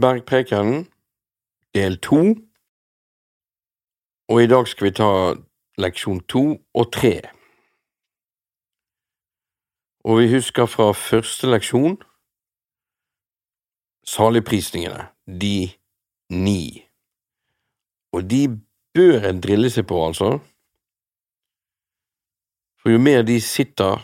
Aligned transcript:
Bergprekenen, 0.00 0.86
del 1.74 1.98
to, 2.00 2.22
og 4.28 4.42
i 4.42 4.46
dag 4.46 4.68
skal 4.68 4.86
vi 4.86 4.94
ta 4.96 5.10
leksjon 5.80 6.20
to 6.28 6.44
og 6.74 6.92
tre. 6.92 7.20
Og 10.04 10.18
vi 10.18 10.30
husker 10.32 10.66
fra 10.66 10.92
første 10.92 11.50
leksjon 11.50 11.98
saligprisningene, 14.06 15.06
de 15.26 15.70
ni. 16.30 16.88
Og 18.12 18.30
de 18.30 18.48
bør 18.94 19.28
en 19.28 19.40
drille 19.40 19.70
seg 19.70 19.86
på, 19.86 20.00
altså. 20.06 20.38
For 22.82 22.90
jo 22.90 22.98
mer 22.98 23.22
de 23.22 23.38
sitter, 23.40 24.02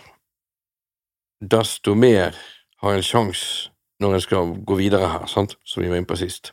desto 1.40 1.94
mer 1.94 2.36
har 2.82 2.94
en 2.94 3.02
sjanse 3.02 3.72
når 3.98 4.14
en 4.14 4.22
skal 4.22 4.54
gå 4.64 4.78
videre 4.78 5.10
her, 5.10 5.26
sant, 5.30 5.56
som 5.66 5.82
vi 5.82 5.90
var 5.90 5.98
inne 6.00 6.08
på 6.08 6.18
sist. 6.18 6.52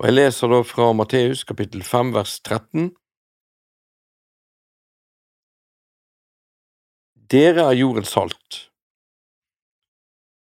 Og 0.00 0.08
jeg 0.08 0.16
leser 0.16 0.48
da 0.48 0.62
fra 0.64 0.92
Matteus 0.96 1.44
kapittel 1.44 1.82
5 1.84 2.14
vers 2.14 2.38
13. 2.40 2.90
Dere 7.30 7.66
er 7.68 7.78
jordens 7.78 8.10
salt, 8.10 8.64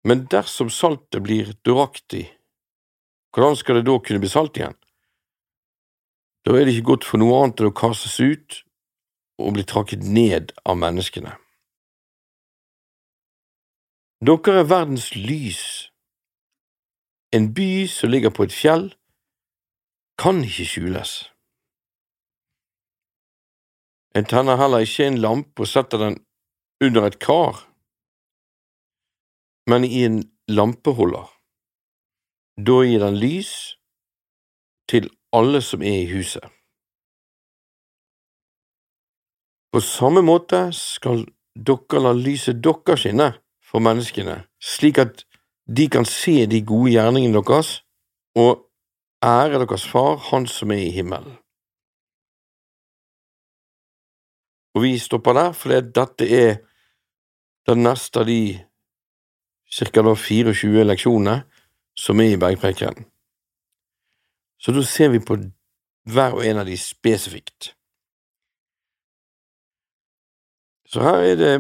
men 0.09 0.24
dersom 0.32 0.70
saltet 0.73 1.20
blir 1.27 1.52
duraktig, 1.66 2.24
hvordan 3.32 3.59
skal 3.59 3.79
det 3.79 3.87
da 3.88 3.98
kunne 4.01 4.23
bli 4.23 4.30
salt 4.32 4.57
igjen? 4.57 4.79
Da 6.43 6.57
er 6.57 6.66
det 6.66 6.74
ikke 6.74 6.93
godt 6.95 7.07
for 7.07 7.23
noe 7.23 7.43
annet 7.43 7.60
enn 7.60 7.70
å 7.70 7.77
kastes 7.77 8.18
ut 8.20 8.62
og 9.43 9.54
bli 9.57 9.66
trakket 9.68 10.02
ned 10.02 10.54
av 10.66 10.79
menneskene. 10.80 11.37
Dere 14.22 14.60
er 14.60 14.68
verdens 14.70 15.08
lys. 15.18 15.90
En 17.34 17.48
by 17.54 17.88
som 17.90 18.10
ligger 18.10 18.30
på 18.30 18.45
et 18.46 18.54
fjell, 18.54 18.84
kan 20.22 20.45
ikke 20.46 20.66
skjules. 20.70 21.14
En 24.14 24.29
tenner 24.30 24.60
heller 24.60 24.87
ikke 24.87 25.09
en 25.10 25.18
lampe 25.18 25.66
og 25.66 25.70
setter 25.73 25.98
den 25.98 26.20
under 26.87 27.09
et 27.10 27.18
kar, 27.18 27.64
men 29.66 29.82
i 29.90 30.04
en 30.06 30.23
lampeholder. 30.46 31.26
Da 32.62 32.79
gir 32.86 33.02
den 33.02 33.18
lys 33.18 33.52
til 34.86 35.10
alle 35.34 35.66
som 35.66 35.82
er 35.82 35.98
i 36.07 36.10
huset. 36.14 36.46
På 39.74 39.82
samme 39.82 40.23
måte 40.23 40.68
skal 40.79 41.26
dere 41.59 42.07
la 42.07 42.14
lyset 42.14 42.62
deres 42.62 43.02
skinne 43.02 43.32
for 43.73 43.80
menneskene, 43.80 44.42
slik 44.60 44.98
at 45.01 45.24
de 45.76 45.88
kan 45.88 46.04
se 46.04 46.45
de 46.46 46.60
gode 46.66 46.92
gjerningene 46.92 47.40
deres 47.40 47.79
og 48.37 48.66
ære 49.24 49.62
deres 49.62 49.88
Far, 49.88 50.16
Han 50.16 50.46
som 50.46 50.70
er 50.70 50.76
i 50.76 50.90
himmelen. 50.90 51.38
Og 54.74 54.82
vi 54.82 54.98
stopper 54.98 55.32
der, 55.32 55.52
for 55.52 55.68
dette 55.68 56.29
er 56.29 56.56
den 57.66 57.82
neste 57.82 58.20
av 58.20 58.26
de 58.26 58.60
ca. 59.73 60.14
24 60.14 60.84
leksjonene 60.84 61.42
som 61.96 62.20
er 62.20 62.32
i 62.32 62.40
Bergprekenen. 62.40 63.04
Så 64.60 64.72
da 64.72 64.82
ser 64.82 65.09
vi 65.12 65.20
på 65.20 65.36
hver 66.12 66.36
og 66.36 66.47
en 66.47 66.60
av 66.62 66.66
de 66.66 66.76
spesifikt. 66.78 67.75
Så 70.86 71.03
her 71.03 71.25
er 71.32 71.36
det 71.36 71.54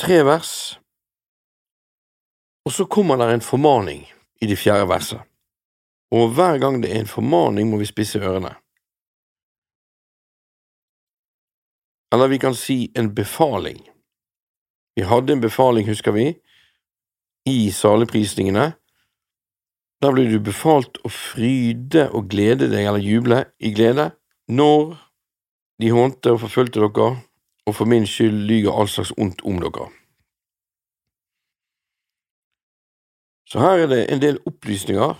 tre 0.00 0.22
vers, 0.26 0.80
og 2.64 2.72
så 2.72 2.86
kommer 2.86 3.20
det 3.20 3.30
en 3.32 3.44
formaning 3.44 4.04
i 4.42 4.48
det 4.50 4.58
fjerde 4.58 4.88
verset, 4.88 5.20
og 6.14 6.34
hver 6.34 6.58
gang 6.62 6.80
det 6.82 6.92
er 6.92 7.02
en 7.02 7.10
formaning, 7.10 7.70
må 7.70 7.80
vi 7.80 7.88
spisse 7.88 8.20
ørene. 8.20 8.54
Eller 12.14 12.30
vi 12.30 12.38
kan 12.38 12.54
si 12.54 12.92
en 12.94 13.10
befaling. 13.14 13.80
Vi 14.94 15.02
hadde 15.02 15.32
en 15.32 15.42
befaling, 15.42 15.88
husker 15.88 16.14
vi, 16.14 16.28
i 17.50 17.70
saligprisningene. 17.74 18.68
Da 20.02 20.12
ble 20.14 20.28
du 20.30 20.38
befalt 20.38 21.00
å 21.02 21.10
fryde 21.10 22.06
og 22.14 22.28
glede 22.30 22.68
deg, 22.70 22.86
eller 22.86 23.02
juble 23.02 23.40
i 23.58 23.72
glede, 23.74 24.12
når 24.46 24.94
de 25.82 25.90
hånte 25.90 26.36
og 26.36 26.44
forfulgte 26.44 26.84
dere 26.84 27.08
og 27.66 27.74
for 27.74 27.84
min 27.84 28.06
skyld 28.06 28.46
lyger 28.48 28.72
all 28.72 28.88
slags 28.88 29.12
ondt 29.18 29.42
om 29.44 29.60
dere. 29.62 29.88
Så 33.48 33.60
her 33.60 33.84
er 33.84 33.86
det 33.86 34.12
en 34.12 34.22
del 34.22 34.38
opplysninger, 34.46 35.14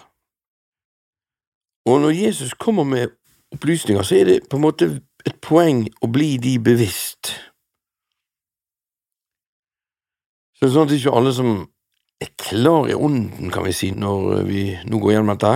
og 1.87 2.01
når 2.01 2.11
Jesus 2.11 2.55
kommer 2.55 2.85
med 2.85 3.09
opplysninger, 3.53 4.03
så 4.03 4.17
er 4.17 4.25
det 4.25 4.49
på 4.51 4.57
en 4.57 4.65
måte 4.65 4.89
et 5.27 5.37
poeng 5.41 5.85
å 6.03 6.09
bli 6.09 6.37
de 6.41 6.57
bevisst. 6.59 7.35
Så 10.57 10.65
det 10.65 10.71
er 10.71 10.75
sånn 10.75 10.89
at 10.89 10.97
ikke 10.97 11.13
alle 11.13 11.35
som 11.37 11.53
er 12.25 12.33
klar 12.41 12.89
i 12.89 12.97
ånden, 12.97 13.53
kan 13.53 13.67
vi 13.67 13.77
si, 13.77 13.91
når 13.93 14.43
vi 14.49 14.65
nå 14.89 15.01
går 15.03 15.17
gjennom 15.17 15.35
dette, 15.35 15.53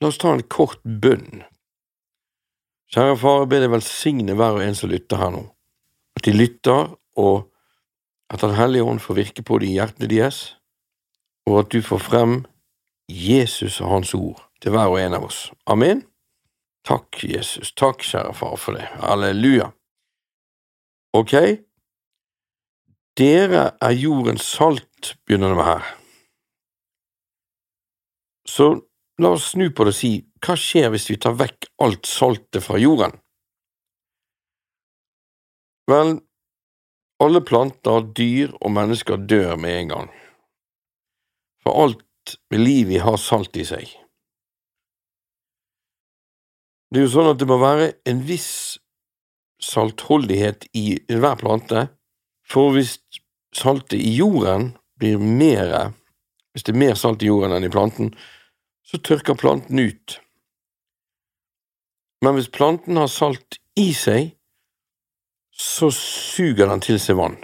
la 0.00 0.08
oss 0.08 0.20
ta 0.20 0.32
en 0.32 0.44
kort 0.48 0.80
bønn. 0.84 1.44
Kjære 2.88 3.16
Far, 3.20 3.42
jeg 3.44 3.52
ber 3.52 3.64
deg 3.64 3.74
velsigne 3.76 4.36
hver 4.38 4.56
og 4.56 4.64
en 4.64 4.78
som 4.78 4.88
lytter 4.90 5.20
her 5.20 5.34
nå 5.34 5.44
at 6.18 6.26
de 6.26 6.34
lytter, 6.36 6.94
og 7.16 7.48
at 8.28 8.42
Den 8.44 8.54
hellige 8.54 8.84
ånd 8.84 9.00
får 9.00 9.14
virke 9.14 9.42
på 9.42 9.58
de 9.58 9.70
hjertene 9.72 10.08
deres, 10.10 10.58
og 11.48 11.62
at 11.62 11.72
du 11.72 11.80
får 11.82 11.98
frem 11.98 12.34
Jesus 13.08 13.80
og 13.80 13.88
Hans 13.88 14.14
ord 14.14 14.42
til 14.60 14.74
hver 14.74 14.90
og 14.92 15.00
en 15.00 15.16
av 15.16 15.24
oss. 15.24 15.46
Amen. 15.66 16.04
Takk, 16.84 17.22
Jesus. 17.24 17.72
Takk, 17.72 18.04
kjære 18.04 18.34
far, 18.36 18.56
for 18.60 18.76
det. 18.76 18.84
Halleluja. 19.00 19.70
Ok, 21.16 21.32
dere 23.18 23.62
er 23.80 23.94
jordens 23.96 24.44
salt, 24.44 25.16
begynner 25.26 25.48
det 25.48 25.56
med 25.58 25.64
her. 25.64 25.86
Så 28.48 28.68
la 29.18 29.32
oss 29.34 29.50
snu 29.54 29.70
på 29.72 29.86
det 29.88 29.94
og 29.94 29.98
si, 29.98 30.12
hva 30.44 30.54
skjer 30.56 30.92
hvis 30.92 31.08
vi 31.10 31.16
tar 31.20 31.34
vekk 31.40 31.70
alt 31.82 32.06
saltet 32.06 32.62
fra 32.64 32.78
jorden? 32.78 33.16
Vel, 35.88 36.18
alle 37.24 37.40
planter, 37.40 38.04
dyr 38.16 38.52
og 38.60 38.74
mennesker 38.76 39.22
dør 39.30 39.56
med 39.56 39.78
en 39.78 39.94
gang, 39.94 40.10
for 41.64 41.84
alt 41.84 42.36
med 42.52 42.60
liv 42.60 42.92
i 42.92 43.00
har 43.00 43.16
salt 43.16 43.56
i 43.56 43.64
seg. 43.64 43.88
Det 46.92 47.00
er 47.00 47.06
jo 47.06 47.14
sånn 47.14 47.32
at 47.32 47.40
det 47.40 47.48
må 47.48 47.58
være 47.60 47.88
en 48.08 48.20
viss 48.28 48.78
saltholdighet 49.64 50.68
i 50.76 50.86
hver 51.08 51.40
plante, 51.40 51.88
for 52.48 52.72
hvis 52.76 52.96
saltet 53.56 53.98
i 53.98 54.14
jorden 54.16 54.70
blir 55.00 55.20
mere, 55.20 55.90
hvis 56.52 56.64
det 56.68 56.74
er 56.74 56.82
mer 56.84 56.96
salt 57.00 57.24
i 57.24 57.28
jorden 57.28 57.56
enn 57.56 57.66
i 57.66 57.72
planten, 57.72 58.12
så 58.84 59.00
tørker 59.04 59.36
planten 59.36 59.80
ut. 59.80 60.20
Men 62.24 62.36
hvis 62.36 62.48
planten 62.52 62.96
har 63.00 63.10
salt 63.12 63.60
i 63.78 63.92
seg, 63.94 64.32
så 65.58 65.90
suger 65.90 66.70
den 66.70 66.82
til 66.84 67.00
seg 67.02 67.18
vann. 67.18 67.36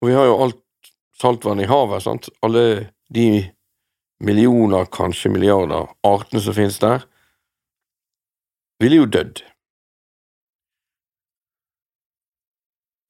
Og 0.00 0.08
vi 0.08 0.16
har 0.16 0.30
jo 0.30 0.38
alt 0.46 0.92
saltvann 1.20 1.60
i 1.60 1.68
havet, 1.68 2.02
sant, 2.02 2.30
alle 2.40 2.64
de 3.12 3.44
millioner, 4.24 4.88
kanskje 4.92 5.32
milliarder, 5.32 5.90
artene 6.06 6.40
som 6.40 6.56
finnes 6.56 6.78
der, 6.80 7.04
ville 8.80 9.02
jo 9.02 9.08
dødd. 9.12 9.42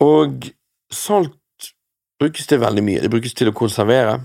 Og 0.02 0.50
salt 0.90 1.36
brukes 2.18 2.46
til 2.46 2.60
veldig 2.60 2.82
mye. 2.84 3.02
Det 3.04 3.10
brukes 3.12 3.34
til 3.36 3.50
å 3.50 3.56
konservere, 3.56 4.18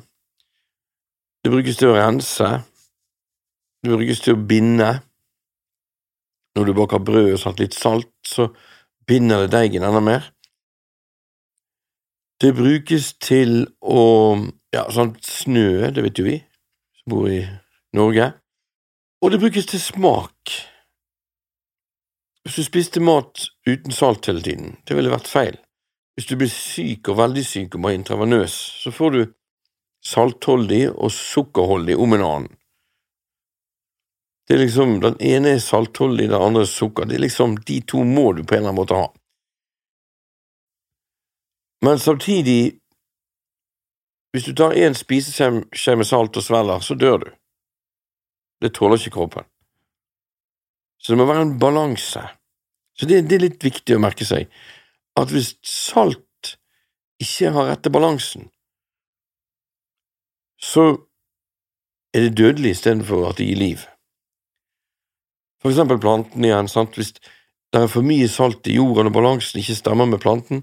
det 1.45 1.51
brukes 1.53 1.77
til 1.77 1.91
å 1.91 1.97
rense, 1.99 2.47
det 3.85 3.93
brukes 3.93 4.23
til 4.25 4.33
å 4.33 4.45
binde, 4.49 4.95
når 6.55 6.65
du 6.65 6.73
baker 6.77 7.03
brød 7.03 7.33
og 7.33 7.41
satt 7.41 7.59
litt 7.59 7.75
salt, 7.75 8.11
så 8.27 8.49
binder 9.07 9.45
det 9.45 9.53
deigen 9.55 9.83
enda 9.83 10.01
mer. 10.03 10.31
Det 12.41 12.55
brukes 12.55 13.13
til 13.23 13.65
å 13.81 14.03
Ja, 14.75 14.89
sånn 14.91 15.13
snø, 15.23 15.87
det 15.95 16.01
vet 16.03 16.17
jo 16.19 16.25
vi 16.25 16.33
som 16.99 17.13
bor 17.13 17.29
i 17.31 17.45
Norge. 17.95 18.25
Og 19.23 19.31
det 19.31 19.39
brukes 19.39 19.69
til 19.71 19.79
smak. 19.79 20.51
Hvis 22.43 22.57
du 22.59 22.65
spiste 22.67 22.99
mat 22.99 23.45
uten 23.63 23.95
salt 23.95 24.27
hele 24.27 24.43
tiden, 24.43 24.75
det 24.83 24.97
ville 24.97 25.13
vært 25.13 25.31
feil. 25.31 25.55
Hvis 26.15 26.27
du 26.27 26.35
blir 26.35 26.51
syk 26.51 27.07
og 27.07 27.21
veldig 27.21 27.45
syk 27.47 27.79
og 27.79 27.85
må 27.85 27.93
intravenøs, 27.95 28.53
så 28.83 28.91
får 28.91 29.15
du 29.15 29.21
saltholdig 30.05 30.83
og 30.91 31.11
sukkerholdig 31.11 31.95
om 31.95 32.13
en 32.17 32.27
annen. 32.27 32.51
Det 34.47 34.53
er 34.53 34.61
liksom, 34.61 34.99
Den 35.01 35.15
ene 35.19 35.55
er 35.55 35.59
saltholdig, 35.59 36.29
den 36.29 36.41
andre 36.41 36.61
er 36.61 36.69
sukker. 36.69 37.05
Det 37.05 37.15
er 37.15 37.25
liksom, 37.25 37.57
De 37.57 37.81
to 37.81 38.03
må 38.03 38.31
du 38.33 38.43
på 38.43 38.55
en 38.55 38.59
eller 38.59 38.69
annen 38.69 38.81
måte 38.81 38.99
ha. 38.99 39.07
Men 41.85 41.99
samtidig, 41.99 42.79
hvis 44.31 44.45
du 44.45 44.53
tar 44.53 44.77
én 44.77 44.93
spiseskje 44.93 45.95
med 45.97 46.05
salt 46.05 46.37
og 46.37 46.43
svelger, 46.43 46.79
så 46.79 46.95
dør 46.95 47.17
du. 47.17 47.29
Det 48.61 48.73
tåler 48.73 48.97
ikke 48.97 49.17
kroppen. 49.17 49.45
Så 50.97 51.13
det 51.13 51.17
må 51.17 51.25
være 51.25 51.41
en 51.41 51.59
balanse. 51.59 52.21
Så 52.97 53.05
det, 53.05 53.21
det 53.29 53.37
er 53.37 53.45
litt 53.47 53.63
viktig 53.63 53.97
å 53.97 54.01
merke 54.01 54.25
seg, 54.25 54.47
at 55.19 55.31
hvis 55.31 55.55
salt 55.61 56.55
ikke 57.21 57.51
har 57.55 57.69
rette 57.69 57.91
balansen, 57.91 58.49
så 60.57 60.87
er 62.15 62.25
det 62.25 62.37
dødelig 62.39 62.77
istedenfor 62.77 63.29
at 63.29 63.37
det 63.37 63.49
gir 63.49 63.59
liv. 63.59 63.83
For 65.65 65.73
eksempel 65.73 65.97
planten 65.97 66.43
igjen, 66.45 66.67
sant, 66.69 66.93
hvis 66.93 67.15
det 67.73 67.79
er 67.79 67.87
for 67.89 68.05
mye 68.05 68.27
salt 68.29 68.67
i 68.69 68.75
jorden 68.75 69.07
og 69.09 69.15
balansen 69.15 69.57
ikke 69.57 69.73
stemmer 69.73 70.05
med 70.05 70.19
planten, 70.21 70.59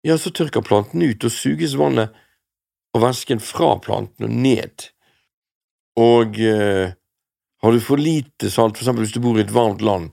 ja, 0.00 0.14
så 0.16 0.30
tørker 0.32 0.64
planten 0.64 1.02
ut 1.04 1.26
og 1.28 1.32
suges 1.34 1.74
vannet 1.76 2.14
og 2.96 3.02
væsken 3.02 3.42
fra 3.44 3.74
planten 3.84 4.24
og 4.24 4.32
ned. 4.32 4.86
Og 6.00 6.40
eh, 6.40 6.94
har 6.96 7.76
du 7.76 7.82
for 7.84 8.00
lite 8.00 8.48
salt, 8.48 8.78
for 8.78 8.86
eksempel 8.86 9.04
hvis 9.04 9.12
du 9.12 9.20
bor 9.26 9.36
i 9.36 9.44
et 9.44 9.52
varmt 9.52 9.84
land, 9.84 10.08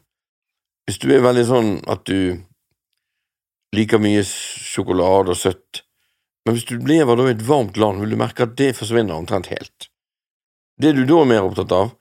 hvis 0.84 1.00
du 1.00 1.08
er 1.16 1.24
veldig 1.24 1.46
sånn 1.48 1.72
at 1.96 2.04
du 2.12 2.36
liker 3.80 4.04
mye 4.04 4.26
sjokolade 4.28 5.32
og 5.32 5.40
søtt, 5.40 5.86
men 6.44 6.60
hvis 6.60 6.68
du 6.68 6.76
lever 6.84 7.16
da 7.16 7.30
i 7.30 7.38
et 7.38 7.48
varmt 7.48 7.80
land, 7.80 8.04
vil 8.04 8.12
du 8.12 8.20
merke 8.20 8.44
at 8.44 8.60
det 8.60 8.74
forsvinner 8.76 9.16
omtrent 9.16 9.54
helt. 9.56 9.88
Det 10.76 10.98
du 11.00 11.06
da 11.08 11.24
er 11.24 11.32
mer 11.32 11.48
opptatt 11.48 11.80
av, 11.80 11.96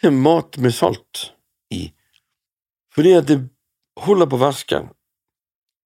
det 0.00 0.08
er 0.08 0.16
mat 0.16 0.56
med 0.56 0.72
salt 0.72 1.26
i, 1.72 1.82
fordi 2.92 3.14
at 3.18 3.28
det 3.30 3.38
holder 4.02 4.28
på 4.28 4.40
væsken 4.40 4.90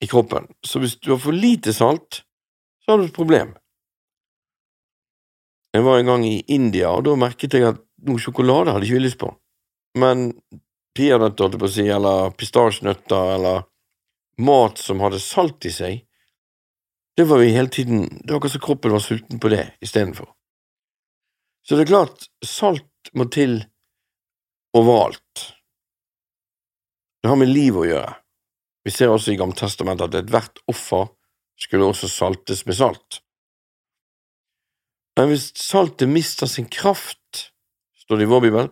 i 0.02 0.08
kroppen, 0.10 0.48
så 0.66 0.82
hvis 0.82 0.98
du 1.00 1.12
har 1.14 1.22
for 1.22 1.36
lite 1.36 1.72
salt, 1.72 2.22
så 2.84 2.92
har 2.92 3.00
du 3.00 3.08
et 3.08 3.16
problem. 3.16 3.54
Jeg 5.74 5.84
var 5.84 5.98
en 5.98 6.10
gang 6.10 6.26
i 6.26 6.44
India, 6.48 6.90
og 6.90 7.04
da 7.06 7.16
merket 7.18 7.54
jeg 7.54 7.66
at 7.68 7.80
noe 8.06 8.20
sjokolade 8.22 8.72
hadde 8.72 8.88
ikke 8.88 9.02
lyst 9.02 9.20
på, 9.20 9.30
men 9.98 10.30
peanøtter, 10.96 11.44
holdt 11.44 11.56
jeg 11.56 11.62
på 11.62 11.68
å 11.68 11.74
si, 11.74 11.86
eller 11.92 12.36
pistasjenøtter, 12.40 13.32
eller 13.36 13.64
mat 14.46 14.80
som 14.80 15.00
hadde 15.04 15.20
salt 15.22 15.64
i 15.68 15.72
seg, 15.72 16.02
det 17.16 17.24
var 17.24 17.40
vi 17.40 17.52
hele 17.54 17.72
tiden 17.72 18.02
Det 18.04 18.28
var 18.28 18.36
akkurat 18.36 18.52
som 18.52 18.60
kroppen 18.60 18.92
var 18.92 19.00
sulten 19.00 19.40
på 19.40 19.48
det 19.48 19.62
istedenfor. 19.80 20.28
Så 21.64 21.76
det 21.76 21.86
er 21.86 21.92
klart, 21.94 22.26
salt 22.44 23.10
må 23.16 23.24
til 23.32 23.62
overalt. 24.76 25.55
Det 27.26 27.30
har 27.30 27.38
med 27.40 27.48
liv 27.50 27.74
å 27.74 27.80
gjøre. 27.82 28.10
Vi 28.86 28.92
ser 28.94 29.10
også 29.10 29.32
i 29.32 29.38
Gammeltestamentet 29.40 30.12
at 30.12 30.18
ethvert 30.20 30.60
offer 30.70 31.08
skulle 31.58 31.88
også 31.90 32.06
saltes 32.06 32.60
med 32.68 32.76
salt. 32.78 33.16
Men 35.18 35.32
hvis 35.32 35.48
saltet 35.58 36.06
mister 36.06 36.46
sin 36.46 36.68
kraft, 36.70 37.48
står 37.98 38.22
det 38.22 38.28
i 38.28 38.30
vår 38.30 38.44
bibel, 38.46 38.70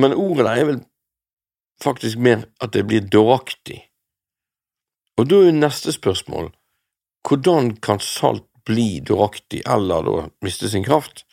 men 0.00 0.16
ordet 0.16 0.48
der 0.48 0.62
er 0.62 0.70
vel 0.70 0.80
faktisk 1.84 2.24
mer 2.24 2.46
at 2.64 2.72
det 2.72 2.86
blir 2.88 3.04
dåraktig. 3.04 3.76
Og 5.20 5.28
da 5.28 5.44
er 5.44 5.60
neste 5.60 5.92
spørsmål 5.92 6.48
hvordan 7.28 7.74
kan 7.84 8.00
salt 8.00 8.48
bli 8.64 9.02
dåraktig 9.04 9.66
eller 9.68 10.08
da 10.08 10.18
miste 10.40 10.72
sin 10.72 10.88
kraft? 10.88 11.26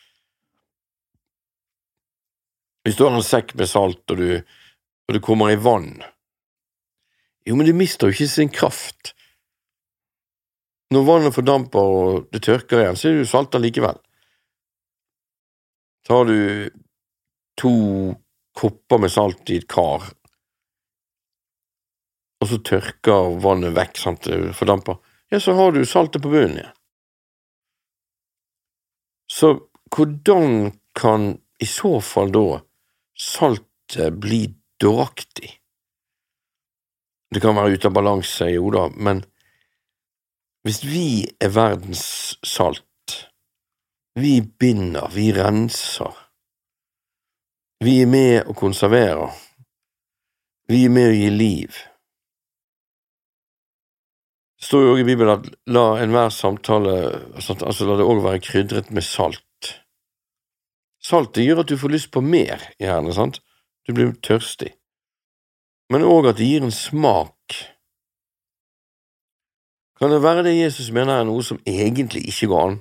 Hvis 2.83 3.00
du 3.00 3.07
har 3.07 3.15
en 3.15 3.23
sekk 3.23 3.56
med 3.56 3.71
salt 3.71 4.03
og 4.11 4.25
du, 4.25 4.31
og 5.07 5.15
du 5.15 5.23
kommer 5.23 5.56
i 5.56 5.61
vann, 5.63 6.01
jo, 7.47 7.56
men 7.56 7.65
det 7.68 7.75
mister 7.77 8.09
jo 8.09 8.15
ikke 8.15 8.30
sin 8.31 8.51
kraft. 8.53 9.13
Når 10.94 11.06
vannet 11.06 11.36
fordamper 11.36 11.95
og 11.95 12.30
det 12.33 12.41
tørker 12.45 12.81
igjen, 12.81 12.97
så 12.97 13.09
er 13.09 13.18
det 13.18 13.24
jo 13.24 13.30
salter 13.30 13.62
likevel. 13.62 14.00
Tar 16.09 16.25
du 16.25 16.39
to 17.59 17.74
kopper 18.57 19.01
med 19.03 19.13
salt 19.13 19.51
i 19.53 19.59
et 19.62 19.68
kar, 19.69 20.09
og 22.39 22.50
så 22.50 22.59
tørker 22.65 23.38
vannet 23.44 23.75
vekk, 23.75 24.00
sant, 24.00 24.25
det 24.25 24.56
fordamper, 24.57 24.97
ja, 25.30 25.39
så 25.44 25.53
har 25.57 25.75
du 25.75 25.83
saltet 25.85 26.24
på 26.24 26.31
bunnen 26.31 26.57
igjen. 26.57 26.75
Så 29.30 29.51
hvordan 29.94 30.71
kan 30.97 31.35
i 31.62 31.68
så 31.69 32.00
fall 32.01 32.31
da 32.33 32.62
saltet 33.19 34.18
bli 34.24 34.47
dåraktig? 34.81 35.58
Det 37.33 37.41
kan 37.41 37.55
være 37.55 37.77
ute 37.77 37.89
av 37.89 37.93
balanse, 37.93 38.47
jo 38.49 38.71
da, 38.73 38.87
men 38.97 39.21
hvis 40.65 40.81
vi 40.83 41.09
er 41.41 41.51
verdens 41.53 42.01
salt, 42.45 42.85
vi 44.17 44.39
binder, 44.41 45.11
vi 45.13 45.29
renser, 45.37 46.15
vi 47.85 47.99
er 48.01 48.09
med 48.09 48.49
og 48.49 48.57
konserverer, 48.59 49.37
vi 50.69 50.81
er 50.87 50.93
med 50.93 51.11
og 51.11 51.19
gi 51.19 51.29
liv. 51.35 51.77
Det 54.59 54.67
står 54.67 54.83
jo 54.83 54.89
også 54.95 55.05
i 55.05 55.07
Bibelen 55.07 55.35
at 55.37 55.45
la 55.69 55.85
enhver 56.01 56.33
samtale, 56.33 56.97
altså 57.37 57.87
la 57.87 57.99
det 58.01 58.09
òg 58.09 58.23
være 58.25 58.41
krydret 58.43 58.89
med 58.91 59.05
salt. 59.05 59.69
Saltet 60.99 61.45
gjør 61.45 61.61
at 61.61 61.69
du 61.69 61.77
får 61.79 61.93
lyst 61.93 62.11
på 62.11 62.25
mer, 62.25 62.65
gjerne, 62.81 63.13
sant, 63.15 63.39
du 63.87 63.93
blir 63.93 64.17
tørstig 64.25 64.73
men 65.89 66.06
òg 66.06 66.30
at 66.30 66.38
det 66.39 66.47
gir 66.47 66.65
en 66.65 66.74
smak. 66.74 67.57
Kan 70.00 70.13
det 70.13 70.21
være 70.24 70.45
det 70.45 70.56
Jesus 70.56 70.91
mener 70.95 71.19
er 71.19 71.27
noe 71.27 71.44
som 71.44 71.59
egentlig 71.68 72.24
ikke 72.30 72.51
går 72.51 72.65
an? 72.68 72.77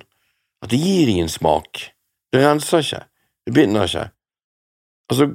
At 0.63 0.71
det 0.71 0.79
gir 0.79 1.09
ingen 1.11 1.31
smak, 1.31 1.89
det 2.31 2.43
renser 2.43 2.83
ikke, 2.83 3.01
det 3.47 3.55
binder 3.55 3.87
ikke. 3.87 4.05
Altså, 5.09 5.31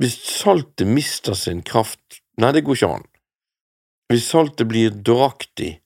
hvis 0.00 0.16
saltet 0.28 0.88
mister 0.88 1.34
sin 1.34 1.62
kraft, 1.66 2.20
nei, 2.40 2.52
det 2.52 2.62
går 2.64 2.78
ikke 2.78 2.92
an. 2.98 3.06
Hvis 4.12 4.28
saltet 4.30 4.68
blir 4.70 4.94
dåraktig 4.94 5.80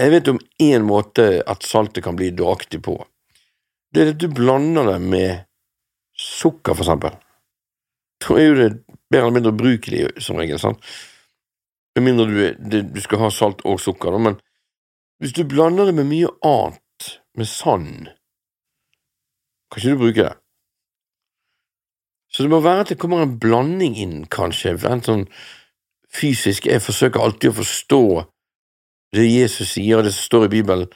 Jeg 0.00 0.10
vet 0.10 0.28
om 0.30 0.38
én 0.62 0.84
måte 0.86 1.42
at 1.46 1.66
saltet 1.66 2.02
kan 2.02 2.16
bli 2.16 2.30
dåraktig 2.34 2.80
på. 2.82 2.94
Det 3.92 4.02
er 4.02 4.12
at 4.14 4.20
du 4.22 4.28
blander 4.32 4.88
det 4.88 5.00
med 5.04 5.44
sukker, 6.16 6.74
for 6.74 6.82
eksempel. 6.82 7.18
Da 8.24 8.38
er 8.40 8.48
jo 8.48 8.56
det 8.56 8.70
mer 9.12 9.22
eller 9.22 9.36
mindre 9.36 9.52
ubrukelig, 9.52 10.06
som 10.24 10.40
regel. 10.40 10.58
sant? 10.58 10.80
Med 11.94 12.06
mindre 12.08 12.26
du, 12.56 12.82
du, 12.82 13.00
skal 13.04 13.26
ha 13.26 13.30
salt 13.30 13.60
og 13.68 13.80
sukker, 13.80 14.16
men 14.18 14.38
hvis 15.20 15.34
du 15.36 15.44
blander 15.46 15.90
det 15.90 15.96
med 15.98 16.08
mye 16.08 16.30
annet, 16.42 16.78
med 17.36 17.48
sand, 17.48 18.08
kan 19.72 19.80
ikke 19.80 19.94
du 19.94 20.00
bruke 20.00 20.24
det. 20.26 20.36
Så 22.32 22.44
det 22.44 22.52
må 22.52 22.60
være 22.64 22.86
at 22.86 22.92
det 22.92 22.98
kommer 23.00 23.22
en 23.22 23.38
blanding 23.40 23.96
inn, 24.00 24.18
kanskje, 24.32 24.78
en 24.88 25.04
sånn 25.04 25.26
fysisk 26.12 26.66
Jeg 26.68 26.84
forsøker 26.84 27.20
alltid 27.20 27.52
å 27.52 27.58
forstå 27.60 28.04
det 29.16 29.28
Jesus 29.28 29.74
sier, 29.74 29.98
og 29.98 30.06
det 30.06 30.14
som 30.16 30.28
står 30.28 30.46
i 30.46 30.52
Bibelen, 30.56 30.92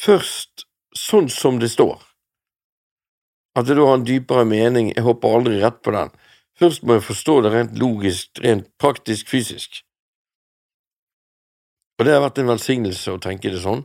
først 0.00 0.66
sånn 0.96 1.30
som 1.32 1.58
det 1.60 1.70
står. 1.72 1.96
At 3.56 3.68
det 3.68 3.76
da 3.78 3.86
har 3.88 3.98
en 3.98 4.06
dypere 4.06 4.44
mening, 4.48 4.90
jeg 4.92 5.04
hopper 5.06 5.38
aldri 5.38 5.60
rett 5.62 5.80
på 5.84 5.94
den. 5.94 6.12
Først 6.58 6.84
må 6.86 6.98
jeg 6.98 7.06
forstå 7.08 7.40
det 7.42 7.52
rent 7.54 7.78
logisk, 7.78 8.38
rent 8.44 8.68
praktisk, 8.78 9.28
fysisk. 9.30 9.82
Og 11.98 12.06
det 12.06 12.14
har 12.14 12.22
vært 12.24 12.38
en 12.42 12.50
velsignelse 12.50 13.14
å 13.14 13.22
tenke 13.22 13.50
det 13.50 13.62
sånn. 13.62 13.84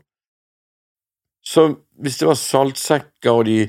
Så 1.46 1.66
hvis 2.02 2.20
det 2.20 2.30
var 2.30 2.38
saltsekker, 2.38 3.32
og 3.32 3.46
de 3.50 3.60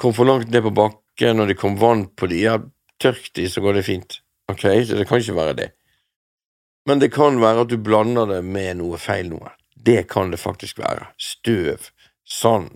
kom 0.00 0.14
for 0.16 0.28
langt 0.28 0.52
ned 0.52 0.64
på 0.64 0.74
bakken, 0.76 1.42
og 1.42 1.50
det 1.50 1.58
kom 1.60 1.76
vann 1.80 2.06
på 2.16 2.28
de, 2.30 2.42
ja, 2.46 2.56
tørk 3.02 3.30
de, 3.36 3.48
så 3.50 3.64
går 3.64 3.78
det 3.78 3.86
fint. 3.88 4.20
Ok, 4.48 4.64
så 4.88 4.96
det 4.96 5.08
kan 5.08 5.20
ikke 5.20 5.36
være 5.36 5.56
det. 5.58 5.68
Men 6.88 7.02
det 7.02 7.10
kan 7.12 7.40
være 7.42 7.66
at 7.66 7.72
du 7.72 7.76
blander 7.84 8.28
det 8.30 8.40
med 8.46 8.78
noe 8.80 9.00
feil 9.00 9.28
noe. 9.32 9.52
Det 9.76 10.06
kan 10.08 10.32
det 10.32 10.40
faktisk 10.40 10.80
være. 10.80 11.10
Støv, 11.20 11.90
sand, 12.24 12.72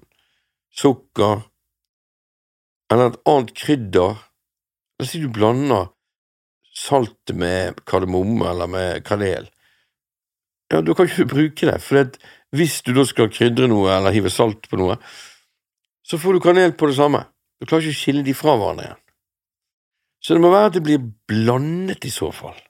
sukker 0.72 1.46
eller 2.92 3.12
et 3.12 3.20
annet 3.28 3.54
krydder 3.56 4.20
La 5.02 5.04
oss 5.04 5.16
si 5.16 5.18
du 5.18 5.32
blander 5.34 5.88
saltet 6.78 7.34
med 7.34 7.80
kardemomme 7.90 8.46
eller 8.46 8.68
med 8.70 9.00
kanel. 9.02 9.48
Ja, 10.70 10.78
da 10.78 10.94
kan 10.94 11.08
ikke 11.08 11.24
du 11.24 11.32
bruke 11.32 11.66
det, 11.66 11.80
for 11.82 12.06
hvis 12.54 12.76
du 12.86 12.92
da 12.94 13.02
skal 13.10 13.32
krydre 13.34 13.66
noe 13.66 13.88
eller 13.90 14.14
hive 14.14 14.30
salt 14.30 14.68
på 14.70 14.78
noe, 14.78 14.94
så 16.06 16.20
får 16.22 16.38
du 16.38 16.40
kanel 16.44 16.76
på 16.78 16.86
det 16.86 16.94
samme. 17.00 17.24
Du 17.58 17.66
klarer 17.66 17.82
ikke 17.82 17.96
å 17.96 17.98
skille 17.98 18.22
de 18.22 18.34
fra 18.38 18.54
hverandre 18.54 18.84
igjen. 18.84 19.00
Så 20.22 20.38
det 20.38 20.44
må 20.44 20.52
være 20.54 20.70
at 20.70 20.78
det 20.78 20.84
blir 20.86 21.10
blandet 21.32 22.06
i 22.06 22.14
så 22.14 22.30
fall. 22.30 22.62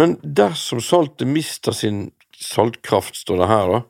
Men 0.00 0.16
dersom 0.22 0.80
saltet 0.80 1.28
mister 1.28 1.76
sin 1.76 2.06
saltkraft, 2.40 3.20
står 3.20 3.44
det 3.44 3.52
her, 3.52 3.76
da 3.76 3.84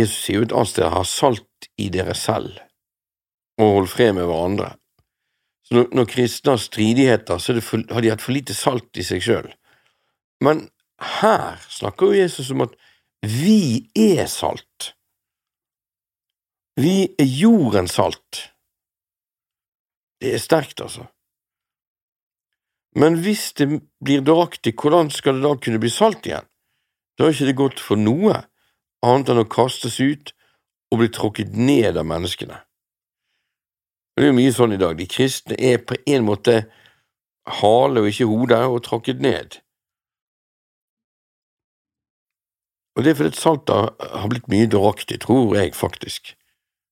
Jesus 0.00 0.24
sier 0.24 0.40
jo 0.40 0.48
et 0.48 0.56
annet 0.56 0.72
sted 0.72 0.92
ha 0.96 1.04
salt 1.04 1.72
i 1.76 1.92
dere 1.92 2.16
selv 2.16 2.64
og 3.60 3.74
holde 3.76 3.92
fred 3.92 4.14
med 4.16 4.28
hverandre. 4.28 4.74
Så 5.66 5.76
når, 5.76 5.88
når 5.94 6.08
kristne 6.10 6.54
har 6.56 6.62
stridigheter, 6.62 7.38
så 7.38 7.54
for, 7.62 7.84
har 7.92 8.02
de 8.02 8.10
hatt 8.10 8.24
for 8.24 8.34
lite 8.34 8.56
salt 8.56 8.98
i 8.98 9.06
seg 9.06 9.22
sjøl. 9.24 9.50
Men 10.42 10.68
her 11.20 11.60
snakker 11.68 12.10
jo 12.10 12.22
Jesus 12.22 12.50
om 12.54 12.64
at 12.66 12.74
vi 13.22 13.90
er 13.94 14.26
salt. 14.30 14.94
Vi 16.80 17.12
er 17.20 17.28
jordens 17.28 17.98
salt. 17.98 18.46
Det 20.20 20.34
er 20.34 20.42
sterkt, 20.42 20.80
altså. 20.80 21.06
Men 22.96 23.20
hvis 23.22 23.52
det 23.52 23.68
blir 24.02 24.24
dåraktig, 24.26 24.74
hvordan 24.80 25.10
skal 25.14 25.38
det 25.38 25.46
da 25.46 25.54
kunne 25.62 25.80
bli 25.80 25.92
salt 25.92 26.26
igjen? 26.26 26.46
Da 27.18 27.26
er 27.26 27.36
ikke 27.36 27.50
det 27.50 27.58
godt 27.60 27.82
for 27.84 28.00
noe 28.00 28.40
annet 29.06 29.30
enn 29.30 29.42
å 29.44 29.48
kastes 29.48 30.00
ut 30.00 30.32
og 30.90 31.02
bli 31.02 31.10
tråkket 31.14 31.54
ned 31.54 32.00
av 32.00 32.08
menneskene. 32.08 32.58
Det 34.20 34.26
er 34.26 34.34
jo 34.34 34.36
mye 34.36 34.52
sånn 34.52 34.74
i 34.76 34.76
dag. 34.76 34.98
De 34.98 35.06
kristne 35.08 35.56
er 35.56 35.78
på 35.80 35.96
en 36.12 36.26
måte 36.26 36.54
hale 37.62 38.02
og 38.02 38.08
ikke 38.10 38.26
hode 38.28 38.56
og 38.68 38.82
tråkket 38.84 39.22
ned. 39.24 39.54
Og 42.92 43.06
det 43.06 43.14
er 43.14 43.16
fordi 43.16 43.40
Salta 43.40 43.78
har 43.96 44.26
blitt 44.28 44.50
mye 44.52 44.66
dåraktig, 44.68 45.22
tror 45.22 45.54
jeg 45.56 45.72
faktisk. 45.72 46.34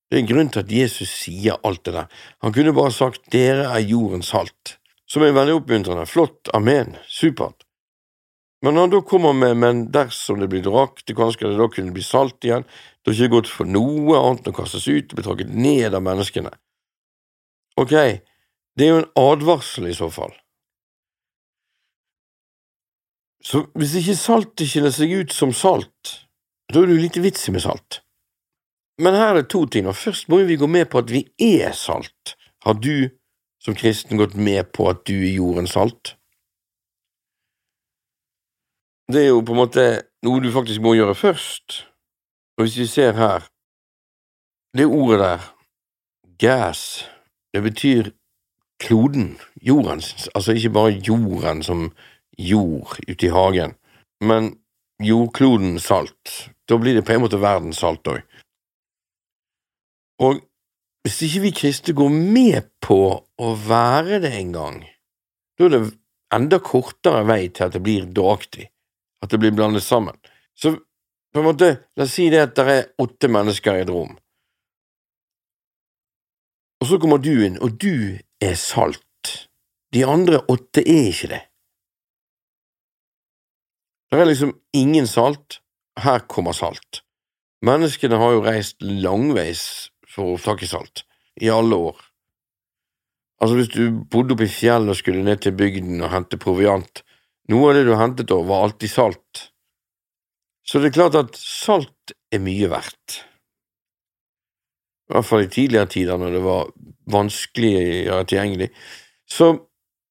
Det 0.09 0.17
er 0.17 0.23
en 0.23 0.31
grunn 0.31 0.49
til 0.55 0.63
at 0.63 0.73
Jesus 0.73 1.11
sier 1.13 1.59
alt 1.69 1.83
det 1.85 1.93
der. 1.99 2.07
Han 2.41 2.55
kunne 2.57 2.73
bare 2.79 2.95
sagt 2.97 3.29
dere 3.35 3.67
er 3.75 3.85
jordens 3.85 4.31
salt, 4.33 4.79
som 5.05 5.21
er 5.27 5.37
veldig 5.37 5.59
oppmuntrende. 5.59 6.07
Flott, 6.09 6.49
amen, 6.57 6.95
supert. 7.13 7.67
Men 8.65 8.81
han 8.81 8.95
da 8.95 9.03
kommer 9.05 9.37
med 9.37 9.61
men 9.61 9.83
dersom 9.93 10.41
det 10.41 10.49
blir 10.49 10.65
draktig, 10.65 11.13
kanskje 11.19 11.53
det 11.53 11.61
da 11.61 11.69
kunne 11.77 11.93
bli 11.93 12.07
salt 12.09 12.41
igjen? 12.49 12.65
Det 13.05 13.13
har 13.13 13.21
ikke 13.21 13.37
gått 13.37 13.53
for 13.53 13.69
noe 13.69 14.17
annet 14.17 14.49
enn 14.49 14.57
å 14.57 14.59
kastes 14.63 14.89
ut 14.89 15.13
og 15.13 15.21
bli 15.21 15.27
tråkket 15.29 15.53
ned 15.53 15.93
av 15.93 16.09
menneskene. 16.09 16.55
Ok, 17.79 17.95
det 18.75 18.87
er 18.87 18.91
jo 18.91 19.01
en 19.05 19.13
advarsel 19.23 19.87
i 19.87 19.95
så 19.95 20.09
fall. 20.11 20.33
Så 23.45 23.63
hvis 23.79 23.95
ikke 24.01 24.17
saltet 24.19 24.71
skiller 24.71 24.93
seg 24.95 25.15
ut 25.21 25.35
som 25.35 25.55
salt, 25.55 26.15
da 26.69 26.83
er 26.83 26.89
det 26.89 26.97
jo 26.97 27.05
lite 27.05 27.23
vits 27.23 27.47
i 27.49 27.55
med 27.55 27.63
salt. 27.65 28.01
Men 28.99 29.15
her 29.15 29.39
er 29.39 29.47
to 29.47 29.63
ting, 29.71 29.87
og 29.87 29.97
først 29.97 30.27
må 30.29 30.43
vi 30.49 30.59
gå 30.59 30.67
med 30.67 30.89
på 30.91 30.99
at 30.99 31.13
vi 31.15 31.23
er 31.39 31.71
salt. 31.73 32.35
Har 32.67 32.75
du 32.75 33.09
som 33.63 33.77
kristen 33.79 34.19
gått 34.19 34.35
med 34.35 34.73
på 34.75 34.89
at 34.91 35.05
du 35.07 35.15
er 35.15 35.37
jordens 35.37 35.77
salt? 35.79 36.17
Det 39.09 39.23
er 39.23 39.31
jo 39.31 39.45
på 39.47 39.55
en 39.55 39.63
måte 39.63 39.85
noe 40.27 40.43
du 40.43 40.51
faktisk 40.53 40.83
må 40.85 40.97
gjøre 40.99 41.15
først. 41.17 41.85
Og 42.59 42.67
hvis 42.67 42.77
vi 42.83 42.89
ser 42.91 43.15
her, 43.15 43.47
det 44.77 44.85
ordet 44.85 45.21
der, 45.23 45.47
gas, 46.43 46.83
det 47.55 47.63
betyr 47.65 48.11
kloden, 48.79 49.39
jordens, 49.63 50.29
altså 50.35 50.53
ikke 50.53 50.75
bare 50.75 51.01
jorden 51.09 51.63
som 51.63 51.89
jord 52.39 52.99
ute 53.09 53.27
i 53.27 53.33
hagen, 53.35 53.75
men 54.21 54.53
jordkloden 55.03 55.79
salt. 55.83 56.51
Da 56.69 56.79
blir 56.79 56.99
det 56.99 57.07
på 57.07 57.15
en 57.15 57.25
måte 57.25 57.41
verdens 57.41 57.81
salt 57.83 58.07
òg. 58.11 58.21
Og 60.23 60.43
hvis 61.07 61.23
ikke 61.25 61.45
vi 61.47 61.55
kristne 61.55 61.95
går 61.97 62.11
med 62.13 62.71
på 62.85 63.01
å 63.23 63.53
være 63.69 64.19
det 64.25 64.35
en 64.37 64.53
gang, 64.53 64.81
da 65.59 65.67
er 65.67 65.75
det 65.75 65.83
enda 66.35 66.59
kortere 66.63 67.23
vei 67.27 67.47
til 67.49 67.69
at 67.69 67.77
det 67.77 67.83
blir 67.87 68.09
dåraktig, 68.15 68.69
at 69.23 69.33
det 69.33 69.41
blir 69.41 69.55
blandet 69.57 69.87
sammen. 69.87 70.19
Så 70.59 70.75
på 71.33 71.41
en 71.41 71.47
måte, 71.47 71.71
la 71.97 72.05
oss 72.05 72.17
si 72.19 72.29
det 72.33 72.43
at 72.43 72.57
det 72.59 72.67
er 72.73 72.91
åtte 73.01 73.31
mennesker 73.31 73.79
i 73.79 73.85
et 73.87 73.93
rom, 73.93 74.17
og 76.79 76.89
så 76.91 76.99
kommer 77.03 77.19
du 77.23 77.33
inn, 77.45 77.59
og 77.63 77.79
du 77.81 78.19
er 78.43 78.57
salt. 78.59 79.05
De 79.95 80.05
andre 80.07 80.43
åtte 80.53 80.85
er 80.85 81.11
ikke 81.11 81.31
det. 81.33 81.43
Det 84.09 84.21
er 84.21 84.31
liksom 84.31 84.55
ingen 84.77 85.09
salt, 85.09 85.61
her 86.01 86.23
kommer 86.31 86.57
salt. 86.57 87.03
Menneskene 87.67 88.21
har 88.21 88.37
jo 88.37 88.45
reist 88.45 88.79
langveis 88.81 89.91
for 90.09 90.35
å 90.35 90.39
få 90.39 90.55
tak 90.55 90.65
i 90.65 90.71
salt, 90.71 91.03
i 91.43 91.51
alle 91.53 91.77
år. 91.91 91.99
Altså, 93.43 93.59
hvis 93.59 93.71
du 93.75 94.01
bodde 94.11 94.35
oppe 94.35 94.47
i 94.49 94.53
fjellet 94.53 94.95
og 94.95 94.99
skulle 94.99 95.25
ned 95.27 95.43
til 95.43 95.55
bygden 95.59 96.01
og 96.03 96.13
hente 96.15 96.41
proviant, 96.41 97.03
noe 97.51 97.71
av 97.71 97.79
det 97.79 97.85
du 97.87 97.95
hentet 97.99 98.31
da, 98.31 98.39
var 98.45 98.67
alltid 98.67 98.93
salt. 98.93 99.49
Så 100.67 100.81
det 100.81 100.91
er 100.91 100.99
klart 100.99 101.19
at 101.19 101.39
salt 101.39 102.15
er 102.35 102.43
mye 102.45 102.69
verdt. 102.71 103.23
I 105.09 105.17
hvert 105.17 105.27
fall 105.27 105.47
i 105.47 105.51
tidligere 105.53 105.89
tider, 105.89 106.21
når 106.21 106.35
det 106.37 106.43
var 106.45 106.71
vanskeligere 107.09 108.25
tilgjengelig. 108.29 108.69
Så 109.29 109.55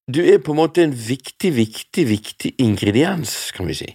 du 0.07 0.21
er 0.23 0.41
på 0.41 0.53
en 0.55 0.61
måte 0.61 0.83
en 0.83 0.95
viktig, 0.95 1.51
viktig, 1.55 2.07
viktig 2.09 2.53
ingrediens, 2.63 3.51
kan 3.53 3.67
vi 3.69 3.77
si. 3.77 3.89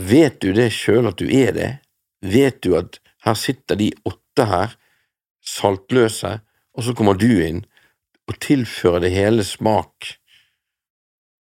Vet 0.00 0.40
du 0.40 0.52
det 0.56 0.70
sjøl 0.72 1.10
at 1.10 1.20
du 1.20 1.28
er 1.28 1.52
det? 1.54 1.70
Vet 2.24 2.62
du 2.64 2.74
at 2.78 2.98
her 3.26 3.36
sitter 3.36 3.76
de 3.76 3.90
åtte 4.08 4.46
her, 4.48 4.74
saltløse, 5.44 6.38
og 6.74 6.86
så 6.86 6.94
kommer 6.96 7.18
du 7.20 7.28
inn 7.44 7.64
og 8.30 8.38
tilfører 8.40 9.04
det 9.04 9.12
hele 9.12 9.44
smak. 9.44 10.14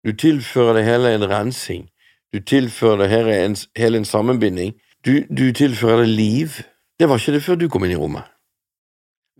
Du 0.04 0.12
tilfører 0.12 0.80
det 0.80 0.84
hele 0.84 1.14
en 1.14 1.28
rensing. 1.30 1.86
Du 2.34 2.40
tilfører 2.40 3.04
det 3.04 3.10
hele 3.12 3.36
en, 3.44 3.56
hele 3.78 4.02
en 4.02 4.08
sammenbinding. 4.08 4.74
Du, 5.06 5.22
du 5.30 5.52
tilfører 5.52 6.02
det 6.02 6.08
liv. 6.08 6.60
Det 7.02 7.09
var 7.11 7.18
ikke 7.18 7.32
det 7.35 7.42
før 7.42 7.56
du 7.59 7.64
kom 7.66 7.82
inn 7.82 7.97
i 7.97 7.99
rommet. 7.99 8.28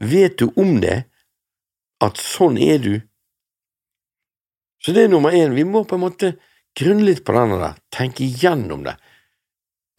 Vet 0.03 0.35
du 0.41 0.49
om 0.59 0.81
det, 0.83 1.05
at 2.03 2.19
sånn 2.19 2.57
er 2.59 2.81
du? 2.83 2.95
Så 4.83 4.91
det 4.97 5.05
er 5.05 5.13
nummer 5.13 5.31
én, 5.31 5.55
vi 5.55 5.63
må 5.63 5.85
på 5.87 5.95
en 5.95 6.03
måte 6.03 6.33
grunne 6.75 7.07
litt 7.07 7.23
på 7.23 7.37
denne 7.37 7.61
der, 7.61 7.77
tenke 7.95 8.25
igjennom 8.27 8.83
det. 8.89 8.97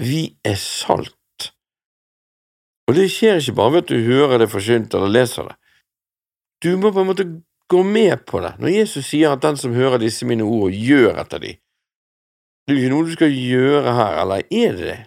Vi 0.03 0.25
er 0.43 0.57
salt. 0.59 1.47
Og 2.91 2.97
det 2.99 3.07
skjer 3.13 3.39
ikke 3.39 3.55
bare 3.61 3.77
ved 3.77 3.85
at 3.85 3.93
du 3.93 4.11
hører 4.11 4.43
det 4.43 4.49
forsynt 4.51 4.99
eller 4.99 5.15
leser 5.15 5.47
det. 5.47 5.55
Du 6.67 6.73
må 6.75 6.91
på 6.91 6.99
en 6.99 7.11
måte 7.13 7.29
gå 7.71 7.85
med 7.87 8.25
på 8.27 8.43
det. 8.43 8.57
Når 8.59 8.75
Jesus 8.75 9.07
sier 9.07 9.37
at 9.37 9.45
den 9.47 9.55
som 9.61 9.71
hører 9.71 10.03
disse 10.03 10.27
mine 10.27 10.43
ord, 10.43 10.75
gjør 10.75 11.15
etter 11.23 11.39
de, 11.47 11.55
det 12.67 12.75
er 12.75 12.75
jo 12.75 12.83
ikke 12.83 12.93
noe 12.97 13.07
du 13.07 13.15
skal 13.15 13.31
gjøre 13.31 13.97
her, 14.03 14.19
eller 14.19 14.43
er 14.51 14.75
det 14.75 14.91
det? 14.91 15.01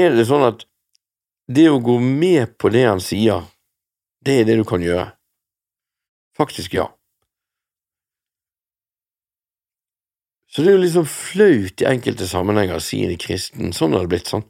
Er 0.00 0.16
det 0.16 0.24
sånn 0.32 0.48
at 0.48 0.64
det 1.50 1.66
å 1.70 1.80
gå 1.82 1.98
med 2.02 2.56
på 2.60 2.70
det 2.70 2.84
han 2.86 3.02
sier, 3.02 3.42
det 4.22 4.40
er 4.40 4.48
det 4.48 4.60
du 4.60 4.64
kan 4.68 4.82
gjøre? 4.84 5.10
Faktisk 6.38 6.76
ja. 6.78 6.86
Så 10.50 10.62
det 10.62 10.72
er 10.72 10.78
jo 10.78 10.84
liksom 10.84 11.06
flaut 11.06 11.82
i 11.82 11.88
enkelte 11.90 12.26
sammenhenger 12.26 12.78
å 12.78 12.82
si 12.82 13.02
en 13.06 13.18
kristen, 13.20 13.74
sånn 13.74 13.94
har 13.94 14.06
det 14.06 14.12
blitt, 14.14 14.30
sånn. 14.30 14.46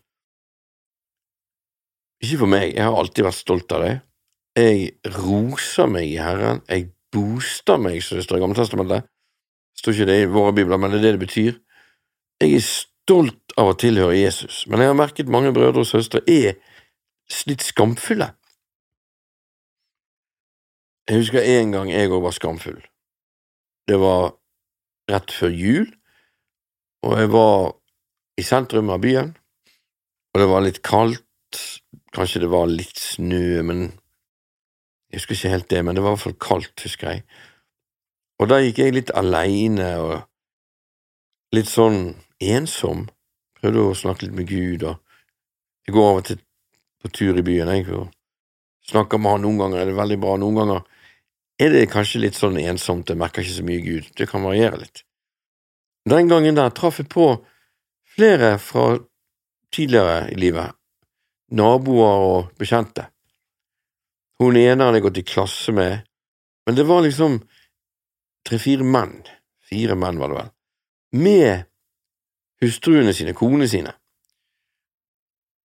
Ikke 2.24 2.42
for 2.42 2.52
meg, 2.52 2.74
jeg 2.74 2.84
har 2.84 2.96
alltid 2.96 3.26
vært 3.26 3.40
stolt 3.40 3.74
av 3.76 3.84
det. 3.84 3.94
Jeg 4.60 5.14
roser 5.16 5.88
meg 5.88 6.08
i 6.08 6.20
Herren, 6.20 6.60
jeg 6.68 6.90
booster 7.12 7.80
meg, 7.80 8.00
som 8.04 8.18
det 8.18 8.26
står 8.26 8.40
i 8.40 8.44
Gammeltestamentet. 8.44 9.08
Det 9.08 9.82
står 9.82 9.96
ikke 9.96 10.08
det 10.10 10.18
i 10.22 10.30
våre 10.32 10.54
bibler, 10.56 10.80
men 10.80 10.92
det 10.92 11.00
er 11.00 11.06
det 11.06 11.14
det 11.16 11.24
betyr. 11.24 11.60
Jeg 12.40 12.56
er 12.56 12.64
stolt 12.64 13.54
av 13.60 13.72
å 13.72 13.78
tilhøre 13.80 14.18
Jesus, 14.18 14.64
men 14.68 14.82
jeg 14.82 14.92
har 14.92 14.98
merket 14.98 15.32
mange 15.32 15.52
brødre 15.56 15.84
og 15.84 15.88
søstre 15.88 16.20
er 16.28 16.58
litt 17.48 17.64
skamfulle. 17.64 18.32
Jeg 21.08 21.22
husker 21.22 21.42
en 21.42 21.72
gang 21.74 21.90
jeg 21.90 22.10
òg 22.10 22.22
var 22.22 22.34
skamfull. 22.36 22.80
Det 23.88 23.98
var 23.98 24.34
rett 25.10 25.32
før 25.34 25.50
jul, 25.50 25.88
og 27.02 27.16
jeg 27.18 27.30
var 27.32 27.72
i 28.38 28.44
sentrum 28.46 28.92
av 28.94 29.02
byen, 29.02 29.32
og 30.30 30.42
det 30.42 30.48
var 30.50 30.66
litt 30.66 30.82
kaldt, 30.86 31.26
Kanskje 32.10 32.40
det 32.42 32.48
var 32.50 32.66
litt 32.66 32.98
snø, 32.98 33.62
men 33.62 33.82
jeg 35.10 35.20
husker 35.20 35.36
ikke 35.36 35.52
helt 35.52 35.68
det, 35.70 35.82
men 35.84 35.94
det 35.94 36.02
var 36.02 36.10
i 36.10 36.16
hvert 36.16 36.24
fall 36.24 36.38
kaldt, 36.42 36.82
husker 36.82 37.12
jeg. 37.12 37.22
Og 38.42 38.50
da 38.50 38.58
gikk 38.62 38.80
jeg 38.82 38.96
litt 38.96 39.12
aleine 39.14 39.88
og 40.02 40.14
litt 41.54 41.70
sånn 41.70 42.16
ensom. 42.42 43.06
Prøvde 43.60 43.84
å 43.84 43.94
snakke 43.98 44.26
litt 44.26 44.34
med 44.38 44.50
Gud, 44.50 44.86
og 44.90 44.98
jeg 45.86 45.94
går 45.94 46.10
og 46.16 46.26
til 46.26 46.42
på 47.00 47.10
tur 47.12 47.38
i 47.38 47.44
byen, 47.44 47.70
jeg, 47.74 47.86
og 47.94 48.10
snakker 48.90 49.20
med 49.20 49.36
han 49.36 49.46
noen 49.46 49.60
ganger, 49.60 49.82
er 49.82 49.90
det 49.90 49.98
veldig 49.98 50.18
bra, 50.20 50.34
noen 50.40 50.58
ganger 50.60 50.82
er 51.60 51.74
det 51.74 51.90
kanskje 51.92 52.22
litt 52.22 52.38
sånn 52.38 52.56
ensomt, 52.60 53.10
jeg 53.10 53.20
merker 53.20 53.44
ikke 53.44 53.58
så 53.58 53.64
mye 53.66 53.84
Gud, 53.84 54.10
det 54.16 54.28
kan 54.30 54.44
variere 54.44 54.80
litt. 54.80 55.02
Den 56.08 56.30
gangen 56.30 56.56
der 56.56 56.72
traff 56.72 57.02
jeg 57.02 57.10
på 57.12 57.34
flere 58.14 58.54
fra 58.62 58.94
tidligere 59.70 60.30
i 60.32 60.38
livet 60.40 60.76
naboer 61.50 62.24
og 62.24 62.52
bekjente. 62.58 63.08
Hun 64.40 64.56
ene 64.56 64.86
hadde 64.86 65.00
jeg 65.00 65.06
gått 65.08 65.20
i 65.20 65.26
klasse 65.26 65.74
med, 65.76 66.06
men 66.66 66.76
det 66.78 66.86
var 66.88 67.02
liksom 67.04 67.40
tre–fire 68.48 68.86
menn, 68.86 69.18
fire 69.66 69.96
menn 69.98 70.20
var 70.20 70.32
det 70.32 70.38
vel, 70.38 70.52
med 71.20 71.66
hustruene 72.64 73.12
sine, 73.16 73.34
konene 73.36 73.68
sine. 73.68 73.92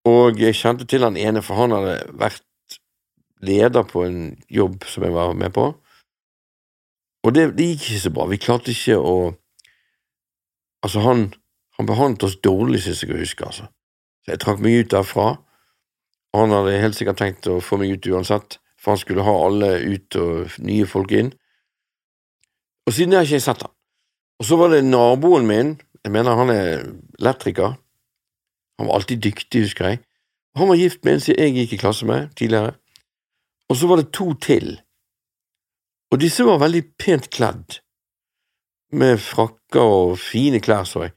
Og 0.09 0.41
jeg 0.41 0.57
kjente 0.59 0.87
til 0.89 1.07
han 1.07 1.17
ene, 1.17 1.43
for 1.43 1.57
han 1.59 1.73
hadde 1.73 1.97
vært 2.21 2.43
leder 3.45 3.87
på 3.89 4.05
en 4.05 4.21
jobb 4.53 4.85
som 4.89 5.05
jeg 5.05 5.15
var 5.15 5.33
med 5.37 5.53
på, 5.57 5.71
og 7.25 7.33
det, 7.33 7.55
det 7.57 7.71
gikk 7.73 7.87
ikke 7.89 8.03
så 8.03 8.13
bra, 8.13 8.27
vi 8.29 8.41
klarte 8.43 8.75
ikke 8.75 9.01
å 9.01 9.17
Altså, 10.85 11.01
han, 11.01 11.31
han 11.79 11.87
behandlet 11.89 12.27
oss 12.27 12.35
dårlig, 12.45 12.83
synes 12.85 12.99
jeg 13.01 13.15
å 13.15 13.17
huske, 13.17 13.47
altså. 13.47 13.71
Så 14.21 14.35
jeg 14.35 14.41
trakk 14.43 14.59
meg 14.61 14.83
ut 14.83 14.91
derfra. 14.93 15.23
Og 16.35 16.43
han 16.43 16.53
hadde 16.53 16.75
helt 16.83 16.99
sikkert 16.99 17.23
tenkt 17.23 17.49
å 17.49 17.55
få 17.65 17.79
meg 17.81 17.95
ut 17.95 18.09
uansett, 18.13 18.59
for 18.77 18.93
han 18.93 19.01
skulle 19.01 19.25
ha 19.25 19.33
alle 19.47 19.71
ut 19.81 20.19
og 20.21 20.59
nye 20.61 20.85
folk 20.85 21.15
inn. 21.17 21.31
Og 22.85 22.93
siden 22.93 23.17
har 23.17 23.25
ikke 23.25 23.39
jeg 23.39 23.47
sett 23.47 23.65
han. 23.65 23.73
Og 24.37 24.49
så 24.51 24.59
var 24.61 24.75
det 24.75 24.83
naboen 24.85 25.49
min, 25.49 25.73
jeg 26.05 26.13
mener 26.13 26.37
han 26.37 26.53
er 26.53 26.85
elektriker, 27.17 27.79
han 28.79 28.87
var 28.87 28.95
alltid 28.95 29.23
dyktig, 29.23 29.67
husker 29.67 29.89
jeg. 29.89 30.01
Han 30.59 30.69
var 30.69 30.79
gift 30.79 31.05
med 31.05 31.17
en 31.17 31.23
som 31.25 31.39
jeg 31.39 31.55
gikk 31.55 31.75
i 31.75 31.81
klasse 31.83 32.07
med 32.07 32.35
tidligere. 32.39 32.75
Og 33.71 33.77
så 33.77 33.89
var 33.91 34.01
det 34.01 34.13
to 34.13 34.33
til, 34.35 34.77
og 36.13 36.21
disse 36.21 36.45
var 36.47 36.61
veldig 36.63 36.83
pent 37.01 37.31
kledd, 37.35 37.81
med 38.95 39.19
frakker 39.19 39.81
og 39.83 40.19
fine 40.23 40.61
klær, 40.63 40.85
så 40.87 41.09
jeg. 41.09 41.15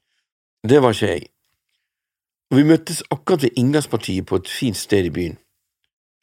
Det 0.70 0.82
var 0.82 0.96
ikke 0.96 1.12
jeg. 1.12 1.28
Og 2.50 2.58
vi 2.58 2.64
møttes 2.66 3.04
akkurat 3.12 3.44
ved 3.44 3.60
inngangspartiet 3.62 4.26
på 4.26 4.40
et 4.40 4.50
fint 4.50 4.78
sted 4.78 5.06
i 5.06 5.14
byen. 5.14 5.38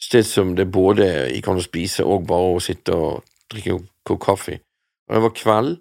Sted 0.02 0.26
som 0.26 0.56
det 0.58 0.72
både 0.72 1.06
gikk 1.30 1.48
an 1.52 1.60
å 1.60 1.64
spise 1.64 2.02
og 2.02 2.26
bare 2.26 2.56
å 2.56 2.62
sitte 2.64 2.96
og 2.96 3.22
drikke 3.52 3.76
en 3.76 3.86
kopp 4.08 4.24
kaffe. 4.24 4.58
Og 5.06 5.14
det 5.14 5.22
var 5.22 5.36
kveld, 5.38 5.76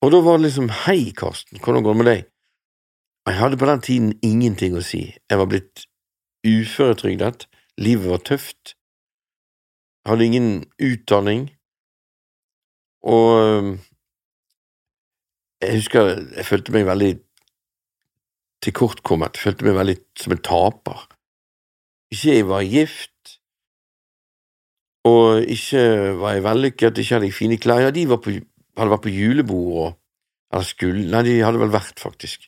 og 0.00 0.12
da 0.12 0.20
var 0.24 0.38
det 0.38 0.46
liksom 0.48 0.70
Hei, 0.84 1.12
Karsten, 1.16 1.60
hvordan 1.60 1.84
går 1.84 1.94
det 1.94 2.00
med 2.00 2.10
deg? 2.10 2.24
Jeg 3.26 3.38
hadde 3.38 3.56
på 3.56 3.66
den 3.66 3.80
tiden 3.80 4.12
ingenting 4.22 4.74
å 4.76 4.82
si. 4.84 5.06
Jeg 5.30 5.40
var 5.40 5.48
blitt 5.48 5.86
uføretrygdet, 6.44 7.46
livet 7.80 8.10
var 8.10 8.20
tøft, 8.28 8.74
jeg 10.04 10.12
hadde 10.12 10.26
ingen 10.28 10.48
utdanning, 10.84 11.46
og 13.00 13.78
jeg 15.64 15.78
husker 15.78 16.10
jeg 16.36 16.44
følte 16.44 16.74
meg 16.76 16.84
veldig 16.90 17.10
tilkortkommet, 18.64 19.38
jeg 19.38 19.46
følte 19.46 19.70
meg 19.70 19.78
veldig 19.80 19.96
som 20.20 20.36
en 20.36 20.44
taper. 20.44 21.08
Ikke 22.12 22.36
jeg 22.36 22.48
var 22.52 22.68
gift, 22.68 23.38
og 25.08 25.48
ikke 25.56 25.84
var 26.20 26.36
jeg 26.36 26.44
vellykket, 26.44 27.00
ikke 27.00 27.16
hadde 27.16 27.32
jeg 27.32 27.40
fine 27.40 27.60
klær. 27.60 27.86
Ja, 27.86 27.92
de 27.92 28.04
på, 28.12 28.36
hadde 28.76 28.92
vært 28.92 29.08
på 29.08 29.16
julebord 29.16 29.76
og 29.84 30.00
Eller 30.54 30.66
skulle 30.68 31.08
Nei, 31.10 31.22
de 31.26 31.32
hadde 31.42 31.58
vel 31.58 31.72
vært, 31.72 31.98
faktisk. 31.98 32.44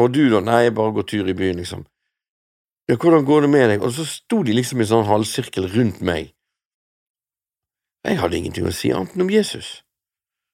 Og 0.00 0.12
du, 0.14 0.22
da? 0.32 0.40
Nei, 0.44 0.66
jeg 0.66 0.76
bare 0.76 0.94
går 0.96 1.08
tur 1.08 1.28
i 1.28 1.36
byen, 1.36 1.60
liksom. 1.60 1.84
Ja, 2.90 2.96
hvordan 2.96 3.26
går 3.28 3.44
det 3.44 3.50
med 3.52 3.68
deg? 3.70 3.84
Og 3.84 3.92
så 3.94 4.06
sto 4.08 4.42
de 4.46 4.54
liksom 4.56 4.80
i 4.82 4.88
sånn 4.88 5.06
halvsirkel 5.08 5.68
rundt 5.74 6.00
meg. 6.04 6.32
Jeg 8.02 8.18
hadde 8.18 8.38
ingenting 8.38 8.66
å 8.66 8.74
si 8.74 8.90
annet 8.90 9.14
enn 9.14 9.24
om 9.26 9.30
Jesus. 9.30 9.82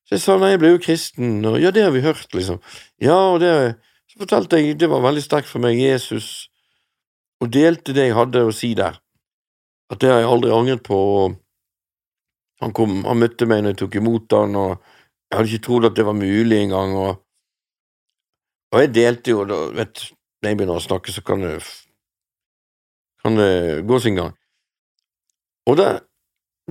Så 0.09 0.17
jeg 0.17 0.25
sa 0.25 0.37
nei, 0.41 0.53
jeg 0.55 0.61
ble 0.63 0.73
jo 0.75 0.81
kristen, 0.85 1.39
og 1.49 1.59
ja, 1.61 1.73
det 1.73 1.87
har 1.87 1.95
vi 1.95 2.05
hørt, 2.05 2.29
liksom. 2.37 2.61
Ja, 3.03 3.19
og 3.35 3.41
det 3.45 3.77
Så 4.09 4.23
fortalte 4.23 4.57
jeg, 4.57 4.79
det 4.81 4.89
var 4.89 5.03
veldig 5.05 5.21
sterkt 5.21 5.51
for 5.51 5.61
meg, 5.61 5.77
Jesus, 5.77 6.49
og 7.45 7.51
delte 7.53 7.93
det 7.93 8.07
jeg 8.07 8.15
hadde 8.17 8.41
å 8.41 8.55
si 8.57 8.71
der. 8.73 8.97
At 9.93 10.01
det 10.01 10.09
har 10.09 10.23
jeg 10.23 10.31
aldri 10.31 10.49
angret 10.49 10.81
på, 10.87 10.97
han 12.65 12.73
kom, 12.73 13.03
han 13.05 13.21
møtte 13.21 13.45
meg 13.45 13.61
når 13.61 13.75
jeg 13.75 13.81
tok 13.83 13.99
imot 14.01 14.33
han, 14.33 14.57
og 14.57 14.71
jeg 15.29 15.37
hadde 15.37 15.53
ikke 15.53 15.65
trodd 15.67 15.89
at 15.91 16.01
det 16.01 16.07
var 16.09 16.17
mulig 16.17 16.57
engang, 16.63 16.97
og 16.97 17.21
og 18.73 18.83
jeg 18.83 18.93
delte 18.95 19.33
jo, 19.33 19.45
da, 19.49 19.61
når 19.73 20.51
jeg 20.51 20.59
begynner 20.59 20.79
å 20.79 20.85
snakke, 20.85 21.15
så 21.15 21.23
kan 21.25 21.45
det, 21.45 21.55
kan 23.25 23.39
det 23.39 23.51
gå 23.89 24.01
sin 24.05 24.19
gang. 24.19 24.35
Og 25.69 25.79
da 25.81 25.89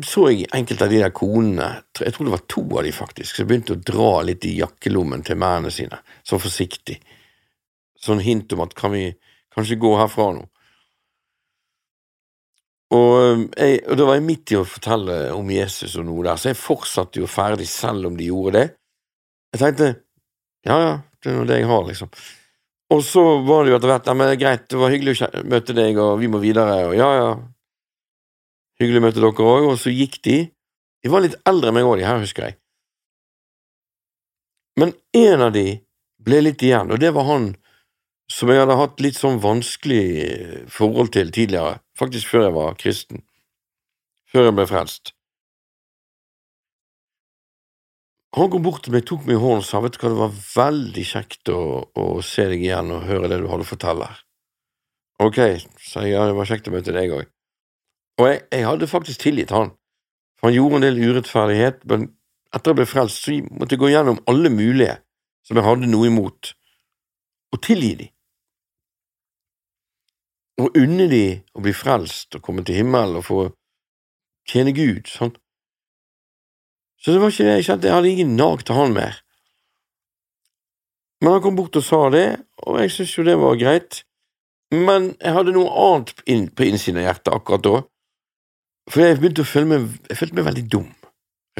så 0.06 0.28
jeg 0.30 0.46
enkelte 0.54 0.86
av 0.86 0.92
de 0.94 1.00
der 1.02 1.14
konene, 1.16 1.68
jeg 1.98 2.14
tror 2.14 2.28
det 2.28 2.34
var 2.36 2.44
to 2.46 2.62
av 2.78 2.84
de 2.86 2.92
faktisk, 2.94 3.34
som 3.34 3.48
begynte 3.50 3.74
å 3.74 3.82
dra 3.82 4.12
litt 4.28 4.46
i 4.46 4.58
jakkelommen 4.60 5.24
til 5.26 5.40
mennene 5.42 5.72
sine, 5.74 5.98
så 6.22 6.38
forsiktig, 6.42 7.00
sånn 7.98 8.22
hint 8.22 8.54
om 8.54 8.62
at 8.68 8.76
kan 8.78 8.94
vi 8.94 9.08
kanskje 9.56 9.80
gå 9.82 9.96
herfra 9.98 10.30
nå? 10.38 10.46
Og, 12.94 13.48
jeg, 13.58 13.82
og 13.90 13.98
da 14.00 14.06
var 14.08 14.16
jeg 14.20 14.28
midt 14.28 14.54
i 14.54 14.60
å 14.60 14.68
fortelle 14.70 15.16
om 15.36 15.50
Jesus 15.52 15.98
og 15.98 16.06
noe 16.08 16.28
der, 16.30 16.38
så 16.40 16.54
jeg 16.54 16.62
fortsatte 16.62 17.20
jo 17.20 17.28
ferdig 17.28 17.66
selv 17.68 18.12
om 18.12 18.16
de 18.20 18.30
gjorde 18.30 18.54
det. 18.56 18.68
Jeg 19.56 19.64
tenkte, 19.64 19.90
ja 20.68 20.78
ja, 20.84 20.94
det 21.28 21.34
er 21.34 21.40
jo 21.42 21.48
det 21.48 21.60
jeg 21.60 21.68
har, 21.68 21.86
liksom. 21.90 22.12
Og 22.96 23.02
så 23.04 23.24
var 23.44 23.66
det 23.66 23.74
jo 23.74 23.78
etter 23.78 23.92
hvert 23.92 24.06
ja, 24.08 24.16
men 24.16 24.30
greit, 24.40 24.68
det 24.72 24.80
var 24.80 24.94
hyggelig 24.94 25.18
å 25.26 25.44
møte 25.52 25.76
deg, 25.76 25.98
og 26.00 26.14
vi 26.22 26.30
må 26.32 26.40
videre, 26.40 26.78
og 26.88 26.96
ja, 26.96 27.10
ja, 27.18 27.32
hyggelig 28.80 29.02
å 29.02 29.06
møte 29.10 29.20
dere 29.20 29.50
òg, 29.52 29.68
og 29.74 29.76
så 29.82 29.92
gikk 29.92 30.22
de. 30.24 30.38
De 31.04 31.12
var 31.12 31.26
litt 31.26 31.36
eldre 31.50 31.74
enn 31.74 31.76
meg 31.76 31.90
òg, 31.90 31.98
de 32.00 32.08
her, 32.08 32.22
husker 32.24 32.48
jeg. 32.48 32.58
Men 34.80 34.94
en 35.18 35.44
av 35.50 35.52
de 35.56 35.66
ble 36.24 36.40
litt 36.46 36.64
igjen, 36.64 36.94
og 36.94 37.02
det 37.02 37.12
var 37.18 37.28
han 37.28 37.52
som 38.32 38.52
jeg 38.52 38.62
hadde 38.62 38.80
hatt 38.80 39.04
litt 39.04 39.20
sånn 39.20 39.42
vanskelig 39.44 40.64
forhold 40.72 41.12
til 41.16 41.32
tidligere, 41.34 41.82
faktisk 42.00 42.32
før 42.32 42.48
jeg 42.48 42.56
var 42.56 42.80
kristen, 42.80 43.24
før 44.32 44.50
jeg 44.50 44.58
ble 44.60 44.68
frelst. 44.70 45.17
Han 48.36 48.50
kom 48.52 48.64
bort 48.66 48.84
til 48.84 48.94
meg, 48.94 49.06
tok 49.08 49.24
meg 49.26 49.38
i 49.38 49.40
hånden 49.40 49.64
og 49.64 49.66
sa 49.66 49.80
vet 49.82 49.96
du 49.96 50.02
hva, 50.02 50.12
det 50.12 50.20
var 50.20 50.34
veldig 50.36 51.04
kjekt 51.08 51.52
å, 51.54 51.62
å 51.96 52.06
se 52.26 52.44
deg 52.52 52.66
igjen 52.66 52.92
og 52.92 53.08
høre 53.08 53.30
det 53.32 53.40
du 53.40 53.48
hadde 53.48 53.64
å 53.64 53.70
fortelle. 53.70 54.10
Ok, 55.24 55.40
sa 55.82 56.04
jeg, 56.04 56.14
ja, 56.14 56.28
det 56.28 56.36
var 56.38 56.50
kjekt 56.50 56.68
å 56.70 56.74
møte 56.76 56.94
deg 56.94 57.14
òg. 57.16 57.32
Og 58.20 58.28
jeg, 58.30 58.44
jeg, 58.52 58.66
hadde 58.68 58.90
faktisk 58.90 59.24
tilgitt 59.24 59.54
han, 59.56 59.72
for 60.38 60.50
han 60.50 60.58
gjorde 60.58 60.80
en 60.80 60.86
del 60.86 61.00
urettferdighet, 61.02 61.82
men 61.90 62.10
etter 62.54 62.74
jeg 62.74 62.80
ble 62.82 62.90
frelst, 62.90 63.24
så 63.24 63.38
måtte 63.48 63.76
jeg 63.76 63.82
gå 63.82 63.90
gjennom 63.94 64.20
alle 64.30 64.52
mulige 64.54 65.00
som 65.48 65.58
jeg 65.58 65.66
hadde 65.66 65.90
noe 65.90 66.12
imot, 66.12 66.52
og 67.56 67.64
tilgi 67.64 67.94
dem. 68.02 68.14
Og 70.58 70.78
unne 70.78 71.06
dem 71.10 71.44
å 71.54 71.64
bli 71.64 71.74
frelst 71.78 72.36
og 72.36 72.44
komme 72.44 72.64
til 72.66 72.80
himmelen 72.82 73.20
og 73.20 73.26
få 73.28 73.42
tjene 74.50 74.74
Gud, 74.76 75.06
sånn. 75.10 75.36
Så 76.98 77.14
det 77.14 77.22
var 77.22 77.32
ikke 77.32 77.46
det 77.46 77.56
jeg 77.60 77.68
kjente, 77.70 77.88
jeg 77.88 77.98
hadde 77.98 78.12
ingen 78.12 78.36
nag 78.40 78.64
til 78.66 78.78
han 78.78 78.96
mer. 78.96 79.22
Men 81.22 81.38
han 81.38 81.44
kom 81.44 81.58
bort 81.58 81.78
og 81.78 81.86
sa 81.86 82.02
det, 82.14 82.28
og 82.66 82.80
jeg 82.82 82.94
syntes 82.94 83.16
jo 83.18 83.26
det 83.26 83.38
var 83.42 83.60
greit. 83.60 84.02
Men 84.74 85.14
jeg 85.22 85.34
hadde 85.38 85.54
noe 85.56 85.72
annet 85.88 86.12
på 86.58 86.68
innsiden 86.68 87.00
av 87.02 87.08
hjertet 87.08 87.34
akkurat 87.34 87.64
da, 87.64 87.78
for 88.88 89.04
jeg 89.04 89.18
begynte 89.20 89.44
å 89.44 89.48
føle 89.48 89.68
meg 89.68 89.88
Jeg 90.08 90.16
følte 90.20 90.38
meg 90.38 90.46
veldig 90.48 90.66
dum, 90.72 90.88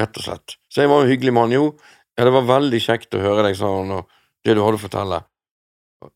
rett 0.00 0.20
og 0.20 0.24
slett. 0.24 0.54
Så 0.72 0.82
jeg 0.82 0.90
var 0.92 1.04
en 1.04 1.10
hyggelig 1.10 1.34
mann, 1.36 1.52
jo. 1.52 1.72
Ja, 2.16 2.24
det 2.26 2.34
var 2.34 2.48
veldig 2.48 2.80
kjekt 2.82 3.14
å 3.14 3.22
høre 3.22 3.44
deg, 3.46 3.56
sa 3.58 3.68
han, 3.72 3.92
og 3.98 4.08
det 4.44 4.56
du 4.56 4.62
hadde 4.64 4.80
å 4.80 4.82
fortelle. 4.82 5.20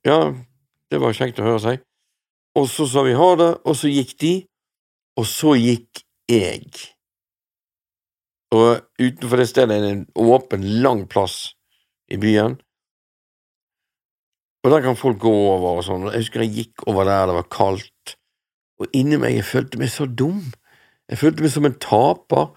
Ja, 0.06 0.18
det 0.90 1.00
var 1.02 1.16
kjekt 1.16 1.40
å 1.42 1.46
høre 1.46 1.60
seg. 1.62 1.84
Og 2.58 2.68
så 2.68 2.86
sa 2.88 3.04
vi 3.06 3.14
ha 3.16 3.28
det, 3.40 3.52
og 3.64 3.76
så 3.78 3.90
gikk 3.92 4.16
de, 4.20 4.32
og 5.20 5.28
så 5.28 5.54
gikk 5.56 6.02
jeg. 6.30 6.91
Og 8.52 8.82
utenfor 9.00 9.40
det 9.40 9.48
stedet 9.48 9.76
er 9.76 9.80
det 9.80 9.92
en 9.92 10.06
åpen, 10.14 10.64
lang 10.84 11.06
plass 11.08 11.54
i 12.12 12.18
byen. 12.20 12.58
Og 14.64 14.70
der 14.70 14.82
kan 14.84 14.96
folk 14.96 15.18
gå 15.20 15.32
over 15.32 15.80
og 15.80 15.86
sånn. 15.86 16.04
Jeg 16.12 16.22
husker 16.22 16.44
jeg 16.44 16.54
gikk 16.58 16.84
over 16.86 17.08
der, 17.08 17.26
det 17.30 17.38
var 17.38 17.48
kaldt, 17.50 18.16
og 18.78 18.92
inni 18.94 19.18
meg 19.18 19.38
jeg 19.38 19.48
følte 19.48 19.80
meg 19.80 19.90
så 19.90 20.06
dum. 20.06 20.44
Jeg 21.10 21.18
følte 21.18 21.42
meg 21.42 21.54
som 21.54 21.66
en 21.66 21.80
taper. 21.80 22.52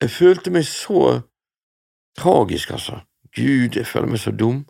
Jeg 0.00 0.14
følte 0.14 0.52
meg 0.54 0.64
så 0.68 1.02
tragisk, 2.16 2.72
altså. 2.78 3.02
Gud, 3.36 3.76
jeg 3.76 3.86
føler 3.86 4.08
meg 4.08 4.22
så 4.22 4.32
dum. 4.32 4.64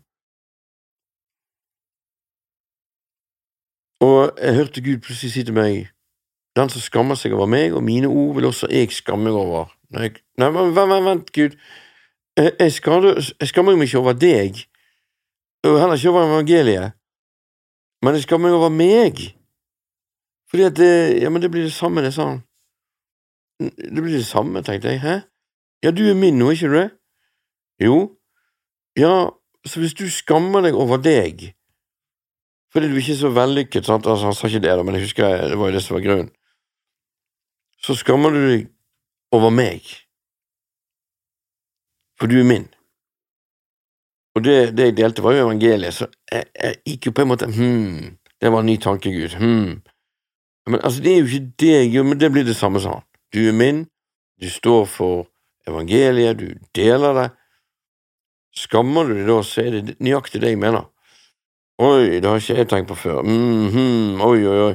Og 4.02 4.32
jeg 4.40 4.54
hørte 4.54 4.82
Gud 4.82 5.04
plutselig 5.04 5.32
si 5.32 5.44
til 5.44 5.56
meg, 5.56 5.88
den 6.56 6.72
som 6.72 6.82
skammer 6.82 7.16
seg 7.18 7.34
over 7.36 7.48
meg 7.50 7.74
og 7.76 7.84
mine 7.84 8.08
ord, 8.08 8.34
vil 8.36 8.48
også 8.48 8.68
jeg 8.72 8.92
skamme 8.92 9.28
meg 9.28 9.38
over 9.38 9.75
Nei, 9.94 10.10
nei 10.38 10.50
vent, 10.50 10.74
vent, 10.76 11.04
vent, 11.04 11.32
Gud. 11.32 11.56
Jeg, 12.36 12.52
jeg, 12.60 12.72
jeg 13.40 13.48
skammer 13.48 13.76
meg 13.76 13.88
ikke 13.88 14.02
over 14.02 14.16
deg, 14.18 14.58
og 15.64 15.78
heller 15.80 15.96
ikke 15.96 16.10
over 16.10 16.26
evangeliet, 16.26 16.96
men 18.04 18.18
jeg 18.18 18.26
skammer 18.26 18.50
meg 18.50 18.58
over 18.58 18.74
meg. 18.74 19.22
Fordi 20.50 20.66
at 20.68 20.76
det, 20.76 20.90
ja, 21.22 21.30
men 21.30 21.42
det 21.42 21.50
blir 21.50 21.66
det 21.66 21.72
samme, 21.74 22.02
det, 22.04 22.12
sa 22.14 22.28
han. 22.28 22.42
Det 23.58 24.02
blir 24.02 24.18
det 24.18 24.26
samme, 24.26 24.62
tenkte 24.62 24.92
jeg. 24.92 25.00
Hæ? 25.00 25.16
Ja, 25.82 25.90
du 25.90 26.04
er 26.10 26.14
min 26.14 26.38
nå, 26.38 26.50
ikke 26.50 26.68
du 26.68 26.76
det? 26.76 26.90
Jo. 27.82 27.96
Ja, 28.98 29.28
så 29.66 29.80
hvis 29.80 29.94
du 29.94 30.06
skammer 30.10 30.64
deg 30.64 30.74
over 30.74 31.00
deg 31.02 31.52
fordi 32.72 32.90
du 32.90 32.96
ikke 33.00 33.14
er 33.14 33.16
så 33.16 33.28
vellykket, 33.32 33.86
sant? 33.86 34.04
Altså, 34.04 34.26
han 34.28 34.34
sa 34.36 34.48
ikke 34.50 34.60
det, 34.60 34.72
da, 34.76 34.82
men 34.84 34.98
jeg 34.98 35.06
husker 35.06 35.46
det 35.48 35.56
var 35.56 35.70
jo 35.70 35.74
det 35.78 35.80
som 35.80 35.94
var 35.96 36.02
grunnen, 36.04 36.26
så 37.80 37.94
skammer 37.96 38.34
du 38.34 38.40
deg 38.42 38.66
over 39.32 39.50
meg, 39.50 39.82
for 42.18 42.30
du 42.30 42.38
er 42.40 42.48
min. 42.48 42.68
Og 44.36 44.44
det, 44.44 44.76
det 44.76 44.90
jeg 44.90 44.96
delte, 44.96 45.24
var 45.24 45.32
jo 45.32 45.46
evangeliet, 45.46 45.94
så 45.94 46.08
jeg, 46.32 46.44
jeg, 46.54 46.80
gikk 46.86 47.08
jo 47.08 47.12
på 47.16 47.24
en 47.24 47.30
måte 47.32 47.48
hm, 47.48 48.16
det 48.40 48.52
var 48.52 48.60
en 48.60 48.68
ny 48.68 48.76
tanke, 48.80 49.12
Gud, 49.12 49.36
hm. 49.40 49.82
Men 50.66 50.80
altså, 50.82 51.02
det 51.02 51.12
er 51.12 51.18
jo 51.20 51.26
ikke 51.30 51.52
det 51.62 51.72
jeg 51.72 51.90
gjør, 51.94 52.04
men 52.10 52.20
det 52.20 52.32
blir 52.32 52.44
det 52.44 52.56
samme 52.56 52.80
som 52.82 52.96
han. 52.96 53.04
Du 53.34 53.38
er 53.48 53.54
min, 53.54 53.84
du 54.42 54.48
står 54.50 54.84
for 54.90 55.28
evangeliet, 55.68 56.38
du 56.38 56.58
deler 56.74 57.14
det. 57.20 57.28
Skammer 58.56 59.06
du 59.06 59.14
deg 59.14 59.28
da, 59.28 59.36
så 59.46 59.62
er 59.62 59.76
det 59.76 59.96
nøyaktig 60.02 60.40
det 60.42 60.54
jeg 60.54 60.60
mener. 60.60 60.88
Oi, 61.78 62.18
det 62.18 62.24
har 62.24 62.40
ikke 62.40 62.56
jeg 62.56 62.68
tenkt 62.68 62.88
på 62.88 62.94
før. 62.94 63.22
Mm 63.22 63.68
-hmm. 63.68 64.22
Oi, 64.24 64.46
oi, 64.46 64.60
oi. 64.68 64.74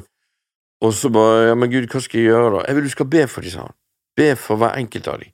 Og 0.82 0.94
så 0.94 1.10
bare, 1.10 1.48
ja, 1.48 1.56
men 1.56 1.72
Gud, 1.72 1.88
hva 1.88 2.00
skal 2.00 2.20
jeg 2.20 2.28
gjøre 2.30 2.58
da? 2.58 2.66
Jeg 2.68 2.76
vil 2.76 2.84
du 2.84 2.90
skal 2.90 3.06
be 3.06 3.28
for 3.28 3.42
dem, 3.42 3.52
sa 3.52 3.60
han. 3.60 3.76
Be 4.18 4.36
for 4.36 4.60
hver 4.60 4.78
enkelt 4.80 5.08
av 5.08 5.22
dem. 5.22 5.34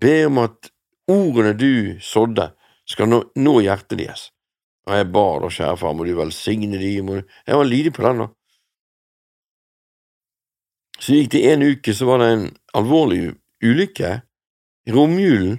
Be 0.00 0.14
om 0.26 0.40
at 0.42 0.70
ordene 1.10 1.54
du 1.56 2.00
sådde, 2.02 2.50
skal 2.88 3.08
nå, 3.08 3.20
nå 3.40 3.58
hjertet 3.64 3.98
deres. 4.00 4.28
Og 4.84 4.96
jeg 4.98 5.10
ba 5.14 5.26
da, 5.40 5.50
kjære 5.56 5.76
far, 5.80 5.94
må 5.96 6.04
du 6.04 6.14
velsigne 6.18 6.80
dem, 6.80 7.06
må 7.06 7.20
du 7.20 7.22
Jeg 7.46 7.60
var 7.60 7.68
lydig 7.68 7.92
på 7.96 8.04
den, 8.04 8.24
da. 8.24 8.28
Så 11.00 11.16
gikk 11.16 11.32
det 11.32 11.44
en 11.50 11.64
uke, 11.64 11.94
så 11.94 12.08
var 12.08 12.20
det 12.22 12.28
en 12.32 12.44
alvorlig 12.76 13.22
ulykke 13.64 14.10
i 14.84 14.92
romjulen 14.92 15.58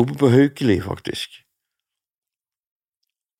oppe 0.00 0.16
på 0.18 0.30
Haukeli, 0.32 0.78
faktisk. 0.84 1.40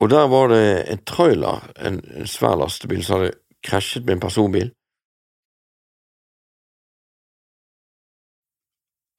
Og 0.02 0.10
der 0.10 0.26
var 0.28 0.48
det 0.50 0.90
en 0.90 1.04
trailer, 1.06 1.62
en, 1.78 2.00
en 2.16 2.26
svær 2.26 2.56
lastebil, 2.58 3.04
som 3.04 3.20
hadde 3.20 3.36
krasjet 3.62 4.04
med 4.06 4.16
en 4.16 4.24
personbil. 4.24 4.72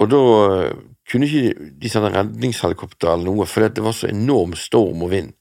Og 0.03 0.09
da 0.11 0.19
eh, 0.19 0.73
kunne 1.07 1.27
ikke 1.27 1.69
de 1.79 1.91
sende 1.91 2.11
redningshelikopter 2.11 3.13
eller 3.13 3.29
noe, 3.29 3.47
fordi 3.47 3.69
det 3.77 3.85
var 3.85 3.95
så 3.95 4.09
enorm 4.11 4.55
storm 4.59 5.05
og 5.05 5.13
vind. 5.13 5.31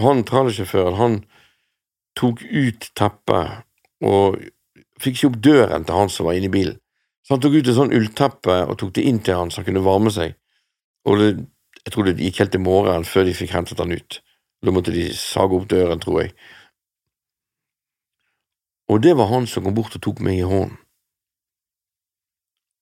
Han 0.00 0.24
trailersjåføren, 0.26 0.98
han 0.98 1.18
tok 2.18 2.42
ut 2.42 2.88
teppet 2.98 3.62
og 4.06 4.40
fikk 5.00 5.18
ikke 5.18 5.30
opp 5.30 5.40
døren 5.44 5.86
til 5.86 5.98
han 6.00 6.10
som 6.12 6.26
var 6.26 6.38
inne 6.38 6.50
i 6.50 6.54
bilen. 6.54 6.80
Så 7.22 7.36
han 7.36 7.44
tok 7.44 7.60
ut 7.60 7.68
et 7.68 7.76
sånn 7.76 7.94
ullteppe 7.94 8.56
og 8.66 8.78
tok 8.80 8.94
det 8.96 9.06
inn 9.06 9.20
til 9.22 9.38
han 9.38 9.52
så 9.52 9.60
han 9.60 9.68
kunne 9.68 9.84
varme 9.84 10.10
seg. 10.14 10.34
Og 11.06 11.20
det, 11.20 11.28
jeg 11.84 11.94
tror 11.94 12.08
det 12.08 12.18
gikk 12.18 12.40
helt 12.42 12.54
til 12.56 12.64
morgenen 12.64 13.06
før 13.06 13.28
de 13.28 13.36
fikk 13.36 13.54
hentet 13.54 13.80
han 13.82 13.94
ut. 13.94 14.18
Da 14.64 14.74
måtte 14.74 14.92
de 14.92 15.06
sage 15.16 15.56
opp 15.56 15.68
døren, 15.70 16.02
tror 16.02 16.24
jeg. 16.24 16.34
Og 18.90 18.98
det 19.04 19.14
var 19.16 19.30
han 19.30 19.46
som 19.48 19.64
kom 19.64 19.76
bort 19.76 19.94
og 19.94 20.02
tok 20.02 20.18
meg 20.24 20.40
i 20.40 20.48
hånden 20.48 20.76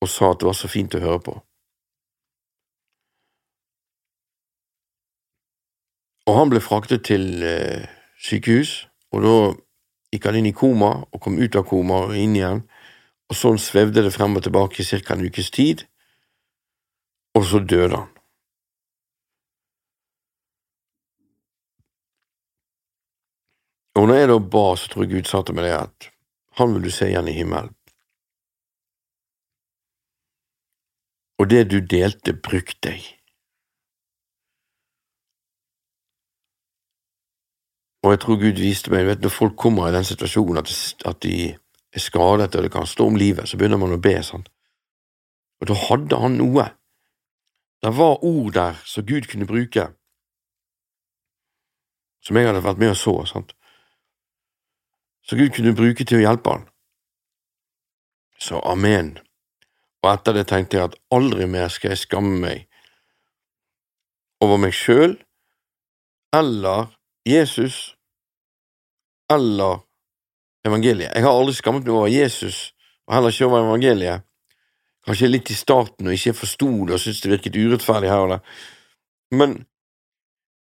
og 0.03 0.11
sa 0.11 0.33
at 0.33 0.41
det 0.41 0.49
var 0.49 0.57
så 0.57 0.71
fint 0.71 0.95
å 0.95 1.03
høre 1.03 1.21
på. 1.27 1.35
Og 6.29 6.37
han 6.37 6.51
ble 6.53 6.61
fraktet 6.61 7.07
til 7.09 7.43
eh, 7.43 7.89
sykehus, 8.21 8.85
og 9.17 9.25
da 9.25 9.37
gikk 10.13 10.29
han 10.29 10.37
inn 10.41 10.51
i 10.51 10.57
koma 10.57 10.91
og 11.09 11.23
kom 11.25 11.39
ut 11.41 11.57
av 11.57 11.65
koma 11.69 12.03
og 12.09 12.17
inn 12.17 12.37
igjen, 12.37 12.61
og 13.29 13.37
sånn 13.37 13.61
svevde 13.61 14.05
det 14.05 14.13
frem 14.13 14.37
og 14.37 14.45
tilbake 14.45 14.83
i 14.83 14.87
ca. 14.89 15.15
en 15.15 15.25
ukes 15.25 15.51
tid, 15.51 15.87
og 17.37 17.45
så 17.49 17.61
døde 17.65 17.97
han. 17.97 18.13
Og 23.99 24.07
når 24.07 24.21
jeg 24.21 24.29
da 24.31 24.39
ba, 24.39 24.67
så 24.79 24.93
tror 24.93 25.05
jeg 25.05 25.17
Gud 25.17 25.27
sa 25.27 25.43
til 25.43 25.57
meg 25.59 25.67
det 25.67 25.75
at 25.75 26.13
han 26.61 26.75
vil 26.75 26.87
du 26.87 26.93
se 26.95 27.09
igjen 27.09 27.31
i 27.31 27.35
himmelen. 27.35 27.73
Og 31.39 31.51
det 31.51 31.69
du 31.71 31.79
delte, 31.81 32.35
bruk 32.35 32.75
deg. 32.83 33.05
Og 38.03 38.15
jeg 38.15 38.21
tror 38.23 38.41
Gud 38.41 38.63
viste 38.63 38.91
meg, 38.91 39.07
vet, 39.07 39.23
når 39.23 39.35
folk 39.35 39.57
kommer 39.59 39.89
i 39.89 39.95
den 39.95 40.07
situasjonen 40.07 40.63
at, 40.63 41.23
de 41.23 41.35
er 41.95 42.03
skadet 42.03 42.55
og 42.55 42.63
det 42.63 42.73
kan 42.73 42.87
stå 42.87 43.07
om 43.07 43.19
livet, 43.19 43.49
så 43.49 43.59
begynner 43.59 43.81
man 43.81 43.95
å 43.95 44.01
be 44.03 44.15
sånn. 44.23 44.47
Og 45.61 45.71
da 45.71 45.77
hadde 45.89 46.19
han 46.23 46.39
noe. 46.39 46.69
Det 47.83 47.95
var 47.95 48.25
ord 48.27 48.53
der 48.55 48.79
som 48.87 49.07
Gud 49.07 49.27
kunne 49.31 49.47
bruke, 49.47 49.89
som 52.23 52.39
jeg 52.39 52.49
hadde 52.49 52.65
vært 52.65 52.83
med 52.83 52.95
og 52.95 52.99
så. 52.99 53.15
sant? 53.27 53.55
som 55.29 55.39
Gud 55.39 55.53
kunne 55.53 55.77
bruke 55.77 56.05
til 56.09 56.19
å 56.19 56.25
hjelpe 56.25 56.55
han. 56.55 56.63
Så 58.41 58.61
amen. 58.65 59.19
Og 60.05 60.13
etter 60.13 60.37
det 60.37 60.47
tenkte 60.51 60.79
jeg 60.79 60.91
at 60.91 60.99
aldri 61.15 61.49
mer 61.51 61.71
skal 61.73 61.95
jeg 61.95 62.05
skamme 62.05 62.39
meg 62.43 62.67
over 64.45 64.61
meg 64.63 64.75
sjøl 64.77 65.17
eller 66.37 66.93
Jesus 67.27 67.97
eller 69.33 69.83
evangeliet. 70.67 71.13
Jeg 71.15 71.25
har 71.25 71.35
aldri 71.35 71.57
skammet 71.57 71.87
meg 71.87 71.95
over 71.95 72.09
Jesus, 72.13 72.73
og 73.09 73.17
heller 73.17 73.35
ikke 73.35 73.49
over 73.49 73.67
evangeliet. 73.67 74.25
Kanskje 75.07 75.31
litt 75.31 75.51
i 75.51 75.57
starten 75.57 76.09
og 76.09 76.15
ikke 76.15 76.37
forsto 76.37 76.69
det 76.87 76.97
og 76.97 77.03
syntes 77.03 77.23
det 77.25 77.33
virket 77.33 77.57
urettferdig 77.57 78.11
her 78.13 78.25
og 78.27 78.35
der. 78.35 78.57
Men 79.33 79.55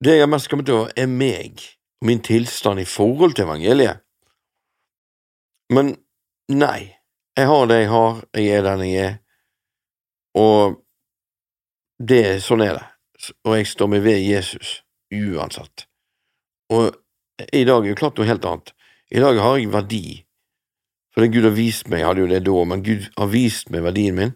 det 0.03 0.17
jeg 0.17 0.27
er 0.27 0.31
mest 0.31 0.49
skammet 0.51 0.71
over, 0.75 0.91
er 0.97 1.07
meg 1.07 1.63
og 2.03 2.09
min 2.09 2.23
tilstand 2.23 2.83
i 2.83 2.89
forhold 2.89 3.37
til 3.39 3.47
evangeliet. 3.47 4.03
Men 5.71 5.95
nei, 6.51 6.91
jeg 7.39 7.49
har 7.49 7.69
det 7.69 7.79
jeg 7.81 7.91
har, 7.93 8.23
jeg 8.37 8.57
er 8.57 8.67
den 8.67 8.85
jeg 8.87 9.05
er, 9.05 9.15
og 10.39 10.79
det, 12.03 12.25
sånn 12.45 12.65
er 12.65 12.77
det, 12.79 13.33
og 13.45 13.57
jeg 13.57 13.71
står 13.71 13.91
meg 13.93 14.05
ved 14.05 14.21
Jesus 14.25 14.81
uansett. 15.13 15.87
Og 16.73 16.93
i 17.53 17.65
dag 17.69 17.85
er 17.85 17.93
jo 17.93 17.99
klart 17.99 18.19
noe 18.19 18.29
helt 18.29 18.47
annet. 18.49 18.73
I 19.13 19.21
dag 19.23 19.39
har 19.45 19.59
jeg 19.59 19.73
verdi, 19.73 20.05
for 21.13 21.25
det 21.25 21.33
Gud 21.35 21.47
har 21.49 21.57
vist 21.57 21.89
meg, 21.89 22.01
jeg 22.01 22.09
hadde 22.09 22.25
jo 22.25 22.31
det 22.31 22.43
da, 22.49 22.65
men 22.69 22.85
Gud 22.85 23.09
har 23.19 23.33
vist 23.33 23.73
meg 23.73 23.85
verdien 23.85 24.17
min. 24.19 24.35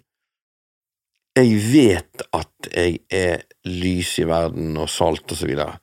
Jeg 1.37 1.59
vet 1.69 2.25
at 2.37 2.71
jeg 2.73 3.01
er 3.13 3.45
lys 3.69 4.15
i 4.23 4.25
verden 4.29 4.77
og 4.81 4.89
salt 4.89 5.33
og 5.33 5.37
så 5.37 5.49
videre. 5.49 5.77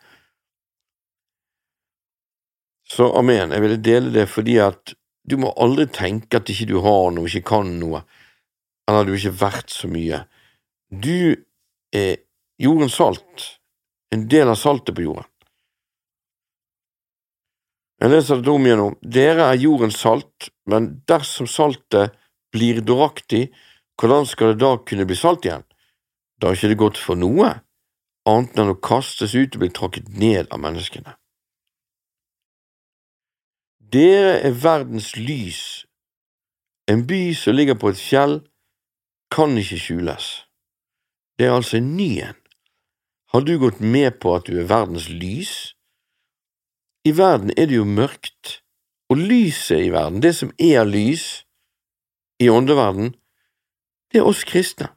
Så 2.90 3.10
amen, 3.18 3.54
jeg 3.54 3.62
ville 3.64 3.82
dele 3.82 4.14
det 4.14 4.28
fordi 4.30 4.58
at 4.62 4.94
du 5.24 5.38
må 5.40 5.54
aldri 5.56 5.88
tenke 5.92 6.40
at 6.40 6.50
ikke 6.52 6.68
du 6.70 6.78
har 6.84 7.12
noe, 7.16 7.30
ikke 7.30 7.48
kan 7.54 7.70
noe, 7.80 8.04
eller 8.90 9.08
du 9.08 9.14
ikke 9.16 9.32
har 9.32 9.42
verdt 9.42 9.72
så 9.72 9.90
mye. 9.92 10.24
Du 10.92 11.36
er 11.96 12.18
jordens 12.62 12.98
salt, 13.00 13.46
en 14.14 14.28
del 14.30 14.52
av 14.52 14.60
saltet 14.60 14.96
på 14.98 15.06
jorden. 15.06 15.30
Jeg 18.04 18.12
leser 18.12 18.42
det 18.44 18.52
om 18.52 18.66
igjen 18.68 18.82
nå. 18.82 18.90
Dere 19.16 19.48
er 19.48 19.62
jordens 19.62 20.02
salt, 20.02 20.50
men 20.68 20.90
dersom 21.08 21.48
saltet 21.48 22.12
blir 22.52 22.82
dåraktig, 22.84 23.46
hvordan 23.96 24.28
skal 24.28 24.52
det 24.52 24.64
da 24.66 24.76
kunne 24.84 25.08
bli 25.08 25.16
salt 25.16 25.48
igjen? 25.48 25.64
Da 26.42 26.50
er 26.50 26.58
ikke 26.58 26.74
det 26.74 26.82
godt 26.82 27.00
for 27.00 27.16
noe, 27.16 27.54
annet 28.28 28.60
enn 28.60 28.74
å 28.74 28.80
kastes 28.84 29.36
ut 29.38 29.56
og 29.56 29.64
bli 29.64 29.72
tråkket 29.72 30.12
ned 30.20 30.52
av 30.52 30.60
menneskene. 30.66 31.16
Dere 33.94 34.40
er 34.42 34.56
verdens 34.58 35.12
lys. 35.16 35.86
En 36.90 37.04
by 37.06 37.34
som 37.38 37.54
ligger 37.54 37.78
på 37.78 37.92
et 37.94 38.00
fjell, 38.02 38.40
kan 39.30 39.54
ikke 39.58 39.78
skjules. 39.78 40.30
Det 41.38 41.46
er 41.46 41.54
altså 41.54 41.78
en 41.78 41.92
ny 41.98 42.10
en. 42.26 42.40
Har 43.34 43.46
du 43.46 43.54
gått 43.62 43.80
med 43.80 44.18
på 44.22 44.34
at 44.36 44.50
du 44.50 44.58
er 44.58 44.70
verdens 44.70 45.10
lys? 45.10 45.54
I 47.06 47.14
verden 47.18 47.54
er 47.58 47.70
det 47.70 47.78
jo 47.78 47.86
mørkt, 47.86 48.64
og 49.10 49.22
lyset 49.22 49.86
i 49.86 49.94
verden, 49.94 50.22
det 50.26 50.34
som 50.38 50.54
er 50.58 50.86
lys 50.90 51.44
i 52.42 52.50
åndeverden, 52.50 53.14
det 54.10 54.22
er 54.22 54.30
oss 54.30 54.42
kristne. 54.48 54.90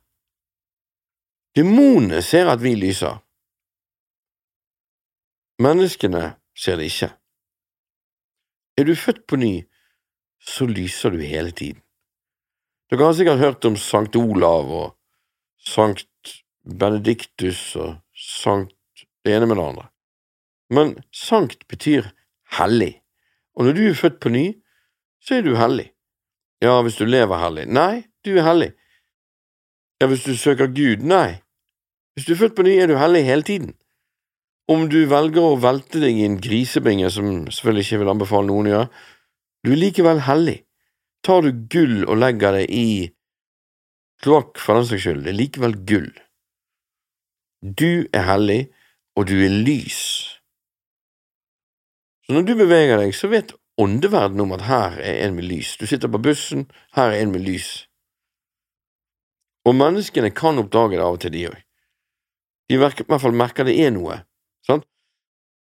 Demonene 1.56 2.22
ser 2.22 2.48
at 2.52 2.64
vi 2.64 2.74
lyser. 2.76 3.20
Menneskene 5.60 6.34
ser 6.56 6.80
det 6.80 6.88
ikke. 6.92 7.12
Er 8.76 8.84
du 8.84 8.94
født 8.94 9.26
på 9.26 9.36
ny, 9.40 9.64
så 10.40 10.66
lyser 10.66 11.10
du 11.10 11.20
hele 11.24 11.50
tiden. 11.50 11.80
Dere 12.90 13.08
har 13.08 13.16
sikkert 13.18 13.42
hørt 13.42 13.64
om 13.64 13.76
Sankt 13.76 14.16
Olav 14.16 14.70
og 14.70 14.90
Sankt 15.58 16.42
Benediktus 16.62 17.76
og 17.76 17.96
Sankt 18.14 18.76
det 19.26 19.34
ene 19.34 19.46
med 19.46 19.56
det 19.56 19.64
andre. 19.64 19.88
Men 20.70 20.94
sankt 21.14 21.66
betyr 21.68 22.10
hellig, 22.58 23.02
og 23.54 23.66
når 23.66 23.72
du 23.72 23.82
er 23.88 23.98
født 23.98 24.20
på 24.22 24.30
ny, 24.30 24.46
så 25.22 25.38
er 25.38 25.42
du 25.42 25.56
hellig. 25.58 25.88
Ja, 26.62 26.78
hvis 26.82 26.98
du 27.00 27.04
lever 27.04 27.40
hellig. 27.42 27.66
Nei, 27.66 28.06
du 28.24 28.36
er 28.36 28.46
hellig. 28.46 28.70
Ja, 30.00 30.06
hvis 30.06 30.24
du 30.24 30.36
søker 30.36 30.70
Gud. 30.70 31.02
Nei. 31.02 31.40
Hvis 32.14 32.26
du 32.28 32.32
er 32.32 32.40
født 32.44 32.56
på 32.56 32.64
ny, 32.66 32.76
er 32.78 32.86
du 32.90 32.96
hellig 33.00 33.24
hele 33.24 33.42
tiden. 33.42 33.74
Om 34.66 34.88
du 34.90 35.04
velger 35.06 35.44
å 35.46 35.58
velte 35.62 36.00
deg 36.02 36.16
i 36.18 36.24
en 36.26 36.40
grisebinge, 36.42 37.10
som 37.14 37.44
selvfølgelig 37.46 37.86
ikke 37.86 38.00
vil 38.02 38.10
anbefale 38.10 38.48
noen 38.48 38.66
å 38.66 38.72
gjøre, 38.72 38.88
du 39.62 39.72
er 39.72 39.82
likevel 39.82 40.22
hellig. 40.26 40.56
Tar 41.26 41.46
du 41.46 41.52
gull 41.70 42.00
og 42.06 42.18
legger 42.18 42.58
det 42.58 42.66
i 42.74 42.88
kloakk 44.22 44.58
for 44.62 44.78
den 44.78 44.88
saks 44.88 45.04
skyld, 45.06 45.22
det 45.26 45.32
er 45.32 45.38
likevel 45.38 45.76
gull. 45.86 46.10
Du 47.62 48.06
er 48.14 48.26
hellig, 48.26 48.60
og 49.16 49.28
du 49.30 49.36
er 49.44 49.54
lys. 49.54 50.02
Så 52.26 52.34
når 52.34 52.46
du 52.46 52.54
beveger 52.58 52.98
deg, 52.98 53.14
så 53.14 53.30
vet 53.30 53.54
åndeverdenen 53.78 54.44
om 54.48 54.54
at 54.56 54.66
her 54.66 54.98
er 54.98 55.22
en 55.26 55.36
med 55.38 55.46
lys. 55.46 55.76
Du 55.78 55.86
sitter 55.86 56.10
på 56.10 56.20
bussen, 56.22 56.66
her 56.98 57.12
er 57.12 57.22
en 57.22 57.32
med 57.34 57.46
lys. 57.46 57.86
Og 59.66 59.74
menneskene 59.78 60.30
kan 60.34 60.58
oppdage 60.58 60.98
det 60.98 61.04
av 61.06 61.16
og 61.16 61.22
til, 61.22 61.34
de 61.34 61.48
òg. 61.50 61.60
De 62.66 62.74
i 62.74 62.80
hvert 62.82 63.22
fall 63.22 63.34
merker 63.34 63.66
det 63.66 63.76
er 63.78 63.92
noe. 63.94 64.24
Sant? 64.66 64.86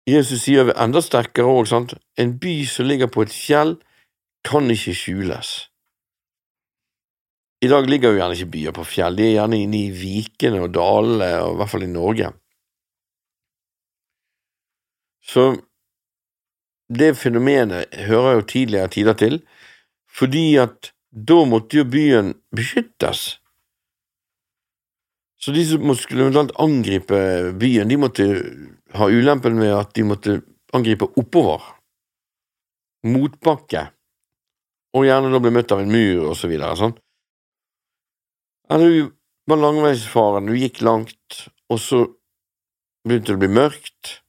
Jesus 0.09 0.45
sier 0.45 0.73
enda 0.75 1.03
sterkere 1.05 1.49
òg, 1.49 1.69
sant, 1.71 1.95
en 2.21 2.37
by 2.41 2.55
som 2.69 2.89
ligger 2.89 3.11
på 3.13 3.25
et 3.27 3.35
fjell, 3.35 3.77
kan 4.47 4.71
ikke 4.73 4.97
skjules. 4.97 5.51
I 7.61 7.69
dag 7.69 7.89
ligger 7.89 8.15
jo 8.15 8.21
gjerne 8.23 8.37
ikke 8.39 8.53
byer 8.55 8.77
på 8.77 8.87
fjell, 8.89 9.19
de 9.19 9.27
er 9.27 9.35
gjerne 9.35 9.59
inne 9.61 9.83
i 9.83 9.91
vikene 9.93 10.63
og 10.65 10.73
dalene, 10.73 11.33
og 11.45 11.53
i 11.53 11.59
hvert 11.61 11.73
fall 11.75 11.85
i 11.85 11.91
Norge. 11.93 12.31
Så 15.21 15.45
det 16.91 17.13
fenomenet 17.21 17.93
hører 18.09 18.39
jo 18.39 18.47
tidligere 18.49 18.89
tider 18.89 19.19
til, 19.21 19.37
fordi 20.09 20.57
at 20.59 20.91
da 21.11 21.45
måtte 21.47 21.83
jo 21.83 21.85
byen 21.85 22.33
beskyttes. 22.57 23.37
Så 25.41 25.53
de 25.53 25.63
som 25.69 25.95
skulle 25.97 26.27
eventuelt 26.27 26.57
angripe 26.61 27.21
byen, 27.61 27.89
de 27.89 27.97
måtte 28.01 28.27
ha 28.97 29.09
ulempen 29.11 29.59
med 29.59 29.75
at 29.75 29.95
de 29.95 30.05
måtte 30.07 30.41
angripe 30.77 31.09
oppover, 31.19 31.63
motbakke, 33.07 33.87
og 34.97 35.07
gjerne 35.07 35.31
da 35.31 35.41
bli 35.43 35.53
møtt 35.55 35.73
av 35.75 35.83
en 35.83 35.93
mur 35.93 36.31
og 36.33 36.37
så 36.39 36.51
videre. 36.51 36.77
sånn. 36.77 36.97
Eller 38.71 38.91
du 38.91 39.13
var 39.51 39.61
langveisfaren, 39.63 40.47
du 40.47 40.59
gikk 40.59 40.81
langt, 40.87 41.47
og 41.71 41.79
så 41.83 42.05
begynte 43.07 43.33
det 43.33 43.39
å 43.39 43.43
bli 43.45 43.53
mørkt, 43.55 44.21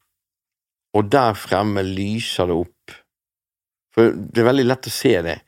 og 0.97 1.09
der 1.11 1.35
fremme 1.37 1.83
lyser 1.85 2.49
det 2.49 2.57
opp. 2.61 2.95
For 3.91 4.13
det 4.15 4.41
er 4.41 4.49
veldig 4.49 4.67
lett 4.69 4.87
å 4.87 4.93
se 4.93 5.13
det 5.25 5.41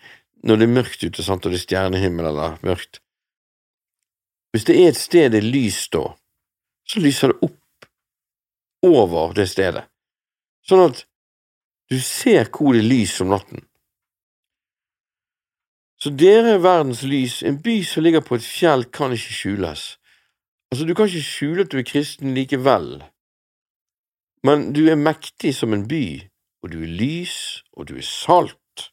når 0.43 0.60
det 0.60 0.65
er 0.67 0.76
mørkt 0.76 1.04
ute, 1.06 1.23
sant, 1.23 1.45
og 1.45 1.54
det 1.54 1.62
er 1.62 1.63
stjernehimmel 1.63 2.28
eller 2.28 2.58
mørkt. 2.67 2.99
Hvis 4.52 4.67
det 4.67 4.76
er 4.76 4.89
et 4.91 4.99
sted 4.99 5.32
det 5.32 5.39
er 5.39 5.47
lys 5.47 5.86
da, 5.93 6.04
så 6.84 6.99
lyser 6.99 7.32
det 7.32 7.47
opp 7.47 7.62
over 8.84 9.34
det 9.38 9.48
stedet, 9.52 9.86
sånn 10.67 10.89
at 10.89 11.06
du 11.91 12.00
ser 12.00 12.50
hvor 12.52 12.76
det 12.76 12.84
er 12.84 12.89
lys 12.89 13.15
om 13.24 13.34
natten. 13.34 13.63
Så 16.04 16.12
dere 16.19 16.58
er 16.58 16.63
verdens 16.63 17.04
lys, 17.08 17.41
en 17.48 17.62
by 17.63 17.78
som 17.88 18.04
ligger 18.04 18.24
på 18.26 18.36
et 18.36 18.43
fjell 18.43 18.84
kan 18.91 19.13
ikke 19.15 19.38
skjules. 19.38 19.84
Altså, 20.72 20.88
du 20.88 20.91
kan 20.98 21.08
ikke 21.08 21.24
skjule 21.24 21.63
at 21.63 21.72
du 21.72 21.78
er 21.80 21.88
kristen 21.88 22.34
likevel, 22.36 23.04
men 24.43 24.74
du 24.76 24.84
er 24.91 25.00
mektig 25.00 25.54
som 25.56 25.72
en 25.76 25.86
by, 25.88 26.06
og 26.63 26.74
du 26.74 26.82
er 26.84 26.91
lys, 27.00 27.38
og 27.78 27.88
du 27.88 27.96
er 27.96 28.08
salt. 28.08 28.89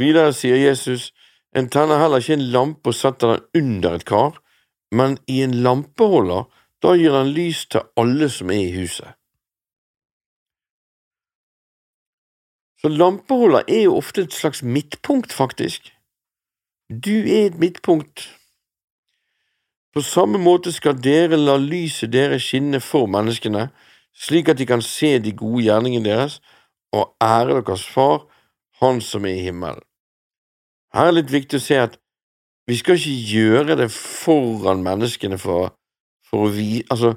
Videre 0.00 0.32
sier 0.36 0.56
Jesus, 0.56 1.10
en 1.56 1.68
tenner 1.72 2.00
heller 2.00 2.24
ikke 2.24 2.36
en 2.38 2.48
lampe 2.52 2.92
og 2.92 2.96
setter 2.96 3.34
den 3.34 3.64
under 3.64 3.98
et 3.98 4.06
kar, 4.08 4.40
men 4.92 5.18
i 5.28 5.42
en 5.44 5.56
lampeholder, 5.64 6.46
da 6.82 6.94
gir 6.96 7.14
han 7.16 7.32
lys 7.32 7.66
til 7.72 7.86
alle 7.96 8.28
som 8.32 8.50
er 8.50 8.62
i 8.62 8.74
huset. 8.76 9.14
Så 12.80 12.88
lampeholder 12.92 13.64
er 13.68 13.82
jo 13.86 13.96
ofte 13.96 14.26
et 14.26 14.32
slags 14.32 14.62
midtpunkt, 14.62 15.32
faktisk. 15.32 15.92
Du 16.90 17.10
er 17.10 17.46
et 17.46 17.58
midtpunkt. 17.58 18.28
På 19.94 20.00
samme 20.00 20.38
måte 20.38 20.72
skal 20.72 20.98
dere 21.02 21.38
la 21.40 21.56
lyset 21.56 22.12
deres 22.12 22.44
skinne 22.44 22.82
for 22.84 23.08
menneskene, 23.08 23.70
slik 24.14 24.48
at 24.52 24.58
de 24.60 24.66
kan 24.68 24.82
se 24.84 25.16
de 25.18 25.32
gode 25.32 25.64
gjerningene 25.64 26.04
deres 26.04 26.40
og 26.92 27.16
ære 27.22 27.62
deres 27.62 27.86
Far, 27.88 28.26
Han 28.80 29.00
som 29.00 29.24
er 29.24 29.38
i 29.38 29.44
himmelen. 29.48 29.80
Her 30.92 31.08
er 31.08 31.14
det 31.14 31.16
litt 31.22 31.32
viktig 31.32 31.56
å 31.56 31.64
se 31.64 31.78
at 31.80 31.94
vi 32.68 32.76
skal 32.76 32.98
ikke 32.98 33.14
gjøre 33.32 33.76
det 33.80 33.86
foran 33.94 34.82
menneskene 34.84 35.38
for, 35.40 35.72
for 36.26 36.46
å 36.46 36.52
vi… 36.52 36.82
Altså, 36.90 37.14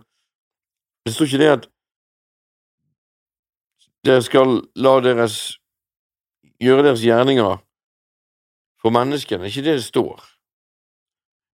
det 1.06 1.14
står 1.16 1.30
ikke 1.30 1.42
det 1.42 1.52
at 1.54 1.70
dere 4.08 4.24
skal 4.24 4.62
la 4.80 5.00
deres 5.04 5.40
gjøre 6.64 6.86
deres 6.88 7.04
gjerninger 7.04 7.60
for 8.80 8.96
menneskene, 8.96 9.44
det 9.44 9.50
er 9.50 9.56
ikke 9.56 9.68
det 9.68 9.78
det 9.80 9.88
står. 9.88 10.22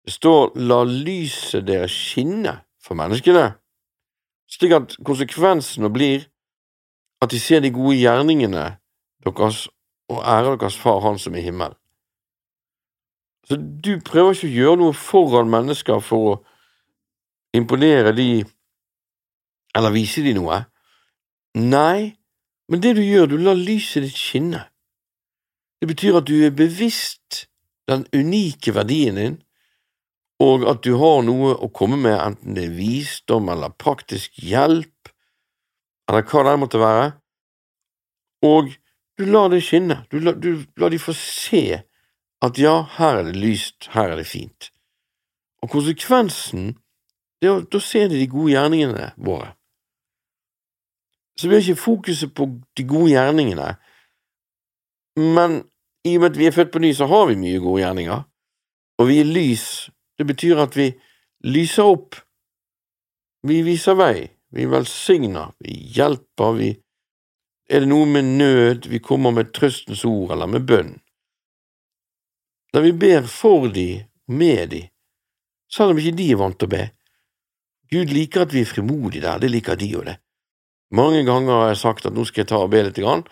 Det 0.04 0.12
står 0.12 0.52
la 0.60 0.82
lyset 0.84 1.64
deres 1.66 1.92
skinne 1.92 2.58
for 2.84 2.98
menneskene, 2.98 3.54
slik 4.50 4.74
at 4.76 4.96
konsekvensene 5.04 5.88
blir 5.92 6.26
at 7.24 7.32
de 7.32 7.40
ser 7.40 7.64
de 7.64 7.72
gode 7.72 7.96
gjerningene 7.96 8.66
deres 9.24 9.64
og 10.12 10.20
ærer 10.20 10.58
deres 10.60 10.76
Far, 10.76 11.00
Han 11.00 11.18
som 11.18 11.34
er 11.34 11.38
i 11.38 11.42
himmelen. 11.42 11.76
Så 13.48 13.56
du 13.56 14.00
prøver 14.04 14.32
ikke 14.32 14.48
å 14.48 14.56
gjøre 14.58 14.80
noe 14.80 14.96
foran 14.96 15.50
mennesker 15.52 16.00
for 16.04 16.28
å 16.28 16.34
imponere 17.54 18.12
de 18.16 18.28
eller 19.74 19.94
viser 19.94 20.26
de 20.26 20.34
noe. 20.36 20.60
Nei, 21.58 22.14
men 22.70 22.82
det 22.82 22.94
du 22.98 23.02
gjør, 23.02 23.30
du 23.30 23.38
lar 23.42 23.58
lyset 23.58 24.06
ditt 24.06 24.18
skinne. 24.18 24.62
Det 25.80 25.88
betyr 25.90 26.20
at 26.20 26.28
du 26.30 26.36
er 26.46 26.54
bevisst 26.54 27.48
den 27.90 28.06
unike 28.14 28.72
verdien 28.74 29.18
din, 29.20 29.40
og 30.42 30.64
at 30.70 30.82
du 30.86 30.94
har 30.98 31.22
noe 31.26 31.52
å 31.62 31.70
komme 31.74 31.98
med, 32.00 32.16
enten 32.16 32.56
det 32.56 32.68
er 32.68 32.78
visdom 32.78 33.50
eller 33.52 33.74
praktisk 33.78 34.38
hjelp, 34.40 35.10
eller 36.08 36.24
hva 36.30 36.44
det 36.46 36.54
måtte 36.62 36.80
være, 36.80 37.10
og 38.44 38.72
du 39.18 39.26
lar 39.30 39.50
det 39.52 39.62
skinne, 39.64 40.02
du 40.10 40.18
lar, 40.20 40.38
du 40.40 40.64
lar 40.80 40.92
de 40.92 41.00
få 41.00 41.14
se 41.16 41.64
at 42.44 42.58
ja, 42.60 42.74
her 42.98 43.20
er 43.20 43.28
det 43.30 43.38
lyst, 43.40 43.88
her 43.94 44.10
er 44.12 44.18
det 44.20 44.26
fint. 44.28 44.70
Og 45.62 45.70
konsekvensen, 45.72 46.74
er 47.48 47.64
da 47.70 47.80
ser 47.80 48.08
de 48.08 48.18
de 48.20 48.28
gode 48.30 48.52
gjerningene 48.52 49.12
våre. 49.16 49.52
Så 51.38 51.48
vi 51.48 51.56
har 51.56 51.64
ikke 51.64 51.82
fokuset 51.82 52.34
på 52.34 52.46
de 52.76 52.84
gode 52.86 53.10
gjerningene, 53.10 53.74
men 55.18 55.62
i 56.04 56.16
og 56.16 56.22
med 56.22 56.30
at 56.30 56.38
vi 56.38 56.46
er 56.46 56.54
født 56.54 56.72
på 56.74 56.82
ny, 56.82 56.92
så 56.94 57.08
har 57.10 57.26
vi 57.30 57.40
mye 57.40 57.62
gode 57.62 57.82
gjerninger, 57.82 58.22
og 58.98 59.08
vi 59.08 59.18
er 59.20 59.30
lys. 59.30 59.66
Det 60.18 60.26
betyr 60.26 60.60
at 60.62 60.76
vi 60.76 60.92
lyser 61.44 61.90
opp. 61.90 62.18
Vi 63.44 63.62
viser 63.66 63.96
vei, 63.98 64.28
vi 64.54 64.66
velsigner, 64.70 65.54
vi 65.58 65.78
hjelper, 65.96 66.58
vi… 66.58 66.74
Er 67.64 67.80
det 67.80 67.88
noe 67.88 68.06
med 68.06 68.36
nød, 68.36 68.90
vi 68.92 69.00
kommer 69.00 69.32
med 69.32 69.54
trøstens 69.56 70.04
ord 70.04 70.34
eller 70.34 70.50
med 70.52 70.66
bønn 70.68 70.92
der 72.74 72.80
vi 72.80 72.92
ber 72.92 73.22
for 73.22 73.68
de, 73.68 74.04
med 74.26 74.68
de, 74.68 74.88
selv 75.70 75.90
om 75.90 75.98
ikke 75.98 76.16
de 76.18 76.30
er 76.32 76.38
vant 76.40 76.56
til 76.58 76.66
å 76.66 76.72
be. 76.72 76.82
Gud 77.92 78.12
liker 78.12 78.44
at 78.44 78.54
vi 78.54 78.62
er 78.64 78.68
frimodige 78.70 79.24
der, 79.24 79.40
det 79.42 79.50
liker 79.52 79.78
de 79.78 79.90
og 79.98 80.06
det. 80.08 80.18
Mange 80.94 81.24
ganger 81.26 81.52
har 81.60 81.72
jeg 81.72 81.80
sagt 81.82 82.06
at 82.06 82.14
nå 82.14 82.24
skal 82.28 82.44
jeg 82.44 82.50
ta 82.52 82.60
og 82.62 82.70
be 82.72 82.82
litt, 82.86 83.00
grann, 83.00 83.24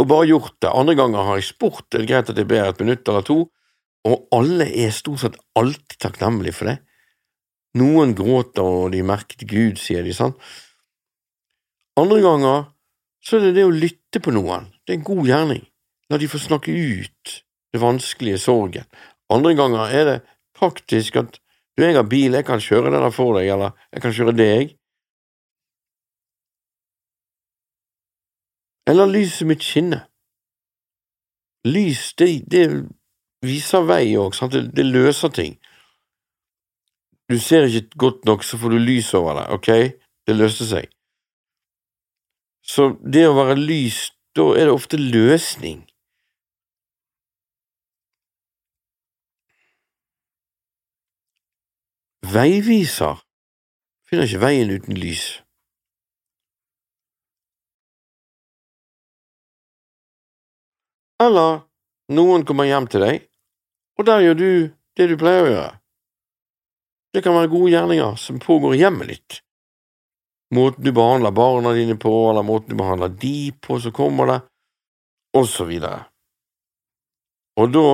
og 0.00 0.08
bare 0.10 0.26
gjort 0.26 0.56
det. 0.62 0.72
Andre 0.72 0.96
ganger 0.98 1.28
har 1.28 1.38
jeg 1.38 1.50
spurt, 1.52 1.86
det 1.92 2.02
er 2.02 2.08
greit 2.10 2.30
at 2.32 2.40
jeg 2.40 2.48
ber 2.50 2.70
et 2.70 2.80
minutt 2.82 3.08
eller 3.08 3.26
to, 3.26 3.38
og 4.04 4.26
alle 4.36 4.66
er 4.68 4.92
stort 4.92 5.22
sett 5.22 5.38
alltid 5.58 5.98
takknemlige 6.02 6.56
for 6.56 6.70
det. 6.72 6.78
Noen 7.78 8.14
gråter 8.18 8.64
og 8.64 8.92
de 8.94 9.02
merket 9.06 9.46
Gud, 9.50 9.78
sier 9.80 10.04
de, 10.06 10.14
sant? 10.14 10.38
Andre 11.98 12.20
ganger 12.24 12.66
så 13.24 13.38
er 13.38 13.46
det 13.46 13.54
det 13.58 13.68
å 13.68 13.72
lytte 13.72 14.20
på 14.22 14.34
noen, 14.34 14.68
det 14.84 14.94
er 14.94 14.98
en 15.00 15.06
god 15.06 15.28
gjerning, 15.28 15.62
la 16.10 16.18
de 16.20 16.28
få 16.28 16.40
snakke 16.42 16.74
ut, 16.74 17.36
det 17.72 17.80
vanskelige 17.82 18.42
sorgen. 18.42 18.86
Andre 19.32 19.54
ganger 19.58 19.94
er 19.94 20.08
det 20.10 20.18
faktisk 20.58 21.16
at 21.22 21.38
du, 21.76 21.82
jeg 21.82 21.96
har 21.96 22.06
bil, 22.06 22.36
jeg 22.36 22.46
kan 22.46 22.62
kjøre 22.62 22.92
der 22.94 23.10
for 23.10 23.38
deg, 23.38 23.50
eller 23.50 23.74
jeg 23.92 24.02
kan 24.04 24.14
kjøre 24.14 24.34
deg. 24.38 24.74
Eller 28.90 29.10
lyset 29.10 29.48
mitt 29.48 29.64
skinne. 29.64 30.04
Lys, 31.64 32.12
det, 32.20 32.28
det 32.52 32.64
viser 33.44 33.86
vei 33.88 34.12
òg, 34.20 34.36
det, 34.52 34.66
det 34.76 34.84
løser 34.84 35.32
ting. 35.32 35.56
Du 37.32 37.38
ser 37.40 37.64
ikke 37.64 37.98
godt 37.98 38.24
nok, 38.28 38.44
så 38.44 38.60
får 38.60 38.74
du 38.74 38.78
lys 38.84 39.14
over 39.16 39.40
det, 39.40 39.46
ok, 39.56 39.70
det 40.28 40.36
løste 40.36 40.68
seg. 40.68 40.90
Så 42.64 42.92
det 43.00 43.24
å 43.28 43.36
være 43.36 43.56
lys, 43.60 44.10
da 44.36 44.50
er 44.52 44.68
det 44.68 44.76
ofte 44.76 45.00
løsning. 45.00 45.82
Veiviser 52.24 53.18
finner 54.08 54.24
ikke 54.24 54.40
veien 54.40 54.70
uten 54.72 54.96
lys. 54.96 55.24
Eller 61.20 61.66
noen 62.16 62.46
kommer 62.48 62.68
hjem 62.68 62.86
til 62.88 63.04
deg, 63.04 63.26
og 63.98 64.08
der 64.08 64.24
gjør 64.24 64.38
du 64.40 64.48
det 64.96 65.08
du 65.10 65.16
pleier 65.20 65.44
å 65.44 65.50
gjøre. 65.50 65.74
Det 67.14 67.22
kan 67.26 67.36
være 67.36 67.52
gode 67.52 67.74
gjerninger 67.74 68.16
som 68.24 68.40
pågår 68.40 68.74
i 68.74 68.80
hjemmet 68.80 69.12
ditt. 69.12 69.38
Måten 70.56 70.86
du 70.86 70.94
behandler 70.96 71.34
barna 71.34 71.74
dine 71.76 71.98
på, 72.00 72.14
eller 72.30 72.46
måten 72.46 72.72
du 72.72 72.78
behandler 72.80 73.12
de 73.20 73.52
på 73.60 73.78
som 73.84 73.92
kommer 73.92 74.32
det, 74.32 74.40
og 75.36 75.46
så 75.50 75.68
videre. 75.68 76.06
Og 77.60 77.70
da 77.74 77.86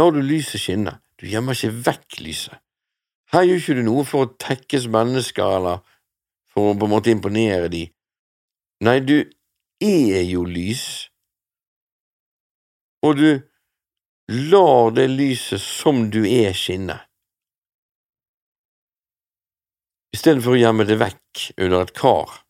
lar 0.00 0.16
du 0.16 0.24
lyset 0.24 0.62
skinne, 0.64 0.96
du 1.20 1.28
gjemmer 1.28 1.58
ikke 1.58 1.76
vekk 1.90 2.20
lyset. 2.24 2.56
Her 3.30 3.46
gjør 3.46 3.60
ikke 3.60 3.76
du 3.78 3.84
noe 3.86 4.06
for 4.06 4.26
å 4.26 4.32
tekkes 4.42 4.88
mennesker 4.90 5.56
eller 5.60 5.84
for 6.50 6.72
å 6.72 6.78
på 6.78 6.88
en 6.88 6.94
måte 6.94 7.12
imponere 7.14 7.68
de. 7.70 7.84
Nei, 8.82 8.98
du 9.06 9.22
er 9.84 10.24
jo 10.26 10.42
lys, 10.48 11.10
og 13.06 13.20
du 13.20 13.28
lar 14.50 14.90
det 14.96 15.06
lyset 15.12 15.62
som 15.62 16.08
du 16.12 16.22
er, 16.24 16.52
skinne. 16.56 16.98
Istedenfor 20.14 20.56
å 20.56 20.60
gjemme 20.60 20.86
det 20.88 20.98
vekk 20.98 21.44
under 21.56 21.84
et 21.86 21.94
kar. 21.96 22.40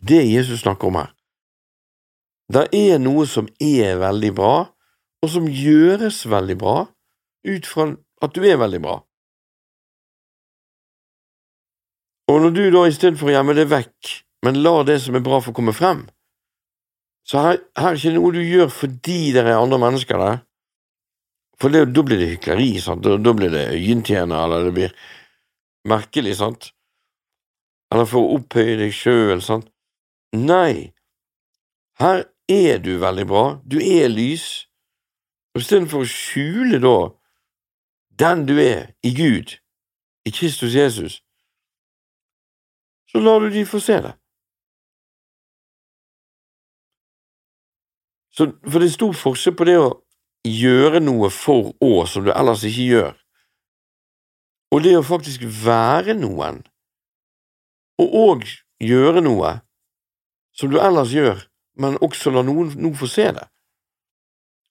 Det 0.00 0.20
Jesus 0.24 0.60
snakker 0.60 0.90
om 0.90 1.00
her. 1.00 1.12
Det 2.52 2.66
er 2.74 2.98
noe 3.00 3.26
som 3.30 3.48
er 3.62 3.96
veldig 4.00 4.32
bra, 4.36 4.54
og 5.20 5.28
som 5.30 5.46
gjøres 5.48 6.24
veldig 6.28 6.56
bra, 6.60 6.78
ut 7.46 7.68
fra 7.68 7.92
at 8.24 8.34
du 8.36 8.44
er 8.44 8.58
veldig 8.60 8.80
bra. 8.84 8.96
Og 12.30 12.40
når 12.40 12.52
du 12.54 12.64
da 12.70 12.84
istedenfor 12.86 13.30
å 13.30 13.32
gjemme 13.34 13.56
det 13.58 13.66
vekk, 13.70 14.10
men 14.46 14.60
lar 14.62 14.84
det 14.86 15.00
som 15.02 15.16
er 15.18 15.24
bra 15.26 15.40
få 15.42 15.54
komme 15.56 15.74
frem, 15.74 16.04
så 17.26 17.42
her, 17.42 17.58
her 17.78 17.90
er 17.90 17.98
ikke 17.98 18.12
noe 18.14 18.30
du 18.34 18.40
gjør 18.44 18.70
fordi 18.72 19.32
det 19.34 19.42
er 19.42 19.56
andre 19.56 19.80
mennesker 19.82 20.22
der, 20.22 20.38
for 21.60 21.74
det, 21.74 21.82
da 21.92 22.04
blir 22.06 22.20
det 22.22 22.28
hykleri, 22.36 22.70
sant, 22.80 23.02
da, 23.04 23.18
da 23.20 23.32
blir 23.36 23.50
det 23.52 23.66
øyentjener, 23.74 24.44
eller 24.46 24.68
det 24.68 24.74
blir 24.78 24.94
merkelig, 25.90 26.36
sant, 26.38 26.70
eller 27.92 28.06
for 28.08 28.22
å 28.22 28.38
opphøye 28.38 28.78
deg 28.80 28.94
sjøl, 28.96 29.42
sant. 29.44 29.66
Nei, 30.36 30.94
her 32.00 32.22
er 32.50 32.78
du 32.80 32.94
veldig 33.02 33.26
bra, 33.28 33.44
du 33.66 33.80
er 33.82 34.06
lys, 34.08 34.46
og 35.52 35.64
istedenfor 35.64 36.06
å 36.06 36.08
skjule 36.08 36.78
da 36.80 36.94
den 38.22 38.46
du 38.46 38.54
er 38.62 38.94
i 39.04 39.12
Gud, 39.16 39.58
i 40.24 40.32
Kristus 40.32 40.78
Jesus, 40.78 41.18
så 43.10 43.20
lar 43.20 43.40
du 43.40 43.50
de 43.50 43.64
få 43.66 43.80
se 43.82 43.98
det. 44.00 44.14
Så, 48.30 48.46
for 48.70 48.78
det 48.78 48.88
er 48.88 48.94
stor 48.94 49.16
forskjell 49.18 49.56
på 49.58 49.66
det 49.66 49.76
å 49.80 49.88
gjøre 50.46 51.02
noe 51.02 51.28
for 51.34 51.72
å 51.82 52.04
som 52.08 52.24
du 52.24 52.30
ellers 52.32 52.62
ikke 52.64 52.86
gjør, 52.86 53.16
og 54.70 54.84
det 54.86 54.94
å 54.96 55.06
faktisk 55.06 55.42
være 55.64 56.14
noen, 56.14 56.62
og 58.00 58.14
òg 58.24 58.46
gjøre 58.80 59.20
noe 59.26 59.56
som 60.56 60.70
du 60.70 60.78
ellers 60.80 61.12
gjør, 61.12 61.42
men 61.82 61.98
også 62.04 62.32
la 62.32 62.44
noen 62.46 62.70
nå 62.78 62.94
få 62.96 63.10
se 63.10 63.26
det. 63.34 63.48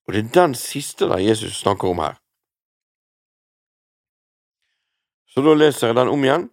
Og 0.08 0.16
det 0.16 0.24
er 0.24 0.32
den 0.34 0.56
siste 0.58 1.06
der 1.06 1.22
Jesus 1.22 1.60
snakker 1.60 1.92
om 1.92 2.00
her. 2.02 2.16
Så 5.30 5.44
da 5.46 5.54
leser 5.54 5.92
jeg 5.92 6.00
den 6.00 6.10
om 6.10 6.24
igjen. 6.26 6.48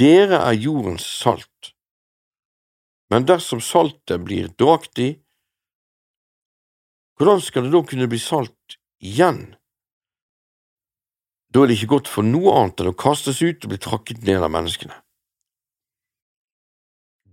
Dere 0.00 0.38
er 0.40 0.56
jordens 0.56 1.04
salt, 1.04 1.74
men 3.12 3.26
dersom 3.28 3.60
saltet 3.60 4.22
blir 4.24 4.48
dårlig, 4.56 5.18
hvordan 7.20 7.42
skal 7.44 7.66
det 7.66 7.74
da 7.74 7.82
kunne 7.84 8.08
bli 8.08 8.20
salt 8.22 8.78
igjen? 9.04 9.42
Da 11.52 11.60
er 11.60 11.68
det 11.68 11.76
ikke 11.76 11.92
godt 11.98 12.08
for 12.08 12.24
noe 12.24 12.54
annet 12.56 12.80
enn 12.80 12.92
å 12.94 12.96
kastes 12.96 13.42
ut 13.42 13.66
og 13.66 13.74
bli 13.74 13.80
trakket 13.82 14.24
ned 14.24 14.40
av 14.40 14.52
menneskene. 14.54 14.96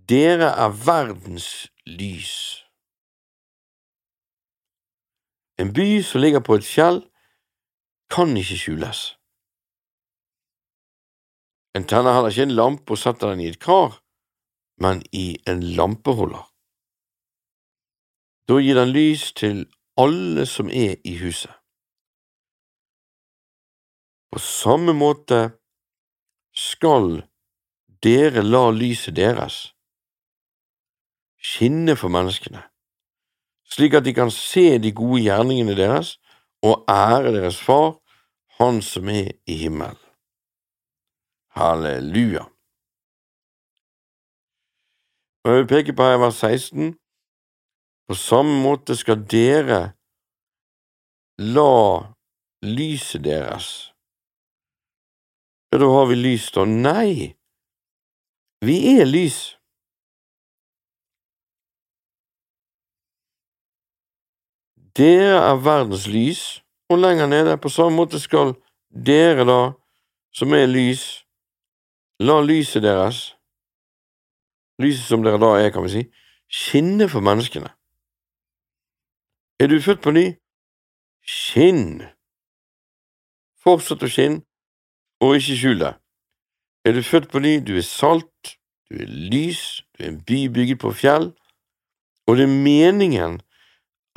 Dere 0.08 0.50
er 0.52 0.74
verdens 0.84 1.68
lys. 1.88 2.34
En 5.56 5.72
by 5.72 6.02
som 6.04 6.20
ligger 6.20 6.44
på 6.44 6.58
et 6.58 6.68
fjell, 6.68 7.00
kan 8.12 8.36
ikke 8.36 8.60
skjules. 8.60 9.17
En 11.78 11.84
tenner 11.86 12.16
heller 12.16 12.34
ikke 12.34 12.48
en 12.48 12.56
lampe 12.58 12.94
og 12.96 12.98
setter 12.98 13.30
den 13.30 13.44
i 13.44 13.52
et 13.52 13.60
kar, 13.62 14.00
men 14.82 15.04
i 15.14 15.36
en 15.46 15.60
lampeholder. 15.78 16.42
Da 18.50 18.56
gir 18.58 18.80
den 18.80 18.90
lys 18.96 19.28
til 19.38 19.60
alle 20.00 20.46
som 20.50 20.72
er 20.74 20.96
i 21.06 21.14
huset. 21.20 21.52
På 24.32 24.42
samme 24.42 24.92
måte 24.92 25.38
skal 26.66 27.22
dere 28.02 28.42
la 28.42 28.64
lyset 28.74 29.14
deres 29.16 29.60
skinne 31.38 31.94
for 31.96 32.10
menneskene, 32.10 32.64
slik 33.70 33.94
at 33.94 34.08
de 34.08 34.16
kan 34.18 34.34
se 34.34 34.66
de 34.82 34.92
gode 34.92 35.22
gjerningene 35.28 35.78
deres 35.78 36.16
og 36.66 36.82
ære 36.90 37.32
deres 37.38 37.62
Far, 37.62 38.00
Han 38.58 38.82
som 38.82 39.08
er 39.08 39.30
i 39.46 39.54
himmelen. 39.54 40.07
Halleluja. 41.58 42.44
Og 45.44 45.50
jeg 45.50 45.58
vil 45.58 45.70
peke 45.74 45.92
på 45.96 46.02
her 46.08 46.18
vers 46.22 46.40
16. 46.44 46.94
På 48.08 48.14
samme 48.14 48.62
måte 48.62 48.96
skal 48.96 49.22
dere 49.36 49.80
la 51.38 51.74
lyset 52.62 53.24
deres 53.24 53.68
Ja, 55.72 55.78
da 55.78 55.88
har 55.92 56.06
vi 56.08 56.16
lys, 56.16 56.46
da. 56.54 56.64
Nei, 56.64 57.34
vi 58.64 58.76
er 58.96 59.04
lys. 59.04 59.58
Dere 64.96 65.36
er 65.50 65.60
verdens 65.62 66.06
lys, 66.08 66.42
og 66.88 66.98
lenger 67.04 67.28
nede, 67.28 67.58
på 67.60 67.68
samme 67.68 68.00
måte 68.00 68.20
skal 68.20 68.56
dere 68.88 69.44
da, 69.44 69.60
som 70.32 70.56
er 70.56 70.66
lys, 70.66 71.27
La 72.20 72.40
lyset 72.42 72.82
deres, 72.82 73.36
lyset 74.82 75.04
som 75.06 75.22
dere 75.22 75.38
da 75.38 75.52
er, 75.60 75.68
kan 75.70 75.84
vi 75.84 75.92
si, 75.92 76.00
skinne 76.50 77.06
for 77.06 77.22
menneskene. 77.22 77.70
Er 79.62 79.70
du 79.70 79.78
født 79.78 80.02
på 80.02 80.10
ny? 80.10 80.24
Skinn! 81.22 82.02
Fortsett 83.62 84.02
å 84.02 84.10
skinne, 84.10 84.42
og 85.22 85.36
ikke 85.38 85.58
skjul 85.60 85.84
deg. 85.84 86.00
Er 86.86 86.96
du 86.98 87.04
født 87.06 87.28
på 87.30 87.42
ny, 87.44 87.58
du 87.62 87.76
er 87.78 87.86
salt, 87.86 88.56
du 88.90 88.98
er 88.98 89.14
lys, 89.30 89.62
du 89.94 90.02
er 90.02 90.10
en 90.10 90.18
by 90.26 90.40
bygget 90.54 90.82
på 90.82 90.90
fjell, 90.98 91.30
og 92.26 92.40
det 92.40 92.48
er 92.48 92.58
meningen 92.66 93.38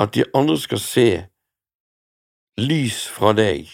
at 0.01 0.15
de 0.17 0.25
andre 0.33 0.57
skal 0.57 0.81
se 0.81 1.07
lys 2.57 3.03
fra 3.13 3.35
deg. 3.37 3.69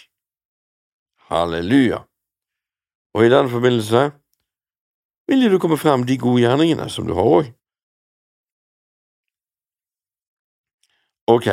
Halleluja. 1.32 2.07
Og 3.14 3.26
i 3.26 3.30
den 3.32 3.50
forbindelse 3.50 4.10
vil 5.28 5.50
du 5.52 5.58
komme 5.58 5.78
frem 5.78 6.04
de 6.06 6.18
gode 6.18 6.42
gjerningene 6.44 6.88
som 6.90 7.06
du 7.06 7.14
har 7.14 7.28
òg. 7.38 7.50
Ok. 11.28 11.48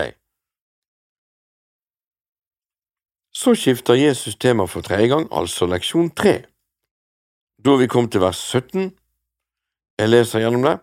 Så 3.36 3.56
skifter 3.56 3.94
Jesus 3.94 4.36
tema 4.36 4.65
for 4.65 4.82
tredje 4.82 5.08
gang, 5.08 5.28
altså 5.32 5.68
leksjon 5.68 6.10
tre. 6.15 6.46
Da 7.65 7.74
er 7.74 7.82
vi 7.82 7.88
kommet 7.91 8.12
til 8.12 8.22
vers 8.24 8.39
17. 8.39 8.94
Jeg 10.00 10.10
leser 10.10 10.39
gjennom 10.39 10.63
det. 10.63 10.78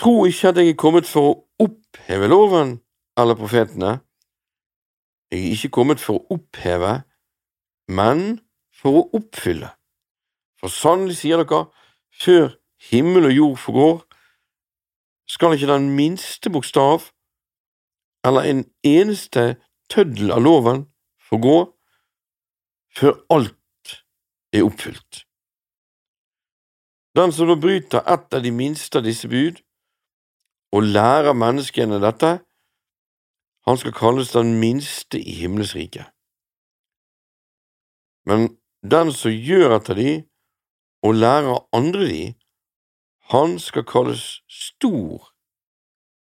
Tro 0.00 0.24
ikke 0.26 0.48
at 0.48 0.58
jeg 0.58 0.72
er 0.72 0.78
kommet 0.80 1.06
for 1.06 1.28
å 1.28 1.38
oppheve 1.62 2.30
loven 2.32 2.78
eller 3.20 3.38
profetene. 3.38 3.98
Jeg 5.30 5.40
er 5.40 5.54
ikke 5.54 5.74
kommet 5.76 6.00
for 6.02 6.18
å 6.18 6.36
oppheve, 6.36 7.02
men 7.88 8.40
for 8.74 8.98
å 8.98 9.02
oppfylle. 9.14 9.70
For 10.58 10.72
sannelig 10.72 11.20
sier 11.20 11.42
dere, 11.42 11.68
før 12.10 12.56
himmel 12.90 13.30
og 13.30 13.36
jord 13.36 13.58
forgår, 13.64 13.96
skal 15.30 15.54
ikke 15.54 15.70
den 15.70 15.92
minste 15.94 16.50
bokstav 16.50 17.12
eller 18.26 18.48
en 18.50 18.64
eneste 18.84 19.60
tøddel 19.90 20.32
av 20.34 20.42
loven 20.42 20.84
forgå 21.30 21.58
før 22.98 23.20
alt 23.30 23.94
er 24.52 24.66
oppfylt. 24.66 25.24
Den 27.14 27.32
som 27.34 27.48
da 27.50 27.56
bryter 27.58 28.02
ett 28.06 28.34
av 28.34 28.42
de 28.42 28.50
minste 28.54 28.98
av 28.98 29.06
disse 29.06 29.28
bud, 29.30 29.62
og 30.74 30.86
lærer 30.86 31.34
menneskene 31.34 31.98
dette, 32.02 32.38
han 33.66 33.78
skal 33.78 33.92
kalles 33.92 34.32
den 34.32 34.54
minste 34.60 35.20
i 35.20 35.34
himmelsriket. 35.42 36.06
Men 38.26 38.48
den 38.82 39.12
som 39.12 39.32
gjør 39.32 39.76
etter 39.76 39.98
de, 39.98 40.12
og 41.02 41.14
lærer 41.14 41.62
andre 41.76 42.06
de, 42.08 42.24
han 43.32 43.58
skal 43.58 43.86
kalles 43.88 44.42
stor 44.48 45.30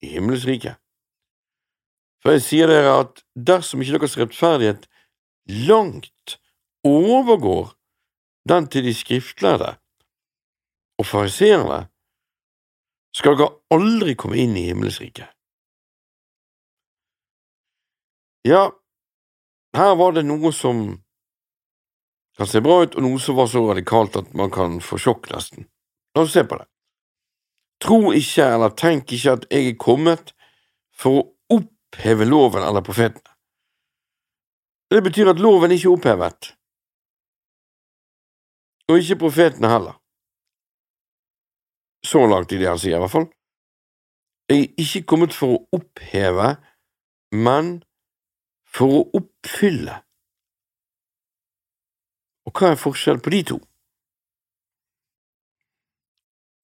i 0.03 0.17
himmelsriket. 0.17 0.77
For 2.23 2.35
jeg 2.35 2.43
sier 2.43 2.71
dere 2.71 2.97
at 3.05 3.23
dersom 3.49 3.83
ikke 3.83 4.01
deres 4.01 4.19
rettferdighet 4.19 4.89
langt 5.69 6.39
overgår 6.85 7.77
den 8.49 8.67
til 8.71 8.85
de 8.85 8.95
skriftlærde 8.95 9.77
og 10.99 11.07
fariseerne, 11.07 11.87
skal 13.15 13.39
dere 13.39 13.55
aldri 13.73 14.15
komme 14.19 14.39
inn 14.43 14.57
i 14.59 14.67
himmelsriket. 14.69 15.36
Ja, 18.47 18.71
her 19.77 19.97
var 19.99 20.13
det 20.15 20.23
noe 20.23 20.53
som 20.55 20.83
kan 22.39 22.47
se 22.47 22.61
bra 22.63 22.83
ut, 22.85 22.95
og 22.95 23.03
noe 23.03 23.19
som 23.19 23.35
var 23.35 23.49
så 23.51 23.65
radikalt 23.67 24.19
at 24.21 24.29
man 24.39 24.53
kan 24.55 24.77
få 24.85 24.99
sjokk, 25.03 25.27
nesten. 25.33 25.67
La 26.15 26.23
oss 26.23 26.35
se 26.37 26.45
på 26.47 26.59
det. 26.61 26.67
Tro 27.83 28.13
ikke 28.15 28.45
eller 28.55 28.77
tenk 28.79 29.11
ikke 29.17 29.35
at 29.35 29.49
jeg 29.51 29.73
er 29.73 29.81
kommet 29.81 30.31
for 30.95 31.19
å 31.19 31.25
oppheve 31.57 32.29
loven 32.29 32.63
eller 32.63 32.85
profetene. 32.87 33.35
Det 34.95 35.03
betyr 35.03 35.33
at 35.33 35.43
loven 35.43 35.75
ikke 35.75 35.89
er 35.91 35.97
opphevet, 35.97 36.53
og 38.87 39.01
ikke 39.03 39.19
profetene 39.25 39.73
heller. 39.73 39.99
Så 42.07 42.23
langt 42.31 42.55
i 42.55 42.61
det 42.63 42.71
han 42.71 42.79
sier, 42.79 43.01
i 43.01 43.03
hvert 43.03 43.17
fall. 43.17 43.27
Jeg 44.47 44.69
er 44.69 44.87
ikke 44.87 45.03
kommet 45.11 45.35
for 45.35 45.57
å 45.57 45.81
oppheve, 45.81 46.53
men 47.35 47.81
for 48.77 48.99
å 48.99 49.05
oppfylle. 49.17 49.97
Og 52.47 52.55
hva 52.55 52.73
er 52.73 52.81
forskjellen 52.81 53.23
på 53.25 53.33
de 53.35 53.43
to? 53.53 53.59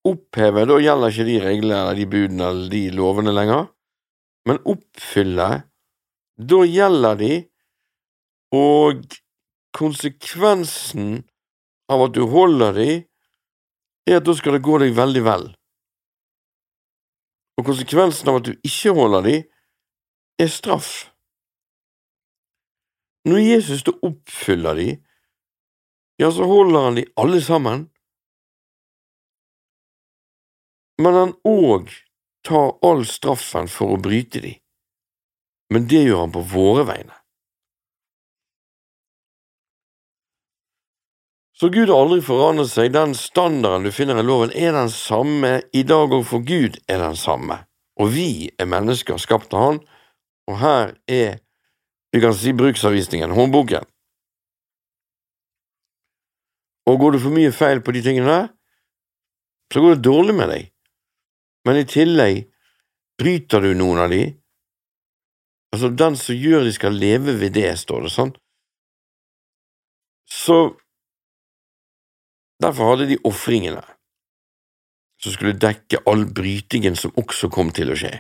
Oppheve, 0.09 0.65
da 0.67 0.79
gjelder 0.83 1.15
ikke 1.15 1.29
de 1.29 1.39
reglene 1.45 1.79
eller 1.79 1.99
de 1.99 2.07
budene 2.11 2.49
eller 2.51 2.71
de 2.73 2.83
lovene 2.95 3.35
lenger, 3.35 3.69
men 4.51 4.59
oppfylle, 4.67 5.49
da 6.43 6.61
gjelder 6.67 7.19
de, 7.21 7.35
og 8.53 9.05
konsekvensen 9.73 11.23
av 11.93 12.03
at 12.09 12.17
du 12.17 12.25
holder 12.29 12.75
de, 12.77 12.91
er 14.11 14.19
at 14.19 14.27
da 14.27 14.35
skal 14.37 14.59
det 14.59 14.65
gå 14.67 14.81
deg 14.83 14.97
veldig 14.97 15.23
vel. 15.25 15.47
Og 17.61 17.69
konsekvensen 17.69 18.33
av 18.33 18.41
at 18.41 18.51
du 18.51 18.53
ikke 18.67 18.95
holder 18.97 19.29
de, 19.29 19.37
er 20.43 20.51
straff. 20.51 21.12
Når 23.29 23.39
Jesus 23.39 23.85
da 23.87 23.95
oppfyller 24.03 24.79
de, 24.79 24.89
ja, 26.19 26.31
så 26.31 26.47
holder 26.47 26.87
han 26.87 26.99
de 26.99 27.07
alle 27.17 27.41
sammen, 27.43 27.87
men 31.03 31.19
han 31.19 31.35
òg 31.47 31.91
tar 32.47 32.77
all 32.87 33.07
straffen 33.07 33.71
for 33.71 33.95
å 33.95 34.03
bryte 34.03 34.43
de, 34.43 34.53
men 35.73 35.87
det 35.91 36.05
gjør 36.05 36.25
han 36.27 36.35
på 36.35 36.45
våre 36.53 36.87
vegne. 36.91 37.17
Så 41.63 41.69
Gud 41.71 41.93
har 41.93 42.01
aldri 42.03 42.19
forandret 42.27 42.73
seg, 42.73 42.89
den 42.91 43.13
standarden 43.15 43.85
du 43.87 43.93
finner 43.95 44.19
i 44.19 44.25
loven 44.27 44.51
er 44.51 44.73
den 44.75 44.89
samme. 44.91 45.61
I 45.71 45.85
dag 45.87 46.11
og 46.11 46.25
for 46.27 46.43
Gud 46.43 46.81
er 46.91 46.99
den 46.99 47.15
samme, 47.15 47.61
og 48.03 48.11
vi 48.17 48.51
er 48.59 48.67
mennesker 48.67 49.21
skapt 49.23 49.55
av 49.55 49.63
Han, 49.69 49.79
og 50.51 50.59
her 50.59 50.97
er, 51.07 51.39
vi 52.13 52.21
kan 52.21 52.35
si 52.37 52.53
bruksanvisningen, 52.53 53.33
håndboken. 53.33 53.87
Og 56.91 56.99
går 57.01 57.15
det 57.15 57.23
for 57.23 57.35
mye 57.35 57.55
feil 57.55 57.81
på 57.85 57.95
de 57.95 58.03
tingene 58.05 58.29
der, 58.29 58.51
så 59.73 59.81
går 59.81 59.97
det 59.97 60.05
dårlig 60.05 60.35
med 60.37 60.51
deg, 60.53 60.69
men 61.65 61.79
i 61.81 61.89
tillegg 61.89 62.43
bryter 63.21 63.65
du 63.65 63.73
noen 63.79 64.03
av 64.05 64.13
de, 64.13 64.23
altså 65.73 65.89
den 65.97 66.19
som 66.21 66.37
gjør 66.37 66.67
de 66.67 66.75
skal 66.77 66.99
leve 66.99 67.39
ved 67.41 67.55
det, 67.57 67.71
står 67.81 68.05
det 68.05 68.13
sånn, 68.13 68.35
så 70.29 70.59
Derfor 72.63 72.93
hadde 72.93 73.09
de 73.11 73.17
ofringene 73.27 73.83
som 75.23 75.35
skulle 75.35 75.59
dekke 75.59 76.03
all 76.07 76.29
brytingen 76.35 76.95
som 76.99 77.15
også 77.19 77.51
kom 77.51 77.73
til 77.75 77.91
å 77.91 77.97
skje. 77.99 78.13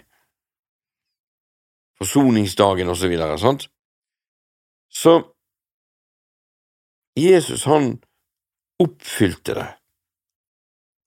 Forsoningsdagen 2.02 2.90
og 2.90 2.98
så 2.98 3.10
videre, 3.10 3.36
sant? 3.38 3.68
Så 4.92 5.34
Jesus, 7.18 7.64
han 7.64 7.96
oppfylte 8.82 9.54
det 9.56 9.68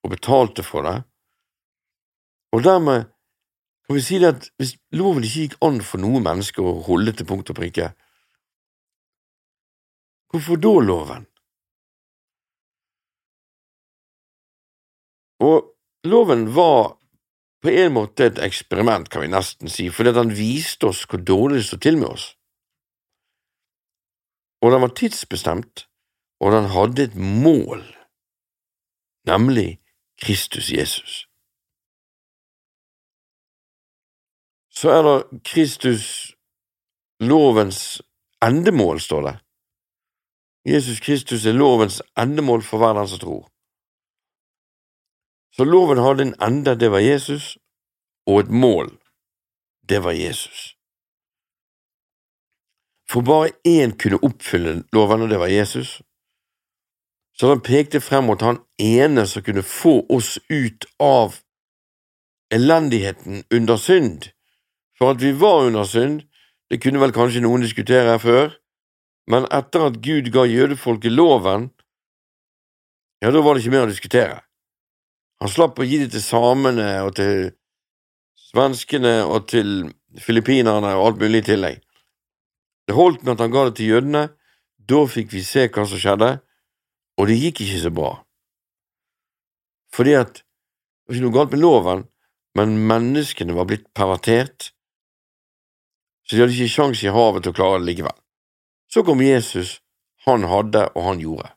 og 0.05 0.11
betalte 0.13 0.63
for 0.65 0.85
det, 0.85 0.97
og 2.53 2.63
dermed 2.65 3.07
kan 3.85 3.97
vi 3.97 4.01
si 4.01 4.17
det 4.21 4.31
at 4.33 4.49
hvis 4.57 4.75
loven 4.97 5.25
ikke 5.25 5.45
gikk 5.45 5.55
an 5.65 5.79
for 5.85 6.01
noe 6.01 6.21
menneske 6.23 6.61
å 6.61 6.79
holde 6.85 7.13
til 7.13 7.27
punkt 7.29 7.49
og 7.53 7.57
prikke, 7.57 7.89
hvorfor 10.33 10.61
da 10.61 10.73
loven? 10.85 11.25
Og 15.45 16.09
loven 16.09 16.47
var 16.55 16.95
på 17.65 17.73
en 17.73 17.93
måte 17.97 18.29
et 18.29 18.41
eksperiment, 18.45 19.09
kan 19.09 19.25
vi 19.25 19.29
nesten 19.33 19.69
si, 19.69 19.89
fordi 19.89 20.13
den 20.15 20.33
viste 20.37 20.89
oss 20.89 21.05
hvor 21.09 21.21
dårlig 21.21 21.61
det 21.61 21.67
sto 21.69 21.81
til 21.81 21.97
med 22.01 22.13
oss. 22.13 22.34
Og 24.65 24.71
den 24.71 24.81
var 24.81 24.93
tidsbestemt, 24.97 25.85
og 26.41 26.51
den 26.51 26.65
hadde 26.75 27.03
et 27.03 27.15
mål, 27.45 27.81
nemlig 29.29 29.69
Kristus 30.23 30.71
Jesus. 30.71 31.27
Så 34.69 34.89
er 34.89 35.01
det 35.07 35.43
Kristus 35.43 36.33
lovens 37.19 38.01
endemål, 38.41 38.99
står 39.01 39.21
det. 39.21 39.35
Jesus 40.73 40.99
Kristus 40.99 41.45
er 41.45 41.53
lovens 41.53 42.01
endemål 42.17 42.63
for 42.63 42.77
hver 42.77 42.93
den 42.93 43.07
som 43.07 43.19
tror. 43.19 43.43
Så 45.55 45.63
loven 45.63 45.97
hadde 45.97 46.23
en 46.23 46.35
ende, 46.41 46.79
det 46.79 46.91
var 46.91 46.99
Jesus, 46.99 47.57
og 48.27 48.39
et 48.39 48.49
mål, 48.49 48.89
det 49.89 50.03
var 50.03 50.11
Jesus. 50.11 50.74
For 53.09 53.21
bare 53.21 53.53
én 53.67 53.93
kunne 53.97 54.21
oppfylle 54.25 54.83
loven, 54.93 55.21
og 55.21 55.29
det 55.29 55.39
var 55.39 55.53
Jesus. 55.53 56.01
Så 57.35 57.51
han 57.51 57.61
pekte 57.61 58.01
frem 58.01 58.25
mot 58.29 58.41
han 58.41 58.61
ene 58.81 59.25
som 59.27 59.43
kunne 59.43 59.63
få 59.63 59.99
oss 60.09 60.37
ut 60.49 60.87
av 61.03 61.35
elendigheten 62.53 63.43
under 63.53 63.77
synd. 63.77 64.29
For 64.97 65.11
at 65.11 65.21
vi 65.21 65.33
var 65.35 65.67
under 65.67 65.83
synd, 65.83 66.23
det 66.69 66.79
kunne 66.81 67.01
vel 67.01 67.13
kanskje 67.13 67.43
noen 67.43 67.65
diskutere 67.65 68.15
her 68.15 68.21
før, 68.21 68.55
men 69.29 69.47
etter 69.53 69.89
at 69.89 69.99
Gud 70.05 70.31
ga 70.33 70.45
jødefolket 70.47 71.13
loven, 71.13 71.69
ja, 73.21 73.31
da 73.31 73.41
var 73.41 73.55
det 73.55 73.63
ikke 73.63 73.73
mer 73.73 73.87
å 73.87 73.91
diskutere. 73.91 74.39
Han 75.41 75.51
slapp 75.51 75.79
å 75.79 75.85
gi 75.87 75.99
det 76.03 76.11
til 76.13 76.23
samene 76.23 76.87
og 77.03 77.15
til 77.17 77.49
svenskene 78.51 79.17
og 79.25 79.49
til 79.51 79.89
filippinerne 80.21 80.93
og 80.95 81.07
alt 81.09 81.23
mulig 81.23 81.43
i 81.43 81.47
tillegg. 81.49 81.81
Det 82.85 82.95
holdt 82.95 83.23
med 83.23 83.35
at 83.35 83.45
han 83.45 83.53
ga 83.53 83.65
det 83.67 83.77
til 83.79 83.95
jødene, 83.95 84.23
da 84.89 84.99
fikk 85.09 85.31
vi 85.33 85.41
se 85.45 85.65
hva 85.67 85.85
som 85.89 86.01
skjedde, 86.01 86.31
og 87.17 87.29
det 87.29 87.39
gikk 87.39 87.63
ikke 87.65 87.81
så 87.81 87.91
bra. 87.93 88.11
Fordi 89.95 90.13
at 90.19 90.41
det 90.41 91.09
var 91.09 91.17
ikke 91.17 91.25
noe 91.25 91.37
galt 91.37 91.55
med 91.55 91.63
loven, 91.63 92.05
men 92.55 92.77
menneskene 92.89 93.55
var 93.55 93.67
blitt 93.69 93.87
pervertert, 93.97 94.71
så 96.25 96.35
de 96.35 96.41
hadde 96.41 96.55
ikke 96.55 96.73
sjans 96.73 97.03
i 97.05 97.13
havet 97.13 97.45
til 97.45 97.53
å 97.53 97.57
klare 97.57 97.81
det 97.81 97.89
likevel. 97.89 98.15
Så 98.89 99.03
kom 99.05 99.21
Jesus, 99.21 99.79
han 100.25 100.47
hadde 100.49 100.87
og 100.95 101.09
han 101.09 101.21
gjorde. 101.21 101.51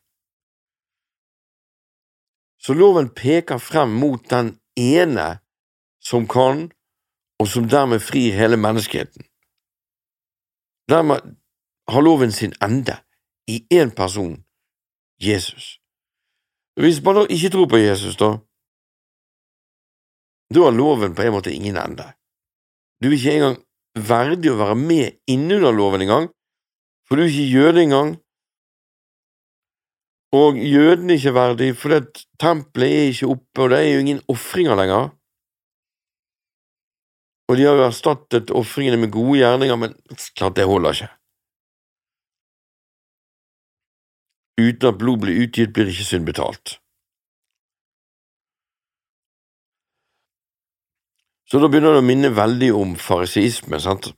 Så 2.58 2.74
loven 2.74 3.08
peker 3.14 3.60
frem 3.62 3.94
mot 4.00 4.24
den 4.28 4.56
ene 4.76 5.38
som 6.04 6.26
kan, 6.28 6.66
og 7.38 7.48
som 7.48 7.68
dermed 7.70 8.02
frir 8.02 8.34
hele 8.34 8.58
menneskeheten. 8.60 9.27
Dermed 10.88 11.36
har 11.88 12.02
loven 12.02 12.32
sin 12.32 12.54
ende 12.64 12.96
i 13.48 13.66
én 13.72 13.90
person, 13.94 14.44
Jesus. 15.20 15.80
Hvis 16.80 17.02
man 17.04 17.14
da 17.14 17.26
ikke 17.28 17.50
tror 17.50 17.68
på 17.68 17.80
Jesus, 17.80 18.16
da, 18.16 18.36
da 20.54 20.64
har 20.64 20.76
loven 20.76 21.14
på 21.14 21.22
en 21.22 21.34
måte 21.34 21.52
ingen 21.52 21.76
ende. 21.76 22.06
Du 23.02 23.08
er 23.08 23.16
ikke 23.16 23.34
engang 23.34 23.58
verdig 24.08 24.52
å 24.52 24.60
være 24.60 24.78
med 24.78 25.18
innunder 25.30 25.74
loven 25.74 26.04
engang, 26.04 26.30
for 27.08 27.16
du 27.16 27.24
er 27.24 27.32
ikke 27.32 27.52
jøde 27.52 27.82
engang, 27.82 28.16
og 30.32 30.58
jøden 30.60 31.10
er 31.10 31.16
ikke 31.16 31.34
verdig, 31.34 31.68
for 31.76 31.94
tempelet 32.40 32.94
er 32.94 33.12
ikke 33.12 33.30
oppe, 33.32 33.62
og 33.62 33.70
det 33.72 33.78
er 33.78 33.92
jo 33.94 34.02
ingen 34.04 34.20
ofringer 34.28 34.76
lenger. 34.76 35.08
Og 37.48 37.56
de 37.56 37.64
har 37.64 37.78
jo 37.78 37.86
erstattet 37.86 38.50
ofringene 38.52 38.98
med 39.00 39.12
gode 39.14 39.38
gjerninger, 39.40 39.78
men 39.80 39.94
klart 40.36 40.58
det 40.58 40.68
holder 40.68 40.96
ikke. 40.96 41.12
Uten 44.58 44.90
at 44.90 44.98
blod 45.00 45.22
blir 45.22 45.40
utgitt, 45.46 45.72
blir 45.72 45.88
ikke 45.88 46.04
synd 46.04 46.26
betalt. 46.28 46.76
Så 51.48 51.62
da 51.62 51.70
begynner 51.70 51.96
det 51.96 52.02
å 52.02 52.04
minne 52.04 52.30
veldig 52.36 52.68
om 52.76 52.96
fariseisme, 53.00 53.78
sant, 53.80 54.10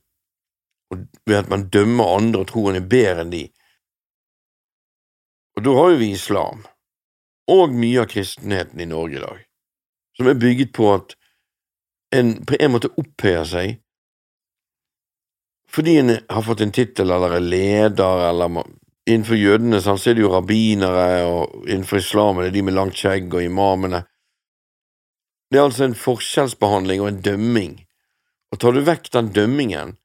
ved 0.91 1.37
at 1.37 1.51
man 1.51 1.69
dømmer 1.71 2.17
andre 2.17 2.41
og 2.43 2.49
tror 2.49 2.71
en 2.71 2.81
er 2.81 2.89
bedre 2.91 3.23
enn 3.23 3.31
de. 3.31 3.45
Og 5.55 5.63
da 5.63 5.77
har 5.77 5.93
jo 5.93 6.01
vi 6.01 6.09
islam, 6.17 6.65
og 7.51 7.77
mye 7.77 8.03
av 8.03 8.11
kristenheten 8.11 8.83
i 8.83 8.89
Norge 8.91 9.21
i 9.21 9.23
dag, 9.23 9.39
som 10.19 10.27
er 10.27 10.41
bygget 10.41 10.75
på 10.75 10.91
at 10.97 11.15
en 12.11 12.33
på 12.45 12.57
en 12.59 12.73
måte 12.75 12.91
opphøyer 12.99 13.47
seg 13.47 13.79
fordi 15.71 15.97
en 16.01 16.09
har 16.29 16.43
fått 16.43 16.61
en 16.61 16.73
tittel 16.75 17.13
eller 17.15 17.37
er 17.37 17.43
leder, 17.45 18.25
eller 18.27 18.65
innenfor 19.07 19.37
jødene 19.39 19.79
så 19.79 19.93
er 19.95 20.17
det 20.17 20.25
jo 20.25 20.33
rabbinere, 20.33 21.05
og 21.23 21.63
innenfor 21.63 22.01
islam 22.01 22.41
er 22.41 22.49
det 22.49 22.57
de 22.57 22.63
med 22.67 22.75
langt 22.75 22.97
skjegg 22.99 23.31
og 23.31 23.45
imamene. 23.45 24.01
Det 25.47 25.59
er 25.59 25.69
altså 25.69 25.87
en 25.87 25.95
forskjellsbehandling 25.95 26.99
og 27.03 27.07
en 27.07 27.21
dømming, 27.23 27.73
og 28.51 28.59
tar 28.59 28.75
du 28.75 28.81
vekk 28.83 29.07
den 29.15 29.31
dømmingen, 29.35 29.95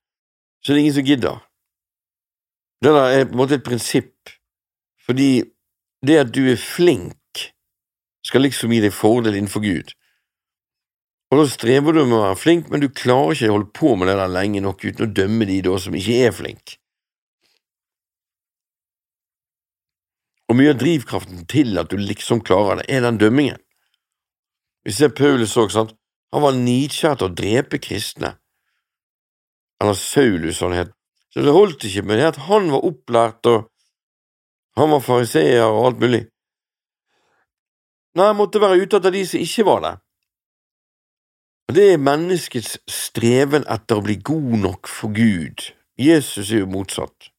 så 0.62 0.70
er 0.70 0.78
det 0.78 0.84
ingen 0.84 0.96
som 1.00 1.10
gidder. 1.10 1.42
Det 2.82 2.94
der 2.94 3.10
er 3.10 3.26
på 3.26 3.34
en 3.34 3.42
måte 3.42 3.58
et 3.58 3.66
prinsipp, 3.66 4.30
fordi 5.02 5.30
det 6.06 6.22
at 6.22 6.34
du 6.34 6.44
er 6.46 6.60
flink, 6.60 7.46
skal 8.26 8.42
liksom 8.42 8.70
gi 8.74 8.82
deg 8.82 8.94
fordel 8.94 9.34
innenfor 9.38 9.62
Gud. 9.62 9.90
Og 11.30 11.40
da 11.40 11.44
strever 11.50 11.96
du 11.96 12.04
med 12.04 12.18
å 12.20 12.22
være 12.22 12.38
flink, 12.38 12.68
men 12.70 12.82
du 12.82 12.88
klarer 12.94 13.34
ikke 13.34 13.50
å 13.50 13.54
holde 13.56 13.72
på 13.74 13.94
med 13.98 14.10
det 14.10 14.16
der 14.20 14.30
lenge 14.30 14.62
nok 14.62 14.84
uten 14.84 15.08
å 15.08 15.14
dømme 15.18 15.48
de 15.48 15.58
da 15.66 15.78
som 15.82 15.96
ikke 15.98 16.18
er 16.28 16.34
flink. 16.34 16.76
Og 20.46 20.54
mye 20.54 20.70
av 20.70 20.78
drivkraften 20.78 21.42
til 21.50 21.74
at 21.82 21.90
du 21.90 21.98
liksom 21.98 22.44
klarer 22.46 22.78
det, 22.80 22.86
er 22.88 23.02
den 23.02 23.18
dømmingen. 23.18 23.58
Vi 24.86 24.94
ser 24.94 25.10
Paulus 25.18 25.56
òg, 25.58 25.72
sant, 25.74 25.96
han 26.30 26.44
var 26.44 26.54
nidkjær 26.54 27.18
til 27.18 27.26
å 27.26 27.34
drepe 27.34 27.82
kristne, 27.82 28.36
eller 29.82 29.98
Saulus, 29.98 30.62
han 30.62 30.76
het, 30.76 30.94
så 31.34 31.42
det 31.42 31.52
holdt 31.52 31.84
ikke 31.84 32.06
med 32.06 32.20
det 32.20 32.30
at 32.30 32.38
han 32.46 32.70
var 32.72 32.86
opplært 32.86 33.50
og 33.50 33.66
han 34.78 34.92
var 34.92 35.02
fariseer 35.04 35.66
og 35.66 35.90
alt 35.90 36.00
mulig. 36.00 36.22
Nei, 38.16 38.30
han 38.30 38.38
måtte 38.38 38.60
være 38.62 38.78
ute 38.80 39.00
etter 39.00 39.12
de 39.12 39.22
som 39.28 39.42
ikke 39.42 39.66
var 39.68 39.82
det. 39.84 39.94
Og 41.68 41.74
Det 41.74 41.92
er 41.92 41.98
menneskets 41.98 42.76
streven 42.86 43.64
etter 43.66 43.98
å 43.98 44.04
bli 44.06 44.20
god 44.22 44.52
nok 44.62 44.86
for 44.86 45.10
Gud. 45.14 45.72
Jesus 45.98 46.52
er 46.52 46.62
jo 46.62 46.68
motsatt. 46.70 47.32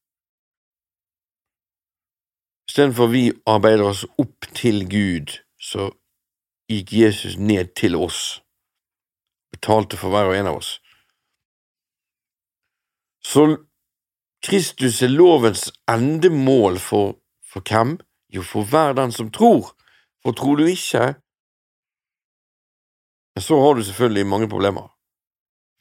Istedenfor 2.67 3.07
vi 3.13 3.31
arbeider 3.47 3.87
oss 3.87 4.03
opp 4.19 4.49
til 4.53 4.83
Gud, 4.91 5.37
så 5.55 5.87
gikk 6.67 6.91
Jesus 6.93 7.37
ned 7.39 7.71
til 7.79 7.95
oss, 7.95 8.41
betalte 9.55 9.95
for 9.97 10.11
hver 10.11 10.33
og 10.33 10.35
en 10.35 10.51
av 10.51 10.59
oss. 10.59 10.73
Så 13.23 13.47
Kristus 14.43 14.99
er 15.01 15.15
lovens 15.15 15.69
endemål 15.87 16.81
for, 16.83 17.15
for 17.47 17.63
hvem? 17.63 17.95
Jo, 18.35 18.43
for 18.43 18.67
hver 18.67 18.93
den 18.99 19.15
som 19.15 19.31
tror. 19.31 19.71
For 20.23 20.35
tror 20.35 20.59
du 20.59 20.65
ikke, 20.67 21.15
så 23.43 23.59
har 23.61 23.75
du 23.75 23.83
selvfølgelig 23.83 24.27
mange 24.27 24.49
problemer. 24.49 24.87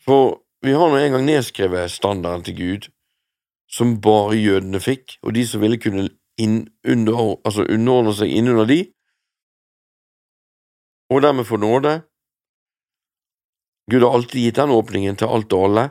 For 0.05 0.43
vi 0.63 0.73
har 0.73 0.91
nå 0.91 0.99
en 0.99 1.17
gang 1.17 1.27
nedskrevet 1.27 1.91
standarden 1.91 2.45
til 2.45 2.57
Gud, 2.57 2.89
som 3.69 4.01
bare 4.01 4.39
jødene 4.39 4.81
fikk, 4.81 5.19
og 5.23 5.35
de 5.35 5.47
som 5.47 5.61
ville 5.61 5.79
kunne 5.83 6.09
inn, 6.39 6.69
under, 6.87 7.37
altså 7.45 7.67
underordne 7.67 8.15
seg 8.15 8.31
innunder 8.31 8.69
de, 8.71 8.81
og 11.11 11.23
dermed 11.23 11.47
få 11.47 11.57
nåde. 11.63 12.01
Gud 13.91 14.03
har 14.03 14.15
alltid 14.15 14.41
gitt 14.43 14.59
den 14.59 14.75
åpningen 14.75 15.19
til 15.19 15.31
alt 15.31 15.53
og 15.55 15.69
alle. 15.69 15.85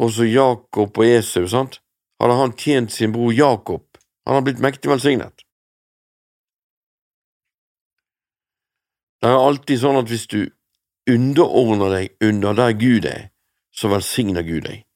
Også 0.00 0.24
Jakob 0.28 0.98
og 0.98 1.06
Esau, 1.06 1.46
sant? 1.48 1.80
Hadde 2.20 2.36
han 2.36 2.52
tjent 2.56 2.92
sin 2.92 3.12
bror 3.12 3.32
Jakob, 3.32 3.86
han 4.26 4.36
har 4.36 4.44
blitt 4.44 4.60
mektig 4.60 4.90
velsignet. 4.92 5.44
Det 9.20 9.28
er 9.28 9.36
alltid 9.36 9.82
sånn 9.82 9.98
at 10.00 10.08
hvis 10.08 10.28
du 10.32 10.40
underordner 11.10 11.92
deg 11.92 12.24
under 12.24 12.56
der 12.56 12.72
Gud 12.78 13.08
er, 13.08 13.28
så 13.72 13.90
velsigner 13.92 14.46
Gud 14.46 14.64
deg. 14.64 14.86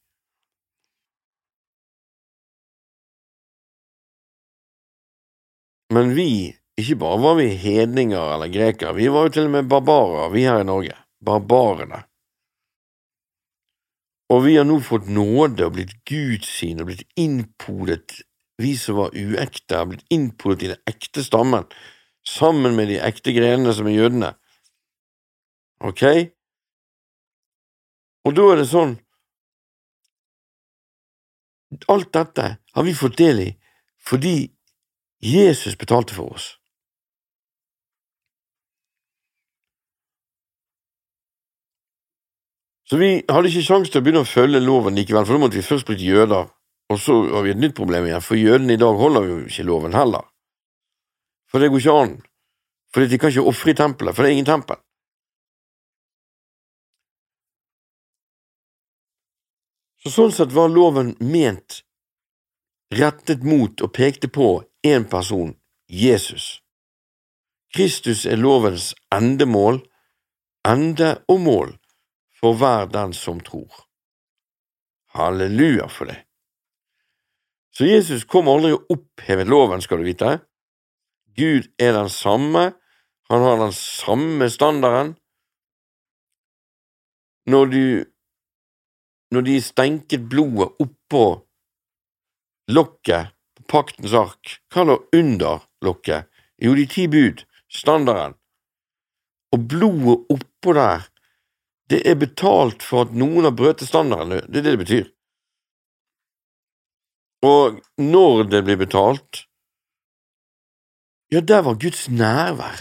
Men 5.95 6.15
vi, 6.17 6.55
ikke 6.81 6.97
bare 7.03 7.21
var 7.23 7.37
vi 7.39 7.51
hedninger 7.61 8.33
eller 8.35 8.51
grekere, 8.51 8.97
vi 8.97 9.11
var 9.13 9.29
jo 9.29 9.35
til 9.37 9.51
og 9.51 9.55
med 9.59 9.71
barbarer, 9.71 10.33
vi 10.33 10.47
her 10.49 10.65
i 10.65 10.67
Norge. 10.67 10.97
Barbarene. 11.25 12.01
Og 14.33 14.47
vi 14.47 14.57
har 14.57 14.65
nå 14.67 14.81
fått 14.83 15.07
nåde 15.13 15.69
og 15.69 15.77
blitt 15.77 15.99
Guds 16.09 16.49
sine 16.49 16.83
og 16.83 16.89
blitt 16.89 17.05
innpodet, 17.21 18.23
vi 18.59 18.73
som 18.81 18.99
var 19.03 19.15
uekte, 19.15 19.77
har 19.77 19.91
blitt 19.91 20.07
innpodet 20.15 20.65
i 20.65 20.73
den 20.73 20.91
ekte 20.91 21.23
stammen, 21.27 21.69
sammen 22.25 22.77
med 22.77 22.89
de 22.89 23.01
ekte 23.05 23.35
grenene 23.37 23.75
som 23.77 23.89
er 23.89 23.99
jødene. 23.99 24.33
Ok? 25.85 26.03
Og 28.25 28.37
da 28.37 28.51
er 28.53 28.63
det 28.63 28.71
sånn 28.71 28.99
Alt 31.91 32.13
dette 32.15 32.45
har 32.77 32.85
vi 32.87 32.93
fått 32.95 33.17
del 33.19 33.41
i 33.43 33.53
fordi 34.05 34.37
Jesus 35.25 35.79
betalte 35.81 36.15
for 36.15 36.37
oss. 36.37 36.53
Så 42.85 43.01
vi 43.01 43.25
hadde 43.25 43.49
ikke 43.49 43.65
sjanse 43.65 43.91
til 43.91 44.03
å 44.03 44.05
begynne 44.05 44.23
å 44.27 44.29
følge 44.29 44.61
loven 44.61 44.95
likevel, 44.99 45.25
for 45.25 45.35
da 45.35 45.43
måtte 45.47 45.57
vi 45.57 45.65
først 45.65 45.89
blitt 45.89 46.05
jøder, 46.05 46.51
og 46.93 47.01
så 47.01 47.17
har 47.33 47.47
vi 47.47 47.55
et 47.55 47.63
nytt 47.63 47.75
problem 47.79 48.05
igjen, 48.07 48.23
for 48.23 48.37
jødene 48.37 48.77
i 48.77 48.83
dag 48.83 49.01
holder 49.01 49.31
jo 49.31 49.39
ikke 49.49 49.65
loven 49.67 49.97
heller. 49.97 50.29
For 51.55 51.63
det 51.63 51.69
går 51.71 51.79
ikke 51.79 51.93
an. 52.03 52.15
For 52.91 53.07
de 53.07 53.19
kan 53.19 53.31
ikke 53.31 53.47
ofre 53.47 53.71
i 53.71 53.77
tempelet, 53.79 54.11
for 54.11 54.27
det 54.27 54.33
er 54.33 54.35
ingen 54.35 54.49
tempel. 54.49 54.79
Så 60.03 60.11
Sånn 60.11 60.33
sett 60.35 60.51
var 60.51 60.73
loven 60.75 61.13
ment 61.23 61.85
rettet 62.99 63.47
mot 63.47 63.85
og 63.87 63.93
pekte 63.95 64.27
på 64.29 64.49
én 64.83 65.07
person, 65.07 65.55
Jesus. 65.87 66.59
Kristus 67.71 68.25
er 68.27 68.43
lovens 68.43 68.91
endemål, 69.15 69.79
ende 70.67 71.17
og 71.31 71.39
mål 71.47 71.71
for 72.41 72.59
hver 72.59 72.91
den 72.91 73.15
som 73.15 73.39
tror. 73.47 73.87
Halleluja 75.15 75.87
for 75.87 76.11
det. 76.11 76.19
Så 77.79 77.87
Jesus 77.87 78.27
kom 78.27 78.51
aldri 78.51 78.75
og 78.75 78.91
opphevet 78.91 79.47
loven, 79.47 79.83
skal 79.87 80.03
du 80.03 80.11
vite. 80.11 80.35
Gud 81.35 81.67
er 81.83 81.95
den 81.97 82.11
samme, 82.13 82.73
han 83.31 83.43
har 83.43 83.59
den 83.59 83.73
samme 83.75 84.51
standarden. 84.51 85.15
Når 87.47 87.67
du 87.67 87.85
Når 89.35 89.43
de 89.43 89.55
stenket 89.63 90.29
blodet 90.31 90.69
oppå 90.79 91.25
lokket 92.71 93.33
på 93.57 93.65
paktens 93.67 94.13
ark, 94.15 94.53
hva 94.71 94.85
lå 94.87 94.95
under 95.17 95.65
lokket? 95.83 96.29
Jo, 96.63 96.77
de 96.79 96.85
ti 96.87 97.09
bud, 97.11 97.43
standarden. 97.67 98.37
Og 99.51 99.65
blodet 99.73 100.31
oppå 100.37 100.77
der, 100.79 101.09
det 101.91 102.05
er 102.07 102.21
betalt 102.21 102.85
for 102.87 103.09
at 103.09 103.17
noen 103.17 103.49
har 103.49 103.57
brøt 103.59 103.83
standarden, 103.83 104.37
det 104.47 104.61
er 104.61 104.69
det 104.69 104.77
det 104.77 104.83
betyr. 104.85 105.11
Og 107.45 107.81
når 107.99 108.47
det 108.53 108.63
blir 108.69 108.79
betalt, 108.81 109.45
ja, 111.35 111.41
der 111.41 111.61
var 111.67 111.75
Guds 111.85 112.09
nærvær. 112.09 112.79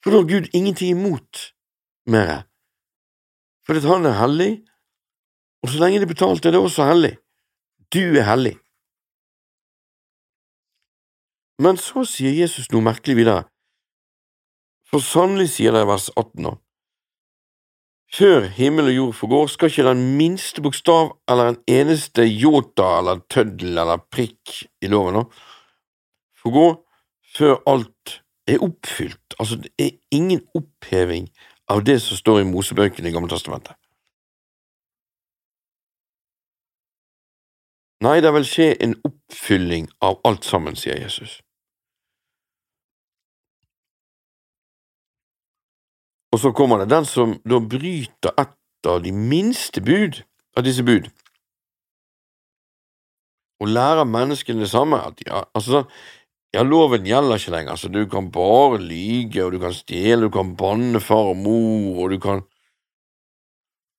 For 0.00 0.10
da 0.10 0.16
har 0.20 0.30
Gud 0.32 0.46
ingenting 0.52 0.90
imot 0.90 1.34
mer. 2.06 2.44
For 3.64 3.72
at 3.78 3.88
han 3.88 4.06
er 4.06 4.20
hellig, 4.22 4.52
og 5.62 5.68
så 5.68 5.80
lenge 5.80 6.00
det 6.00 6.08
er 6.08 6.14
betalt, 6.14 6.46
er 6.46 6.50
det 6.50 6.60
også 6.60 6.84
hellig. 6.90 7.14
Du 7.94 8.04
er 8.20 8.26
hellig. 8.30 8.56
Men 11.58 11.76
så 11.80 12.04
sier 12.06 12.36
Jesus 12.36 12.70
noe 12.70 12.84
merkelig 12.84 13.16
videre. 13.18 13.44
For 14.88 15.02
sannelig 15.04 15.50
sier 15.56 15.74
det 15.74 15.82
i 15.84 15.90
vers 15.90 16.08
18 16.14 16.44
nå. 16.44 16.54
Før 18.14 18.46
himmel 18.56 18.88
og 18.88 18.96
jord 18.96 19.16
forgår, 19.18 19.46
skal 19.52 19.72
ikke 19.72 19.88
den 19.90 20.04
minste 20.16 20.62
bokstav 20.64 21.10
eller 21.28 21.50
en 21.50 21.58
eneste 21.68 22.24
jota 22.24 22.94
eller 23.00 23.20
tøddel 23.28 23.74
eller 23.74 24.00
prikk 24.12 24.62
i 24.80 24.88
loven 24.92 25.18
nå 25.18 25.24
forgå 26.48 26.66
før 27.38 27.58
alt 27.66 28.22
er 28.48 28.62
oppfylt. 28.64 29.34
Altså, 29.38 29.56
det 29.56 29.70
er 29.78 29.98
ingen 30.10 30.40
oppheving 30.54 31.28
av 31.68 31.84
det 31.84 32.00
som 32.02 32.16
står 32.16 32.40
i 32.42 32.48
Mosebøkene 32.48 33.08
i 33.08 33.12
Gamle 33.14 33.30
Testamentet. 33.30 33.76
Nei, 38.02 38.20
det 38.22 38.30
vil 38.34 38.46
skje 38.46 38.68
en 38.84 38.94
oppfylling 39.04 39.88
av 40.06 40.20
alt 40.28 40.46
sammen, 40.46 40.78
sier 40.78 41.00
Jesus. 41.02 41.40
Og 46.32 46.38
så 46.42 46.52
kommer 46.54 46.78
det 46.78 46.92
den 46.92 47.08
som 47.08 47.34
da 47.42 47.58
bryter 47.58 48.36
et 48.38 48.86
av 48.86 49.02
de 49.02 49.10
minste 49.12 49.82
bud 49.82 50.20
av 50.56 50.62
disse 50.66 50.84
bud, 50.86 51.08
og 53.58 53.72
lærer 53.74 54.06
menneskene 54.06 54.62
det 54.62 54.70
samme. 54.70 55.00
At 55.02 55.18
ja, 55.26 55.42
altså 55.54 55.84
ja, 56.54 56.62
loven 56.64 57.04
gjelder 57.04 57.36
ikke 57.36 57.52
lenger, 57.52 57.76
så 57.76 57.90
du 57.92 58.00
kan 58.08 58.30
bare 58.32 58.80
lyge, 58.80 59.42
og 59.44 59.52
du 59.52 59.60
kan 59.60 59.74
stjele, 59.76 60.28
du 60.28 60.32
kan 60.32 60.54
banne 60.56 61.00
far 61.04 61.34
og 61.34 61.36
mor, 61.42 62.04
og 62.04 62.14
du 62.14 62.18
kan 62.22 62.46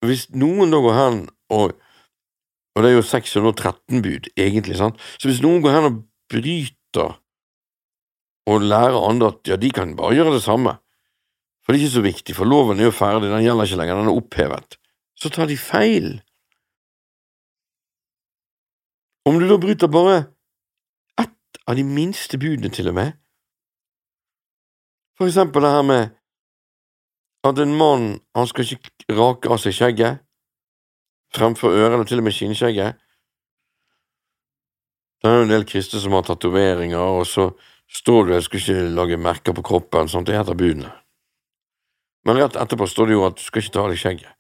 Hvis 0.05 0.29
noen 0.31 0.71
da 0.71 0.79
går 0.79 0.95
hen 0.95 1.17
og 1.51 1.73
Og 2.75 2.83
det 2.83 2.91
er 2.91 2.95
jo 2.95 3.03
613 3.03 4.01
bud, 4.05 4.29
egentlig, 4.37 4.77
sant, 4.77 4.99
så 5.19 5.27
hvis 5.27 5.41
noen 5.43 5.61
går 5.61 5.73
hen 5.73 5.87
og 5.89 5.97
bryter 6.31 7.17
og 8.49 8.63
lærer 8.63 9.07
andre 9.09 9.33
at 9.33 9.49
ja, 9.51 9.57
de 9.59 9.71
kan 9.73 9.97
bare 9.97 10.15
gjøre 10.15 10.37
det 10.37 10.43
samme, 10.45 10.77
for 11.65 11.73
det 11.73 11.79
er 11.79 11.83
ikke 11.83 11.97
så 11.97 12.05
viktig, 12.05 12.35
for 12.37 12.47
loven 12.47 12.79
er 12.79 12.87
jo 12.87 12.95
ferdig, 12.95 13.27
den 13.29 13.43
gjelder 13.43 13.67
ikke 13.67 13.81
lenger, 13.81 13.99
den 13.99 14.11
er 14.13 14.21
opphevet, 14.21 14.77
så 15.19 15.29
tar 15.33 15.49
de 15.49 15.57
feil. 15.59 16.07
Om 19.27 19.41
du 19.41 19.49
da 19.49 19.59
bryter 19.59 19.91
bare 19.91 20.21
av 21.69 21.77
de 21.77 21.83
minste 21.85 22.39
budene, 22.41 22.71
til 22.73 22.89
og 22.89 22.97
med, 22.97 23.11
for 25.19 25.27
eksempel 25.27 25.61
det 25.65 25.75
her 25.75 25.85
med 25.85 26.15
at 27.43 27.59
en 27.59 27.75
mann 27.77 28.07
han 28.35 28.47
skal 28.47 28.65
ikke 28.65 29.15
rake 29.15 29.51
av 29.51 29.59
seg 29.61 29.75
skjegget 29.75 30.23
fremfor 31.35 31.75
ørene, 31.75 32.05
til 32.07 32.21
og 32.21 32.25
med 32.25 32.33
skinnskjegget. 32.33 32.97
Det 35.19 35.29
er 35.29 35.35
jo 35.35 35.45
en 35.45 35.51
del 35.51 35.67
kristne 35.67 35.99
som 36.01 36.15
har 36.15 36.25
tatoveringer, 36.25 36.97
og 37.19 37.27
så 37.27 37.51
står 37.89 38.25
det 38.25 38.33
'jeg 38.33 38.43
skal 38.43 38.59
ikke 38.59 38.95
lage 38.95 39.17
merker 39.17 39.53
på 39.53 39.61
kroppen', 39.61 40.07
sånt, 40.07 40.27
det 40.27 40.37
heter 40.37 40.55
budene. 40.55 40.91
Men 42.25 42.37
rett 42.37 42.55
etterpå 42.55 42.87
står 42.87 43.05
det 43.05 43.13
jo 43.13 43.25
at 43.25 43.35
du 43.35 43.41
skal 43.41 43.61
ikke 43.61 43.71
ta 43.71 43.83
av 43.83 43.89
deg 43.89 43.97
skjegget. 43.97 44.33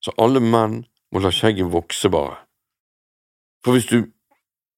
Så 0.00 0.12
alle 0.18 0.40
menn 0.40 0.86
må 1.12 1.20
la 1.20 1.30
skjegget 1.30 1.72
vokse, 1.72 2.10
bare. 2.10 2.36
For 3.64 3.72
hvis 3.72 3.86
du 3.86 4.12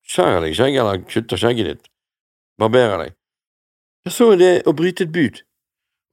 skjærer 0.07 0.45
deg 0.45 0.57
skjegget, 0.57 0.81
eller 0.83 1.05
kutter 1.11 1.41
skjegget 1.41 1.71
ditt, 1.71 1.89
barberer 2.61 3.05
deg, 3.05 3.15
ja, 4.07 4.13
så 4.15 4.31
det 4.39 4.61
å 4.71 4.75
bryte 4.77 5.03
et 5.03 5.11
bud. 5.11 5.41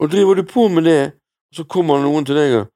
Og 0.02 0.10
driver 0.10 0.40
du 0.40 0.48
på 0.50 0.66
med 0.74 0.88
det, 0.90 1.02
så 1.54 1.66
kommer 1.70 2.02
noen 2.02 2.26
til 2.26 2.38
deg 2.38 2.56
og 2.58 2.70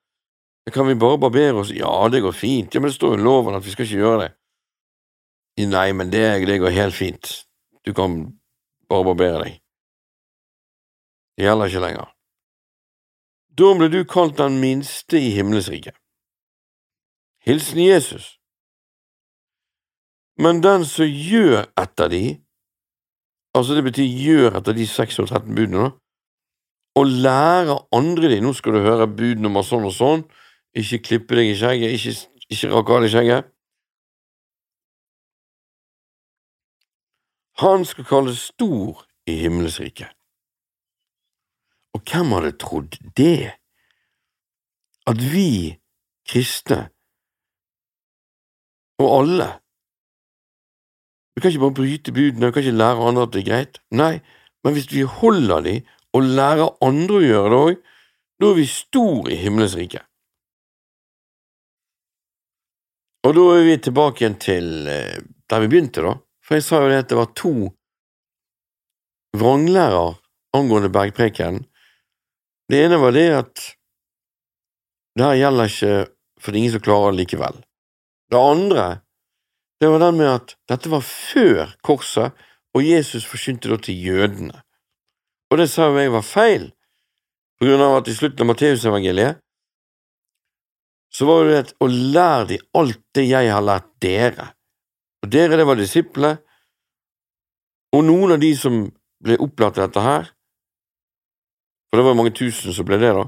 kan 0.73 0.87
vi 0.87 0.95
bare 0.99 1.17
barbere 1.17 1.61
oss? 1.61 1.71
Ja, 1.71 2.09
det 2.11 2.21
går 2.21 2.31
fint. 2.31 2.75
Ja, 2.75 2.81
men 2.81 2.89
det 2.89 2.95
står 2.95 3.15
jo 3.15 3.21
i 3.21 3.23
loven 3.23 3.55
at 3.55 3.65
vi 3.65 3.71
skal 3.71 3.85
ikke 3.87 4.01
gjøre 4.01 4.25
det. 4.25 4.31
Nei, 5.71 5.93
men 5.95 6.11
det, 6.11 6.45
det 6.45 6.59
går 6.59 6.75
helt 6.75 6.93
fint. 6.93 7.29
Du 7.87 7.93
kan 7.95 8.17
bare 8.89 9.07
barbere 9.07 9.43
deg. 9.45 9.55
Det 11.37 11.47
gjelder 11.47 11.71
ikke 11.71 11.83
lenger. 11.85 12.11
Da 13.57 13.71
ble 13.79 13.87
du 13.89 14.01
kalt 14.05 14.37
den 14.37 14.59
minste 14.61 15.17
i 15.17 15.31
himmelsriket. 15.33 15.95
Hilsen 17.47 17.79
Jesus. 17.81 18.36
Men 20.37 20.61
den 20.61 20.85
som 20.85 21.09
gjør 21.09 21.65
etter 21.79 22.11
de, 22.13 22.23
altså 23.57 23.77
det 23.77 23.85
betyr 23.87 24.05
gjør 24.05 24.59
etter 24.59 24.77
de 24.77 24.85
613 24.87 25.55
budene, 25.57 25.87
da, 25.87 25.93
og 26.97 27.05
lærer 27.05 27.83
andre 27.93 28.29
de, 28.31 28.39
nå 28.41 28.53
skal 28.57 28.73
du 28.73 28.85
høre 28.85 29.09
bud 29.09 29.41
nummer 29.41 29.65
sånn 29.65 29.85
og 29.85 29.93
sånn, 29.93 30.23
ikke 30.77 31.03
klippe 31.09 31.37
deg 31.37 31.51
i 31.51 31.57
skjegget, 31.57 31.93
ikke, 31.97 32.45
ikke 32.53 32.71
rakke 32.73 32.95
av 32.95 33.05
deg 33.05 33.13
skjegget. 33.13 33.51
Han 37.61 37.85
skal 37.89 38.05
kalles 38.05 38.41
stor 38.51 39.03
i 39.29 39.37
himmelsriket. 39.41 40.13
Og 41.97 42.03
hvem 42.05 42.35
hadde 42.37 42.53
trodd 42.61 42.97
det? 43.17 43.57
At 45.09 45.21
vi 45.33 45.77
kristne, 46.27 46.81
og 49.01 49.09
alle, 49.21 49.47
vi 51.37 51.41
kan 51.43 51.51
ikke 51.53 51.61
bare 51.61 51.77
bryte 51.77 52.13
budene, 52.15 52.49
vi 52.49 52.55
kan 52.55 52.63
ikke 52.65 52.79
lære 52.79 53.07
andre 53.11 53.27
at 53.27 53.33
det 53.35 53.43
er 53.43 53.45
greit. 53.51 53.79
Nei, 53.93 54.15
men 54.65 54.73
hvis 54.73 54.89
vi 54.89 55.03
holder 55.05 55.61
de 55.67 55.75
og 56.17 56.25
lærer 56.25 56.71
andre 56.81 57.19
å 57.19 57.25
gjøre 57.27 57.51
det 57.53 57.59
òg, 57.67 57.83
da 58.41 58.49
er 58.49 58.57
vi 58.57 58.65
stor 58.71 59.29
i 59.29 59.37
himmelens 59.37 59.75
rike. 59.77 60.01
Og 63.27 63.37
da 63.37 63.45
er 63.53 63.65
vi 63.67 63.77
tilbake 63.85 64.23
igjen 64.23 64.39
til 64.41 64.89
eh, 64.89 65.21
der 65.45 65.61
vi 65.61 65.69
begynte, 65.69 66.01
da. 66.01 66.15
For 66.41 66.57
jeg 66.57 66.65
sa 66.65 66.81
jo 66.81 66.89
det 66.89 67.03
at 67.03 67.09
det 67.11 67.19
var 67.19 67.29
to 67.37 67.53
vranglærer 69.37 70.17
angående 70.57 70.89
bergpreken. 70.89 71.65
Det 72.71 72.81
ene 72.81 72.97
var 72.97 73.13
det 73.13 73.27
at 73.35 73.65
det 75.17 75.25
her 75.25 75.37
gjelder 75.37 75.69
ikke 75.69 75.95
for 76.37 76.53
det 76.53 76.57
er 76.57 76.63
ingen 76.63 76.75
som 76.77 76.85
klarer 76.85 77.13
det 77.13 77.21
likevel. 77.21 77.61
Det 78.31 78.39
andre, 78.39 78.85
det 79.79 79.89
var 79.91 80.01
den 80.01 80.17
med 80.17 80.29
at 80.31 80.55
dette 80.69 80.89
var 80.89 81.03
før 81.05 81.73
korset, 81.85 82.33
og 82.73 82.85
Jesus 82.85 83.25
forkynte 83.25 83.69
da 83.69 83.77
til 83.81 83.99
jødene. 84.07 84.61
Og 85.51 85.61
det 85.61 85.69
sa 85.71 85.87
jo 85.87 85.99
jeg 86.01 86.13
var 86.13 86.25
feil, 86.25 86.65
på 87.57 87.65
grunn 87.65 87.81
av 87.81 87.99
at 87.99 88.09
i 88.09 88.15
slutten 88.17 88.43
av 88.43 88.51
Matteusevangeliet 88.51 89.39
så 91.17 91.25
var 91.25 91.47
det 91.47 91.57
et 91.57 91.71
å 91.81 91.87
lære 91.87 92.47
de 92.51 92.57
alt 92.77 92.99
det 93.15 93.23
jeg 93.29 93.49
har 93.49 93.63
lært 93.63 93.87
dere. 94.03 94.51
Og 95.23 95.31
dere, 95.33 95.57
det 95.57 95.65
var 95.65 95.79
disiplene, 95.79 96.35
og 97.95 98.03
noen 98.05 98.35
av 98.35 98.41
de 98.43 98.51
som 98.59 98.83
ble 99.23 99.37
opplært 99.41 99.77
til 99.77 99.85
dette 99.87 100.03
her, 100.03 100.27
for 101.87 101.97
det 101.97 102.05
var 102.05 102.17
mange 102.19 102.35
tusen 102.35 102.75
som 102.75 102.85
ble 102.85 102.99
det, 103.01 103.13
da, 103.15 103.23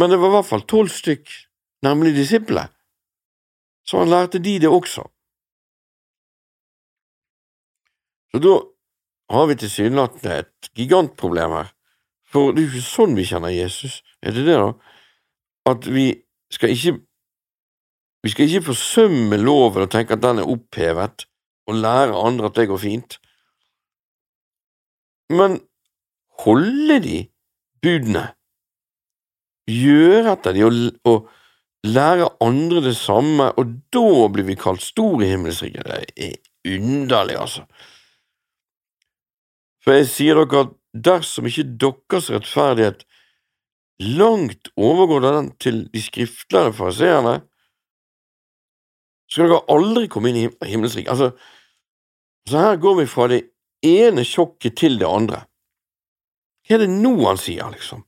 men 0.00 0.10
det 0.10 0.18
var 0.18 0.32
i 0.32 0.34
hvert 0.38 0.48
fall 0.48 0.64
tolv 0.66 0.90
stykk, 0.90 1.28
nemlig 1.86 2.14
disiplene, 2.16 2.66
så 3.84 4.00
han 4.02 4.12
lærte 4.12 4.40
de 4.42 4.58
det 4.62 4.70
også. 4.70 5.04
Så 8.32 8.40
da 8.42 8.54
har 9.34 9.46
vi 9.46 9.56
tilsynelatende 9.60 10.38
et 10.42 10.70
gigantproblem 10.74 11.56
her, 11.58 11.72
for 12.26 12.52
det 12.52 12.64
er 12.64 12.66
jo 12.66 12.72
ikke 12.74 12.86
sånn 12.88 13.16
vi 13.16 13.26
kjenner 13.28 13.54
Jesus, 13.54 14.00
er 14.22 14.34
det 14.34 14.46
det, 14.48 14.56
da? 14.58 14.72
at 15.70 15.86
vi 15.88 16.08
skal 16.52 16.74
ikke 16.74 16.98
vi 18.24 18.32
skal 18.32 18.48
ikke 18.48 18.70
forsømme 18.70 19.36
loven 19.36 19.84
og 19.84 19.90
tenke 19.92 20.16
at 20.16 20.22
den 20.24 20.40
er 20.40 20.48
opphevet, 20.48 21.26
og 21.68 21.76
lære 21.76 22.16
andre 22.16 22.48
at 22.48 22.56
det 22.56 22.68
går 22.70 22.80
fint, 22.80 23.18
men 25.32 25.58
holde 26.44 26.98
de 27.04 27.18
budene, 27.84 28.24
gjøre 29.68 30.34
etter 30.36 30.56
de? 30.56 30.64
Og, 30.64 30.80
og 31.08 31.28
lære 31.84 32.30
andre 32.40 32.80
det 32.84 32.96
samme, 32.96 33.50
og 33.60 33.76
da 33.92 34.28
blir 34.32 34.46
vi 34.48 34.56
kalt 34.56 34.82
stor 34.82 35.22
i 35.22 35.28
himmelsriket. 35.32 35.84
Det 35.84 36.30
er 36.30 36.76
underlig, 36.76 37.36
altså. 37.36 37.64
For 39.84 39.98
jeg 39.98 40.08
sier 40.08 40.40
dere 40.40 40.64
at 40.64 40.76
dersom 40.94 41.48
ikke 41.50 41.66
deres 41.82 42.30
rettferdighet 42.32 43.04
langt 44.00 44.70
overgår 44.80 45.26
den 45.26 45.50
til 45.60 45.84
de 45.92 46.02
skriftlærde 46.02 46.72
fariseerne, 46.72 47.34
skal 49.28 49.50
dere 49.50 49.66
aldri 49.72 50.08
komme 50.08 50.32
inn 50.32 50.40
i 50.40 50.70
himmelsriket. 50.70 51.10
Altså, 51.12 51.30
så 52.48 52.60
her 52.60 52.80
går 52.80 53.00
vi 53.02 53.06
fra 53.10 53.28
det 53.32 53.42
ene 53.84 54.24
sjokket 54.24 54.76
til 54.80 54.98
det 55.00 55.08
andre. 55.08 55.44
Hva 56.64 56.78
er 56.78 56.84
det 56.84 56.92
nå 56.92 57.12
han 57.26 57.40
sier, 57.40 57.68
liksom? 57.72 58.04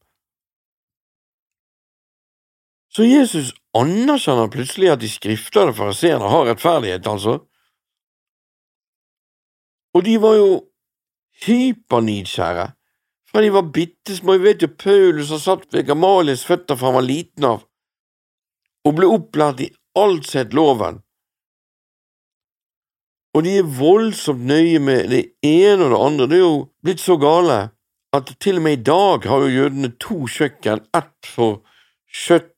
Så 2.97 3.05
Jesus 3.05 3.51
anerkjenner 3.77 4.49
plutselig 4.49 4.89
at 4.89 5.03
de 5.03 5.09
skriftlærde 5.13 5.75
fariseerne 5.77 6.31
har 6.33 6.47
rettferdighet, 6.49 7.05
altså. 7.07 7.43
Og 9.93 10.05
de 10.05 10.15
var 10.23 10.39
jo 10.39 10.49
hypernidskjære 11.45 12.71
fra 13.27 13.43
de 13.43 13.51
var 13.53 13.69
bitte 13.73 14.17
små. 14.17 14.39
vi 14.39 14.49
vet 14.49 14.63
jo 14.63 14.69
Paulus 14.79 15.31
har 15.31 15.43
satt 15.43 15.75
ved 15.75 15.85
Gamalies 15.87 16.47
føtter 16.47 16.77
fra 16.77 16.89
han 16.89 16.95
var 16.97 17.05
liten 17.05 17.45
av, 17.45 17.67
og 18.87 18.97
ble 18.97 19.11
opplært 19.13 19.61
i 19.61 19.69
alt 19.99 20.25
sett 20.31 20.57
loven. 20.57 21.03
Og 23.37 23.45
de 23.45 23.59
er 23.61 23.73
voldsomt 23.77 24.41
nøye 24.49 24.81
med 24.81 25.11
det 25.13 25.25
ene 25.45 25.85
og 25.85 25.91
det 25.93 26.03
andre. 26.07 26.27
Det 26.33 26.37
er 26.39 26.45
jo 26.47 26.69
blitt 26.81 27.05
så 27.05 27.19
gale 27.21 27.59
at 28.17 28.37
til 28.41 28.57
og 28.57 28.65
med 28.65 28.79
i 28.79 28.85
dag 28.89 29.29
har 29.29 29.45
jo 29.45 29.53
jødene 29.53 29.93
to 30.01 30.23
kjøkken, 30.25 30.87
ett 30.97 31.29
for 31.29 31.61
kjøtt 32.09 32.56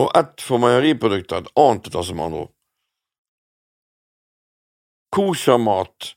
og 0.00 0.16
ett 0.16 0.40
for 0.44 0.62
meieriprodukter, 0.62 1.44
et 1.44 1.52
annet 1.60 1.88
etter 1.90 2.14
med 2.14 2.26
andre 2.26 2.42
ord. 2.46 2.54
Koshermat. 5.10 6.14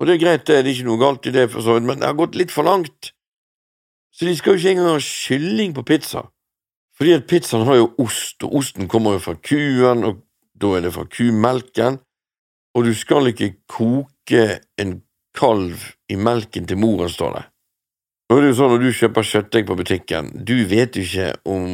Og 0.00 0.06
det 0.06 0.16
er 0.16 0.22
greit, 0.22 0.46
det 0.46 0.56
er 0.58 0.68
ikke 0.68 0.86
noe 0.88 1.00
galt 1.00 1.26
i 1.30 1.34
det, 1.34 1.46
for 1.52 1.64
så 1.64 1.76
vidt, 1.76 1.86
men 1.88 2.02
det 2.02 2.08
har 2.10 2.18
gått 2.18 2.38
litt 2.38 2.52
for 2.54 2.66
langt. 2.66 3.12
Så 4.14 4.26
de 4.28 4.34
skal 4.38 4.54
jo 4.54 4.62
ikke 4.62 4.74
engang 4.74 4.96
ha 4.96 5.02
kylling 5.02 5.74
på 5.74 5.86
pizza, 5.86 6.26
fordi 6.98 7.14
at 7.16 7.26
pizzaen 7.30 7.66
har 7.66 7.80
jo 7.80 7.88
ost, 8.02 8.42
og 8.46 8.60
osten 8.60 8.90
kommer 8.90 9.16
jo 9.16 9.24
fra 9.24 9.34
kuen, 9.38 10.04
og 10.06 10.20
da 10.54 10.76
er 10.76 10.86
det 10.86 10.94
fra 10.94 11.06
kumelken, 11.10 11.98
og 12.74 12.86
du 12.86 12.92
skal 12.98 13.30
ikke 13.30 13.54
koke 13.70 14.44
en 14.78 15.00
kalv 15.34 15.90
i 16.10 16.18
melken 16.18 16.66
til 16.70 16.78
moren, 16.78 17.10
står 17.10 17.34
det. 17.38 17.44
Nå 18.30 18.38
er 18.38 18.44
det 18.44 18.52
jo 18.52 18.58
sånn 18.58 18.72
når 18.74 18.82
du 18.82 18.94
kjøper 18.98 19.26
kjøttdeig 19.30 19.66
på 19.68 19.78
butikken, 19.78 20.30
du 20.46 20.56
vet 20.70 20.96
jo 20.96 21.04
ikke 21.04 21.32
om 21.50 21.66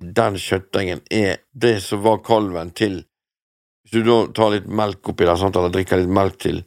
den 0.00 0.38
kjøttdeigen 0.40 1.02
er 1.12 1.42
det 1.52 1.78
som 1.84 2.02
var 2.04 2.22
kalven 2.26 2.72
til 2.74 3.02
Hvis 3.84 4.00
du 4.00 4.06
da 4.08 4.16
tar 4.34 4.54
litt 4.54 4.66
melk 4.66 5.08
oppi 5.08 5.26
der, 5.26 5.38
sant, 5.38 5.56
eller 5.56 5.72
drikker 5.72 6.00
litt 6.00 6.12
melk 6.12 6.38
til 6.42 6.62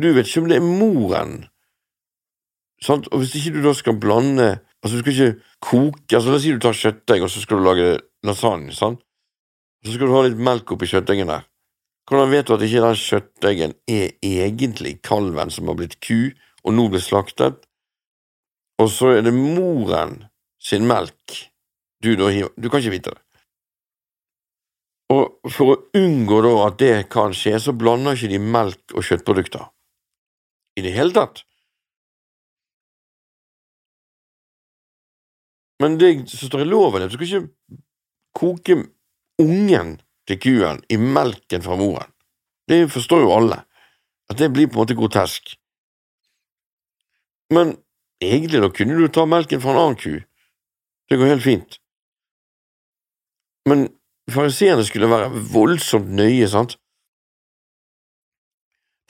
Du 0.00 0.12
vet 0.14 0.26
ikke 0.26 0.44
om 0.44 0.50
det 0.50 0.58
er 0.60 0.66
moren 0.66 1.34
Sant? 2.80 3.10
Og 3.12 3.20
hvis 3.20 3.36
ikke 3.36 3.58
du 3.58 3.62
da 3.66 3.74
skal 3.76 4.00
blande 4.00 4.48
Altså, 4.80 4.96
du 4.96 5.02
skal 5.02 5.12
ikke 5.12 5.46
koke 5.60 6.16
altså 6.16 6.32
La 6.32 6.38
oss 6.38 6.46
si 6.46 6.54
du 6.56 6.62
tar 6.62 6.76
kjøttdeig, 6.76 7.20
og 7.20 7.28
så 7.28 7.42
skal 7.42 7.60
du 7.60 7.66
lage 7.66 7.88
lasagne, 8.24 8.72
sant? 8.72 9.02
Så 9.84 9.92
skal 9.92 10.08
du 10.08 10.14
ha 10.14 10.22
litt 10.24 10.40
melk 10.40 10.72
oppi 10.72 10.88
kjøttdeigen 10.88 11.28
der. 11.28 11.44
Hvordan 12.08 12.32
vet 12.32 12.48
du 12.48 12.54
at 12.54 12.64
ikke 12.64 12.80
den 12.86 12.96
kjøttdeigen 12.96 13.74
er 13.92 14.06
egentlig 14.24 14.94
kalven 15.04 15.52
som 15.52 15.68
har 15.68 15.76
blitt 15.76 15.98
ku, 16.00 16.32
og 16.64 16.74
nå 16.76 16.88
blir 16.88 17.04
slaktet, 17.04 17.60
og 18.80 18.88
så 18.88 19.12
er 19.18 19.24
det 19.26 19.36
moren 19.36 20.22
sin 20.60 20.88
melk 20.88 21.36
du 22.02 22.14
da 22.16 22.30
hiver 22.32 22.50
Du 22.56 22.70
kan 22.70 22.80
ikke 22.80 22.96
vite 22.96 23.12
det. 23.14 23.20
Og 25.10 25.50
for 25.50 25.74
å 25.74 25.78
unngå 25.98 26.38
da 26.46 26.54
at 26.68 26.78
det 26.78 26.94
kan 27.10 27.34
skje, 27.34 27.56
så 27.58 27.74
blander 27.74 28.14
ikke 28.14 28.30
de 28.30 28.38
melk 28.38 28.94
og 28.94 29.06
kjøttprodukter. 29.06 29.64
I 30.78 30.84
det 30.86 30.92
hele 30.94 31.14
tatt. 31.16 31.42
Men 35.82 35.96
det 35.98 36.12
som 36.30 36.46
står 36.46 36.62
i 36.62 36.68
loven, 36.68 37.02
er 37.02 37.08
at 37.08 37.14
du 37.14 37.18
skal 37.18 37.26
ikke 37.26 37.80
koke 38.36 38.76
ungen 39.40 39.96
til 40.28 40.38
kuen 40.38 40.82
i 40.92 41.00
melken 41.00 41.64
fra 41.64 41.78
moren. 41.80 42.12
Det 42.68 42.84
forstår 42.92 43.24
jo 43.24 43.34
alle, 43.34 43.62
at 44.30 44.38
det 44.38 44.52
blir 44.54 44.68
på 44.68 44.78
en 44.78 44.84
måte 44.84 44.94
grotesk. 44.94 45.56
Men 47.50 47.74
egentlig 48.22 48.60
da 48.62 48.70
kunne 48.70 48.98
du 49.00 49.08
ta 49.10 49.26
melken 49.26 49.62
fra 49.62 49.74
en 49.74 49.82
annen 49.82 49.98
ku. 49.98 50.20
Det 51.10 51.18
går 51.18 51.32
helt 51.32 51.42
fint. 51.42 51.79
Men 53.70 53.88
fariseerne 54.30 54.84
skulle 54.86 55.10
være 55.10 55.30
voldsomt 55.54 56.10
nøye, 56.18 56.48
sant? 56.50 56.76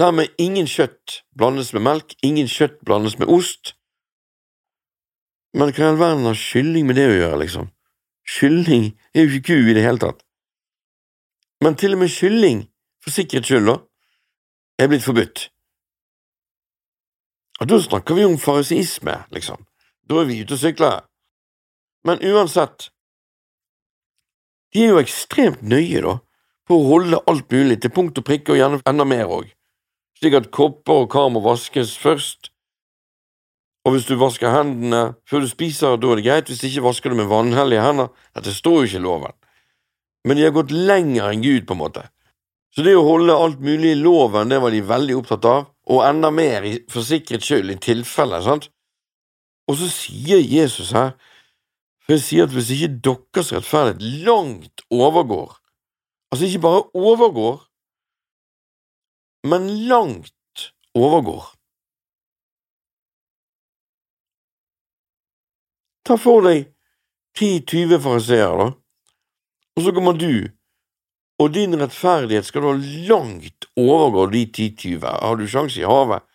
Dermed 0.01 0.33
ingen 0.41 0.69
kjøtt 0.69 1.21
blandes 1.37 1.73
med 1.77 1.85
melk, 1.85 2.15
ingen 2.25 2.49
kjøtt 2.49 2.79
blandes 2.85 3.19
med 3.21 3.29
ost, 3.29 3.75
men 5.53 5.73
hva 5.75 5.83
i 5.83 5.89
all 5.91 5.99
verden 5.99 6.29
har 6.29 6.39
kylling 6.39 6.87
med 6.87 6.99
det 6.99 7.07
å 7.11 7.17
gjøre, 7.17 7.39
liksom? 7.43 7.71
Kylling 8.31 8.93
er 9.15 9.25
jo 9.25 9.31
ikke 9.33 9.49
ku 9.51 9.71
i 9.71 9.75
det 9.75 9.83
hele 9.83 10.03
tatt. 10.03 10.21
Men 11.61 11.77
til 11.77 11.97
og 11.97 12.05
med 12.05 12.13
kylling, 12.15 12.63
for 13.03 13.15
sikkerhets 13.15 13.51
skyld, 13.51 13.67
da, 13.67 13.77
er 14.81 14.91
blitt 14.93 15.05
forbudt. 15.05 15.49
Og 17.61 17.69
da 17.69 17.81
snakker 17.83 18.17
vi 18.17 18.25
om 18.29 18.39
fariseisme, 18.41 19.17
liksom. 19.35 19.67
Da 20.09 20.23
er 20.23 20.31
vi 20.31 20.39
ute 20.41 20.57
og 20.57 20.63
sykler. 20.63 21.03
Men 22.07 22.23
uansett, 22.25 22.89
de 24.75 24.85
er 24.85 24.95
jo 24.95 25.01
ekstremt 25.03 25.63
nøye, 25.63 26.03
da, 26.05 26.19
på 26.69 26.79
å 26.79 26.87
holde 26.87 27.23
alt 27.31 27.51
mulig 27.51 27.81
til 27.83 27.93
punkt 27.95 28.19
og 28.21 28.27
prikke, 28.27 28.55
og 28.55 28.61
gjerne 28.61 28.81
enda 28.87 29.07
mer 29.09 29.31
òg, 29.31 29.51
slik 30.21 30.37
at 30.39 30.53
kopper 30.55 31.05
og 31.05 31.11
kar 31.13 31.31
må 31.35 31.43
vaskes 31.45 31.97
først, 31.99 32.51
og 33.87 33.95
hvis 33.95 34.07
du 34.11 34.17
vasker 34.21 34.53
hendene 34.53 35.15
før 35.29 35.45
du 35.45 35.49
spiser, 35.49 35.97
da 35.97 36.11
er 36.13 36.21
det 36.21 36.27
greit, 36.27 36.51
hvis 36.53 36.65
ikke 36.69 36.85
vasker 36.85 37.13
du 37.13 37.17
med 37.17 37.31
vanhellige 37.31 37.85
hender. 37.85 38.11
Dette 38.37 38.53
står 38.53 38.83
jo 38.83 38.89
ikke 38.89 39.01
i 39.01 39.05
loven. 39.07 39.37
Men 40.29 40.37
de 40.37 40.45
har 40.45 40.53
gått 40.53 40.75
lenger 40.75 41.31
enn 41.31 41.45
Gud, 41.45 41.65
på 41.67 41.77
en 41.77 41.81
måte. 41.81 42.03
Så 42.77 42.85
det 42.87 42.93
å 42.95 43.07
holde 43.07 43.35
alt 43.35 43.63
mulig 43.65 43.95
i 43.95 43.99
loven, 43.99 44.53
det 44.53 44.61
var 44.63 44.75
de 44.75 44.83
veldig 44.85 45.17
opptatt 45.23 45.49
av, 45.49 45.65
og 45.91 46.05
enda 46.07 46.29
mer 46.31 46.67
for 46.93 47.07
sikkerhets 47.07 47.49
skyld, 47.49 47.73
i 47.73 47.81
tilfelle, 47.81 48.43
sant? 48.45 48.69
Og 49.71 49.79
så 49.81 49.89
sier 49.91 50.45
Jesus 50.45 50.93
her, 50.95 51.17
for 52.11 52.17
jeg 52.17 52.23
sier 52.27 52.49
at 52.49 52.55
hvis 52.57 52.73
ikke 52.75 52.95
deres 53.07 53.53
rettferdighet 53.55 54.25
langt 54.27 54.83
overgår, 54.91 55.53
altså 56.33 56.49
ikke 56.49 56.63
bare 56.65 56.83
overgår, 56.99 57.61
men 59.47 59.69
langt 59.87 60.35
overgår 60.99 61.47
Ta 66.03 66.17
for 66.19 66.43
deg 66.43 66.67
ti-tyve 67.39 68.01
fariseere, 68.03 68.59
da, 68.59 68.69
og 69.79 69.87
så 69.87 69.95
kommer 69.95 70.19
du, 70.19 70.51
og 71.39 71.55
din 71.55 71.79
rettferdighet 71.79 72.49
skal 72.51 72.67
da 72.67 72.73
langt 73.13 73.71
overgå 73.79 74.27
de 74.35 74.49
ti-tyve. 74.51 75.15
Har 75.23 75.39
du 75.39 75.47
sjanse 75.47 75.79
i 75.79 75.87
havet? 75.87 76.27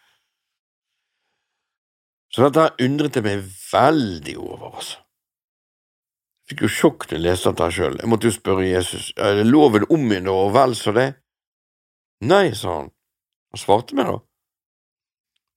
Så 2.31 2.47
dette 2.47 2.71
undret 2.87 3.19
jeg 3.19 3.27
meg 3.27 3.43
veldig 3.73 4.37
over, 4.39 4.69
altså. 4.71 5.04
Fikk 6.49 6.65
jo 6.65 6.69
sjokk 6.69 7.07
da 7.09 7.17
jeg 7.17 7.25
leste 7.25 7.51
dette 7.51 7.71
sjøl. 7.73 7.97
Jeg 8.01 8.09
måtte 8.11 8.29
jo 8.29 8.35
spørre 8.35 8.67
Jesus 8.67 9.09
er 9.17 9.39
det 9.39 9.47
loven 9.49 9.87
om 9.89 10.05
igjen 10.11 10.29
og 10.29 10.53
vel 10.53 10.75
så 10.77 10.93
det. 10.93 11.09
Nei, 12.25 12.53
sa 12.53 12.81
han. 12.81 12.91
Han 13.51 13.61
svarte 13.61 13.97
meg, 13.97 14.11
da. 14.11 14.19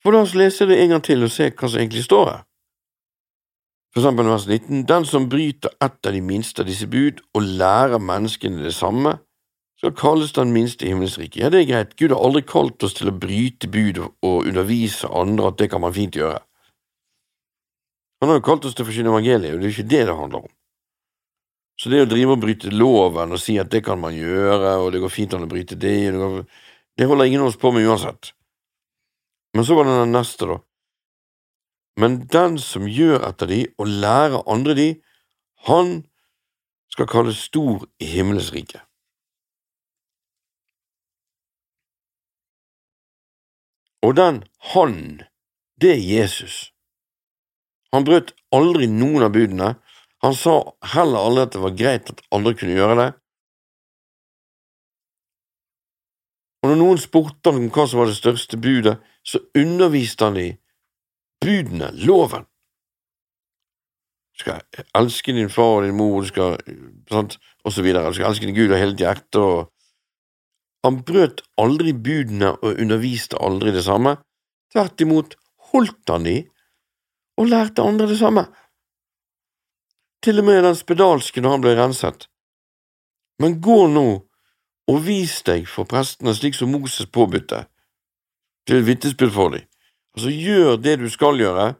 For 0.02 0.14
la 0.14 0.22
oss 0.24 0.36
lese 0.38 0.66
det 0.68 0.78
en 0.80 0.94
gang 0.94 1.04
til 1.04 1.26
og 1.26 1.32
se 1.34 1.50
hva 1.50 1.68
som 1.68 1.82
egentlig 1.82 2.06
står 2.06 2.26
her. 2.30 2.44
For 3.92 4.02
eksempel 4.02 4.28
vers 4.30 4.46
19, 4.46 4.84
Den 4.86 5.04
som 5.08 5.28
bryter 5.28 5.70
ett 5.80 6.06
av 6.06 6.12
de 6.12 6.20
minste 6.20 6.62
av 6.62 6.68
disse 6.68 6.86
bud 6.86 7.22
og 7.34 7.42
lærer 7.42 7.98
menneskene 7.98 8.64
det 8.64 8.74
samme, 8.76 9.18
skal 9.78 9.94
kalles 9.94 10.32
den 10.32 10.52
minste 10.52 10.86
i 10.86 10.94
rike. 10.94 11.40
Ja, 11.40 11.48
det 11.50 11.60
er 11.60 11.70
greit, 11.72 11.96
Gud 11.96 12.10
har 12.10 12.24
aldri 12.24 12.42
kalt 12.42 12.82
oss 12.82 12.94
til 12.94 13.08
å 13.08 13.14
bryte 13.14 13.68
bud 13.68 13.98
og 13.98 14.46
undervise 14.46 15.08
andre 15.08 15.48
at 15.48 15.58
det 15.58 15.70
kan 15.70 15.80
man 15.80 15.94
fint 15.94 16.16
gjøre. 16.16 16.40
Han 18.20 18.30
har 18.30 18.40
jo 18.40 18.46
kalt 18.48 18.64
oss 18.64 18.74
til 18.74 18.82
å 18.82 18.88
forsyne 18.88 19.12
evangeliet, 19.12 19.54
og 19.54 19.60
det 19.60 19.68
er 19.68 19.76
ikke 19.76 19.90
det 19.92 20.06
det 20.08 20.16
handler 20.18 20.48
om. 20.48 20.54
Så 21.78 21.92
det 21.92 22.02
å 22.02 22.10
drive 22.10 22.34
og 22.34 22.42
bryte 22.42 22.72
loven 22.74 23.34
og 23.34 23.40
si 23.42 23.54
at 23.60 23.70
det 23.70 23.84
kan 23.86 24.00
man 24.02 24.16
gjøre, 24.16 24.76
og 24.82 24.90
det 24.92 25.02
går 25.02 25.12
fint 25.14 25.34
an 25.36 25.46
å 25.46 25.50
bryte 25.50 25.78
det, 25.78 25.94
det 26.98 27.06
holder 27.06 27.28
ingen 27.30 27.44
av 27.44 27.52
oss 27.52 27.60
på 27.60 27.70
med 27.72 27.86
uansett. 27.86 28.32
Men 29.54 29.64
så 29.64 29.78
var 29.78 29.86
det 29.86 30.00
den 30.00 30.16
neste, 30.16 30.48
da 30.50 30.58
men 31.98 32.20
den 32.30 32.58
som 32.62 32.86
gjør 32.86 33.24
etter 33.26 33.50
de 33.50 33.64
og 33.80 33.90
lærer 33.90 34.44
andre 34.46 34.74
de, 34.78 34.88
han 35.66 35.96
skal 36.94 37.08
kalles 37.10 37.40
stor 37.48 37.88
i 37.98 38.06
himmelens 38.12 38.52
rike. 38.54 38.84
Og 44.06 44.14
den 44.14 44.44
han, 44.74 44.94
det 45.82 45.96
er 45.96 46.04
Jesus. 46.06 46.70
Han 47.90 48.06
brøt 48.06 48.30
aldri 48.54 48.86
noen 48.86 49.26
av 49.26 49.34
budene. 49.34 49.74
Han 50.24 50.34
sa 50.34 50.58
heller 50.94 51.22
aldri 51.28 51.46
at 51.46 51.54
det 51.54 51.62
var 51.62 51.78
greit 51.78 52.10
at 52.10 52.22
andre 52.34 52.54
kunne 52.58 52.74
gjøre 52.74 52.98
det. 52.98 53.08
Og 56.62 56.72
når 56.72 56.78
noen 56.80 56.98
spurte 56.98 57.52
han 57.52 57.60
om 57.60 57.70
hva 57.70 57.86
som 57.86 58.02
var 58.02 58.10
det 58.10 58.18
største 58.18 58.58
budet, 58.58 58.96
så 59.22 59.40
underviste 59.56 60.26
han 60.26 60.38
i 60.40 60.48
budene, 61.44 61.92
loven. 62.02 62.48
Du 64.34 64.42
skal 64.42 64.62
elske 64.98 65.34
din 65.34 65.50
far 65.50 65.80
og 65.80 65.86
din 65.86 65.96
mor, 65.98 66.22
du 66.22 66.30
skal, 66.30 66.58
sant, 67.10 67.38
og 67.64 67.74
så 67.74 67.82
videre. 67.86 68.10
Du 68.10 68.18
skal 68.18 68.30
elske 68.30 68.46
din 68.46 68.58
Gud 68.58 68.74
av 68.74 68.82
hele 68.82 68.94
ditt 68.94 69.06
hjerte. 69.06 69.38
og 69.42 70.86
Han 70.86 71.00
brøt 71.06 71.42
aldri 71.58 71.94
budene 71.94 72.54
og 72.56 72.78
underviste 72.78 73.38
aldri 73.42 73.74
det 73.74 73.86
samme. 73.86 74.16
Tvert 74.74 75.02
imot 75.02 75.38
holdt 75.70 76.10
han 76.10 76.26
de 76.26 76.38
og 77.38 77.50
lærte 77.50 77.86
andre 77.86 78.08
det 78.10 78.18
samme. 78.18 78.48
Til 80.24 80.40
og 80.40 80.48
med 80.48 80.62
den 80.66 80.76
spedalske 80.78 81.42
når 81.42 81.54
han 81.54 81.64
ble 81.64 81.74
renset. 81.78 82.26
Men 83.38 83.60
gå 83.62 83.86
nå 83.92 84.06
og 84.88 85.02
vis 85.04 85.42
deg 85.46 85.68
for 85.70 85.86
prestene 85.88 86.34
slik 86.34 86.56
som 86.58 86.72
Moses 86.72 87.06
påbudte, 87.12 87.66
til 88.66 88.82
vitnesbyrd 88.86 89.34
for 89.34 89.54
dem. 89.54 89.66
Altså, 90.16 90.32
gjør 90.32 90.80
det 90.82 90.96
du 90.98 91.08
skal 91.12 91.38
gjøre. 91.38 91.74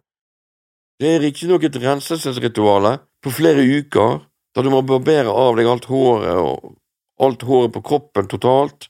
Det 1.01 1.15
er 1.15 1.23
riktignok 1.25 1.65
et 1.65 1.79
renselsesritual 1.83 2.99
på 3.25 3.33
flere 3.35 3.65
uker, 3.65 4.21
da 4.55 4.63
du 4.63 4.71
må 4.71 4.85
barbere 4.87 5.33
av 5.33 5.57
deg 5.59 5.67
alt 5.71 5.89
håret 5.91 6.39
og 6.39 6.77
alt 7.23 7.43
håret 7.43 7.75
på 7.75 7.83
kroppen 7.83 8.31
totalt, 8.31 8.89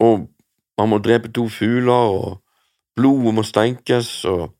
og 0.00 0.28
man 0.80 0.92
må 0.92 1.00
drepe 1.00 1.30
to 1.32 1.46
fugler, 1.52 2.12
og 2.20 2.40
blodet 2.96 3.34
må 3.36 3.44
stenkes, 3.44 4.24
og 4.28 4.52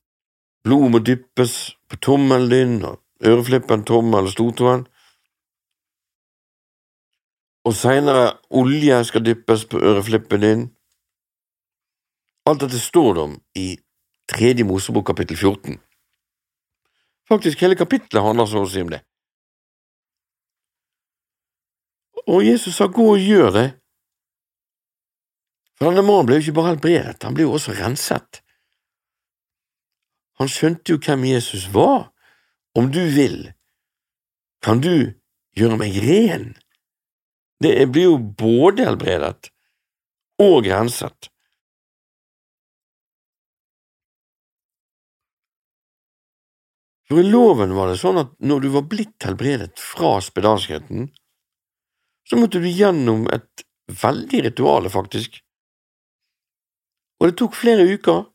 blodet 0.64 0.90
må 0.94 1.00
dyppes 1.04 1.54
på 1.88 2.00
tommelen 2.04 2.50
din, 2.52 2.74
og 2.84 3.00
øreflippen, 3.24 3.84
tommel 3.84 4.18
eller 4.22 4.32
stortåen. 4.34 4.86
Og 7.64 7.76
seinere 7.76 8.38
olje 8.50 9.02
skal 9.04 9.24
dyppes 9.24 9.66
på 9.68 9.80
øreflippen 9.80 10.40
din. 10.40 10.66
Alt 12.48 12.64
dette 12.64 12.80
står 12.80 13.14
det 13.14 13.22
om 13.22 13.36
i 13.54 13.68
Tredje 14.30 14.64
Mosebok 14.64 15.06
kapittel 15.06 15.36
14. 15.36 15.76
Faktisk 17.28 17.60
hele 17.60 17.76
kapittelet 17.76 18.24
handler 18.24 18.48
så 18.48 18.64
å 18.64 18.70
si 18.70 18.82
om 18.82 18.90
det. 18.90 19.02
Og 22.26 22.44
Jesus 22.44 22.76
sa 22.78 22.88
gå 22.90 23.04
og 23.12 23.20
gjør 23.22 23.50
det. 23.54 23.66
For 25.78 25.88
denne 25.88 26.04
mannen 26.04 26.28
ble 26.28 26.38
jo 26.38 26.44
ikke 26.44 26.56
bare 26.58 26.74
helbredet, 26.74 27.22
han 27.24 27.36
ble 27.36 27.46
jo 27.46 27.54
også 27.56 27.74
renset. 27.78 28.42
Han 30.40 30.48
skjønte 30.48 30.92
jo 30.92 31.00
hvem 31.00 31.24
Jesus 31.30 31.68
var. 31.74 32.10
Om 32.78 32.90
du 32.94 33.02
vil, 33.14 33.52
kan 34.62 34.82
du 34.84 35.12
gjøre 35.58 35.78
meg 35.80 35.96
ren. 36.04 36.52
Det 37.60 37.74
blir 37.92 38.12
jo 38.12 38.18
både 38.18 38.86
helbredet 38.86 39.50
og 40.40 40.68
renset. 40.68 41.28
For 47.10 47.18
i 47.18 47.26
loven 47.26 47.74
var 47.74 47.90
det 47.90 47.98
sånn 47.98 48.20
at 48.22 48.36
når 48.38 48.62
du 48.62 48.68
var 48.76 48.86
blitt 48.86 49.26
helbredet 49.26 49.82
fra 49.82 50.14
spedalskheten, 50.22 51.08
så 52.30 52.38
måtte 52.38 52.62
du 52.62 52.68
gjennom 52.70 53.24
et 53.34 53.64
veldig 53.90 54.44
ritual, 54.46 54.86
faktisk. 54.94 55.40
Og 57.18 57.26
det 57.26 57.36
tok 57.40 57.58
flere 57.58 57.88
uker, 57.90 58.29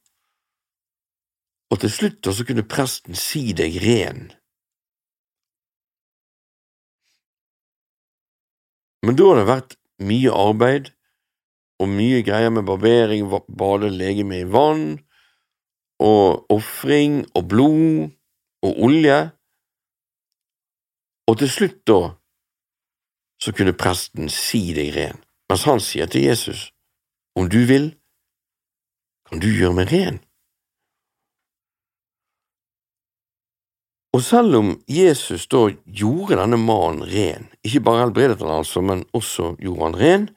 og 1.74 1.80
til 1.82 1.92
slutt 1.92 2.28
så 2.30 2.46
kunne 2.48 2.68
presten 2.68 3.18
si 3.18 3.54
deg 3.58 3.78
ren. 3.84 4.28
Men 9.06 9.18
da 9.18 9.30
har 9.30 9.40
det 9.40 9.50
vært 9.50 9.76
mye 10.02 10.34
arbeid 10.34 10.92
og 11.82 11.92
mye 11.92 12.22
greier 12.26 12.54
med 12.54 12.66
barbering, 12.66 13.28
bade 13.30 13.92
legemet 13.92 14.46
i 14.46 14.50
vann, 14.50 14.86
og 16.02 16.52
ofring 16.52 17.24
og 17.36 17.48
blod 17.52 18.10
og 18.66 18.80
olje, 18.88 19.20
og 21.28 21.38
til 21.42 21.50
slutt 21.50 21.82
da 21.88 22.00
så 23.42 23.54
kunne 23.56 23.76
presten 23.78 24.30
si 24.32 24.74
deg 24.74 24.94
ren, 24.96 25.20
mens 25.50 25.66
han 25.70 25.82
sier 25.84 26.10
til 26.10 26.26
Jesus, 26.26 26.70
om 27.36 27.50
du 27.52 27.62
vil, 27.70 27.92
kan 29.30 29.42
du 29.44 29.50
gjøre 29.52 29.76
meg 29.78 29.92
ren? 29.94 30.25
Og 34.16 34.22
selv 34.24 34.56
om 34.56 34.68
Jesus 34.88 35.44
da 35.52 35.66
gjorde 35.84 36.38
denne 36.40 36.56
mannen 36.62 37.04
ren, 37.10 37.50
ikke 37.68 37.82
bare 37.84 38.06
helbredet 38.06 38.38
han 38.40 38.62
altså, 38.62 38.80
men 38.80 39.02
også 39.18 39.56
gjorde 39.60 39.90
han 39.90 39.98
ren, 40.00 40.28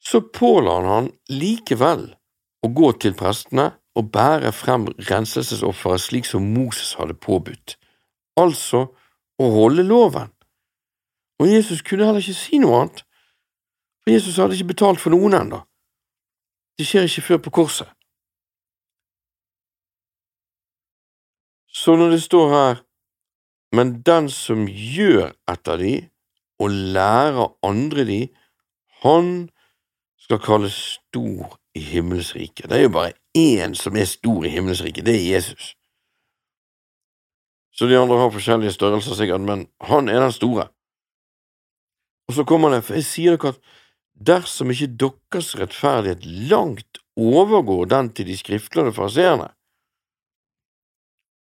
så 0.00 0.22
påla 0.22 0.78
han 0.78 0.88
han 0.88 1.10
likevel 1.28 2.06
å 2.64 2.70
gå 2.72 2.92
til 3.02 3.12
prestene 3.18 3.66
og 3.98 4.08
bære 4.14 4.54
frem 4.56 4.86
renselsesofferet 5.10 6.06
slik 6.06 6.30
som 6.30 6.46
Moses 6.54 6.94
hadde 6.96 7.18
påbudt, 7.20 7.76
altså 8.40 8.86
å 9.36 9.50
holde 9.58 9.84
loven. 9.84 10.32
Og 11.42 11.52
Jesus 11.52 11.84
kunne 11.84 12.08
heller 12.08 12.24
ikke 12.24 12.38
si 12.38 12.62
noe 12.62 12.80
annet, 12.80 13.04
for 14.00 14.14
Jesus 14.14 14.40
hadde 14.40 14.56
ikke 14.56 14.72
betalt 14.72 15.04
for 15.04 15.12
noen 15.12 15.36
ennå. 15.36 15.60
Det 16.78 16.88
skjer 16.88 17.10
ikke 17.10 17.28
før 17.28 17.44
på 17.44 17.56
korset. 17.60 17.97
Så 21.78 21.94
når 21.96 22.10
det 22.10 22.22
står 22.22 22.48
her, 22.50 22.80
men 23.76 24.00
den 24.02 24.26
som 24.32 24.66
gjør 24.66 25.30
etter 25.50 25.78
de 25.78 25.94
og 26.58 26.72
lærer 26.96 27.52
andre 27.66 28.04
de, 28.08 28.20
han 29.04 29.48
skal 30.18 30.40
kalles 30.42 30.78
stor 30.96 31.58
i 31.78 31.82
himmelsriket. 31.92 32.66
Det 32.70 32.78
er 32.78 32.86
jo 32.88 32.94
bare 32.96 33.14
én 33.38 33.76
som 33.78 33.96
er 33.96 34.08
stor 34.10 34.46
i 34.46 34.54
himmelsriket, 34.56 35.06
det 35.06 35.14
er 35.14 35.28
Jesus. 35.36 35.74
Så 37.72 37.86
de 37.86 37.98
andre 37.98 38.18
har 38.18 38.34
forskjellige 38.34 38.74
størrelser, 38.74 39.14
sikkert, 39.14 39.40
men 39.40 39.68
han 39.80 40.08
er 40.08 40.20
den 40.24 40.34
store. 40.34 40.66
Og 42.28 42.34
så 42.34 42.44
kommer 42.44 42.74
det, 42.74 42.82
for 42.84 42.98
jeg 42.98 43.06
sier 43.06 43.36
dere 43.36 43.54
at 43.54 43.60
dersom 44.28 44.72
ikke 44.74 44.90
deres 44.98 45.52
rettferdighet 45.60 46.26
langt 46.50 46.98
overgår 47.16 47.86
den 47.92 48.10
til 48.10 48.26
de 48.26 48.36
skriftlærde 48.36 48.92
fariseerne, 48.92 49.52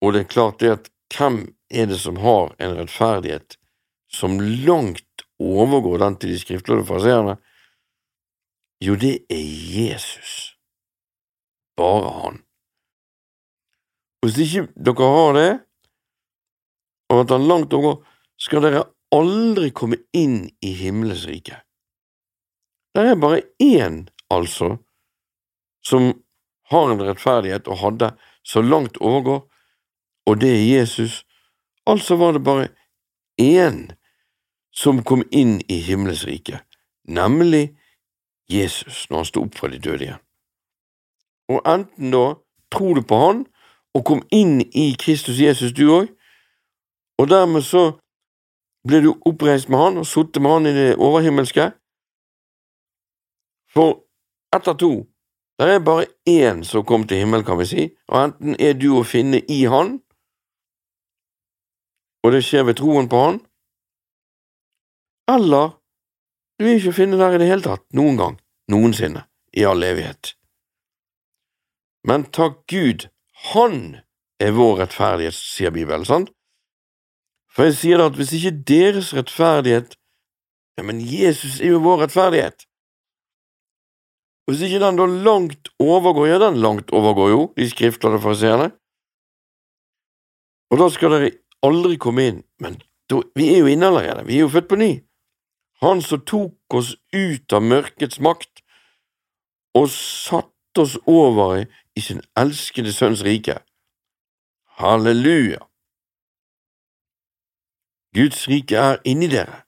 og 0.06 0.14
det 0.14 0.26
er 0.26 0.32
klart 0.32 0.60
det 0.62 0.72
at 0.72 0.90
hvem 1.16 1.42
er 1.74 1.90
det 1.90 1.98
som 2.02 2.18
har 2.22 2.54
en 2.62 2.76
rettferdighet 2.78 3.58
som 4.12 4.38
langt 4.40 5.26
overgår 5.42 6.00
den 6.04 6.18
til 6.22 6.34
de 6.34 6.40
skriftlærde 6.40 6.86
fariseerne? 6.88 7.38
Jo, 8.84 8.96
det 8.96 9.16
er 9.32 9.46
Jesus. 9.76 10.56
Bare 11.78 12.12
han. 12.22 12.42
Hvis 14.24 14.38
ikke 14.42 14.68
dere 14.76 15.10
har 15.16 15.34
det, 15.38 15.50
og 17.10 17.22
at 17.24 17.34
han 17.34 17.48
langt 17.50 17.74
overgår, 17.74 18.04
skal 18.42 18.64
dere 18.66 18.86
aldri 19.16 19.72
komme 19.72 20.00
inn 20.14 20.50
i 20.66 20.74
himmelens 20.76 21.26
rike. 21.30 21.60
Det 22.96 23.04
er 23.12 23.20
bare 23.20 23.44
én, 23.62 24.06
altså, 24.32 24.78
som 25.86 26.14
har 26.72 26.92
en 26.92 27.04
rettferdighet 27.04 27.68
og 27.68 27.82
hadde 27.84 28.12
så 28.44 28.64
langt 28.64 28.98
overgår, 28.98 29.44
og 30.26 30.42
det 30.42 30.52
er 30.52 30.78
Jesus. 30.80 31.26
Altså 31.88 32.16
var 32.16 32.32
det 32.32 32.44
bare 32.44 32.68
én 33.42 33.92
som 34.74 35.04
kom 35.04 35.24
inn 35.32 35.62
i 35.70 35.80
himmelens 35.80 36.26
rike, 36.28 36.60
nemlig 37.08 37.78
Jesus 38.50 39.10
når 39.10 39.18
han 39.18 39.26
sto 39.26 39.44
opp 39.46 39.56
fra 39.56 39.70
de 39.72 39.80
døde 39.80 40.04
igjen. 40.04 40.24
Og 41.50 41.62
enten 41.70 42.12
da 42.12 42.26
tror 42.74 42.96
du 42.96 43.02
på 43.06 43.20
han 43.22 43.46
og 43.96 44.06
kom 44.06 44.24
inn 44.32 44.60
i 44.74 44.96
Kristus 45.00 45.40
Jesus, 45.40 45.72
du 45.72 45.88
òg, 45.94 46.10
og 47.22 47.30
dermed 47.32 47.64
så 47.64 47.94
ble 48.88 49.02
du 49.06 49.12
oppreist 49.26 49.70
med 49.72 49.80
han 49.80 50.00
og 50.02 50.08
sittet 50.10 50.42
med 50.42 50.52
han 50.52 50.70
i 50.70 50.74
det 50.76 50.90
overhimmelske. 51.02 51.70
For 53.74 54.02
ett 54.56 54.68
av 54.68 54.78
to, 54.80 55.06
det 55.60 55.70
er 55.78 55.86
bare 55.86 56.10
én 56.28 56.64
som 56.68 56.84
kom 56.86 57.08
til 57.08 57.24
himmelen, 57.24 57.46
kan 57.48 57.60
vi 57.60 57.70
si, 57.70 57.86
og 58.12 58.20
enten 58.24 58.58
er 58.60 58.76
du 58.76 58.92
å 58.98 59.06
finne 59.08 59.40
i 59.52 59.64
han, 59.72 60.00
og 62.26 62.34
det 62.34 62.42
skjer 62.42 62.66
ved 62.66 62.80
troen 62.80 63.06
på 63.10 63.20
han, 63.22 63.36
eller 65.30 65.76
du 66.58 66.66
er 66.66 66.80
ikke 66.80 66.94
å 66.94 66.98
finne 66.98 67.20
der 67.20 67.36
i 67.36 67.42
det 67.42 67.50
hele 67.50 67.66
tatt, 67.66 67.84
noen 67.98 68.18
gang, 68.18 68.38
noensinne, 68.72 69.26
i 69.54 69.66
all 69.70 69.84
evighet. 69.86 70.34
Men 72.08 72.26
takk 72.34 72.64
Gud, 72.72 73.10
Han 73.54 74.00
er 74.42 74.54
vår 74.56 74.80
rettferdighet, 74.80 75.36
sier 75.36 75.74
Bibelen, 75.76 76.06
sant? 76.08 76.32
For 77.52 77.68
jeg 77.68 77.76
sier 77.78 78.00
da 78.00 78.08
at 78.10 78.16
hvis 78.18 78.32
ikke 78.38 78.64
deres 78.68 79.12
rettferdighet 79.14 79.94
Ja, 80.76 80.84
men 80.84 80.98
Jesus 81.00 81.62
er 81.62 81.72
jo 81.72 81.84
vår 81.84 82.02
rettferdighet. 82.02 82.66
Hvis 84.50 84.64
ikke 84.66 84.82
den 84.84 84.98
da 85.00 85.06
langt 85.08 85.70
overgår, 85.80 86.26
ja, 86.28 86.40
den 86.42 86.58
langt 86.60 86.92
overgår 86.92 87.30
jo 87.32 87.46
de 87.56 87.68
skriftlærde 87.70 88.20
fariseerne. 88.20 88.68
Og 90.74 90.82
da 90.82 90.90
skal 90.92 91.16
dere 91.16 91.32
aldri 91.66 91.98
komme 92.02 92.30
inn, 92.30 92.44
men 92.62 92.80
vi 93.38 93.50
er 93.54 93.62
jo 93.62 93.70
inne 93.70 93.90
allerede, 93.92 94.26
vi 94.26 94.40
er 94.40 94.46
jo 94.46 94.54
født 94.54 94.70
på 94.72 94.80
ny. 94.82 94.92
Han 95.84 96.02
som 96.02 96.24
tok 96.26 96.78
oss 96.80 96.96
ut 97.14 97.54
av 97.54 97.66
mørkets 97.66 98.22
makt 98.24 98.64
og 99.76 99.90
satte 99.92 100.86
oss 100.86 100.96
over 101.06 101.66
i 101.66 102.04
sin 102.04 102.24
elskede 102.40 102.94
sønns 102.96 103.24
rike. 103.28 103.60
Halleluja! 104.80 105.62
Guds 108.16 108.48
rike 108.48 108.80
er 108.80 109.02
inni 109.04 109.28
dere. 109.32 109.66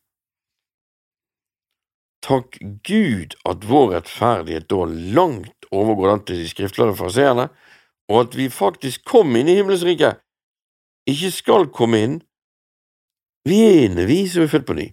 Takk 2.24 2.58
Gud 2.88 3.36
at 3.48 3.66
vår 3.68 3.92
rettferdighet 3.94 4.68
da 4.72 4.86
langt 5.16 5.68
overgår 5.72 6.14
den 6.14 6.24
til 6.28 6.42
de 6.42 6.48
skriftlærde 6.50 6.96
fraseerne, 7.00 7.50
og 8.08 8.22
at 8.22 8.38
vi 8.40 8.48
faktisk 8.52 9.04
kom 9.08 9.36
inn 9.36 9.52
i 9.52 9.56
himmelens 9.60 9.84
rike, 9.88 10.14
ikke 11.08 11.32
skal 11.32 11.68
komme 11.74 12.02
inn. 12.04 12.16
Vi 13.48 13.62
er 13.64 13.86
inne, 13.88 14.08
vi 14.10 14.26
som 14.28 14.44
er 14.44 14.52
født 14.52 14.68
på 14.68 14.76
ny. 14.78 14.88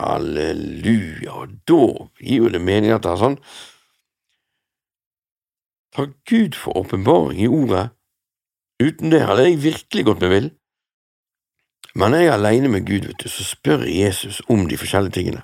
Halleluja, 0.00 1.32
og 1.42 1.56
da 1.68 1.84
gir 2.20 2.44
jo 2.44 2.52
det 2.52 2.60
mening 2.64 2.92
at 2.94 3.04
det 3.04 3.14
er 3.14 3.20
sånn. 3.20 3.38
Takk 5.96 6.14
Gud 6.28 6.56
for 6.56 6.78
åpenbaring 6.78 7.40
i 7.42 7.50
ordet. 7.50 7.90
Uten 8.80 9.12
det 9.12 9.24
hadde 9.26 9.48
jeg 9.48 9.62
virkelig 9.64 10.06
gått 10.06 10.24
meg 10.24 10.32
vill. 10.32 10.50
Men 11.98 12.14
jeg 12.14 12.28
er 12.28 12.36
alene 12.36 12.70
med 12.70 12.86
Gud, 12.86 13.08
vet 13.08 13.24
du, 13.24 13.28
så 13.28 13.44
spør 13.44 13.82
Jesus 13.88 14.40
om 14.48 14.68
de 14.70 14.78
forskjellige 14.78 15.16
tingene. 15.18 15.42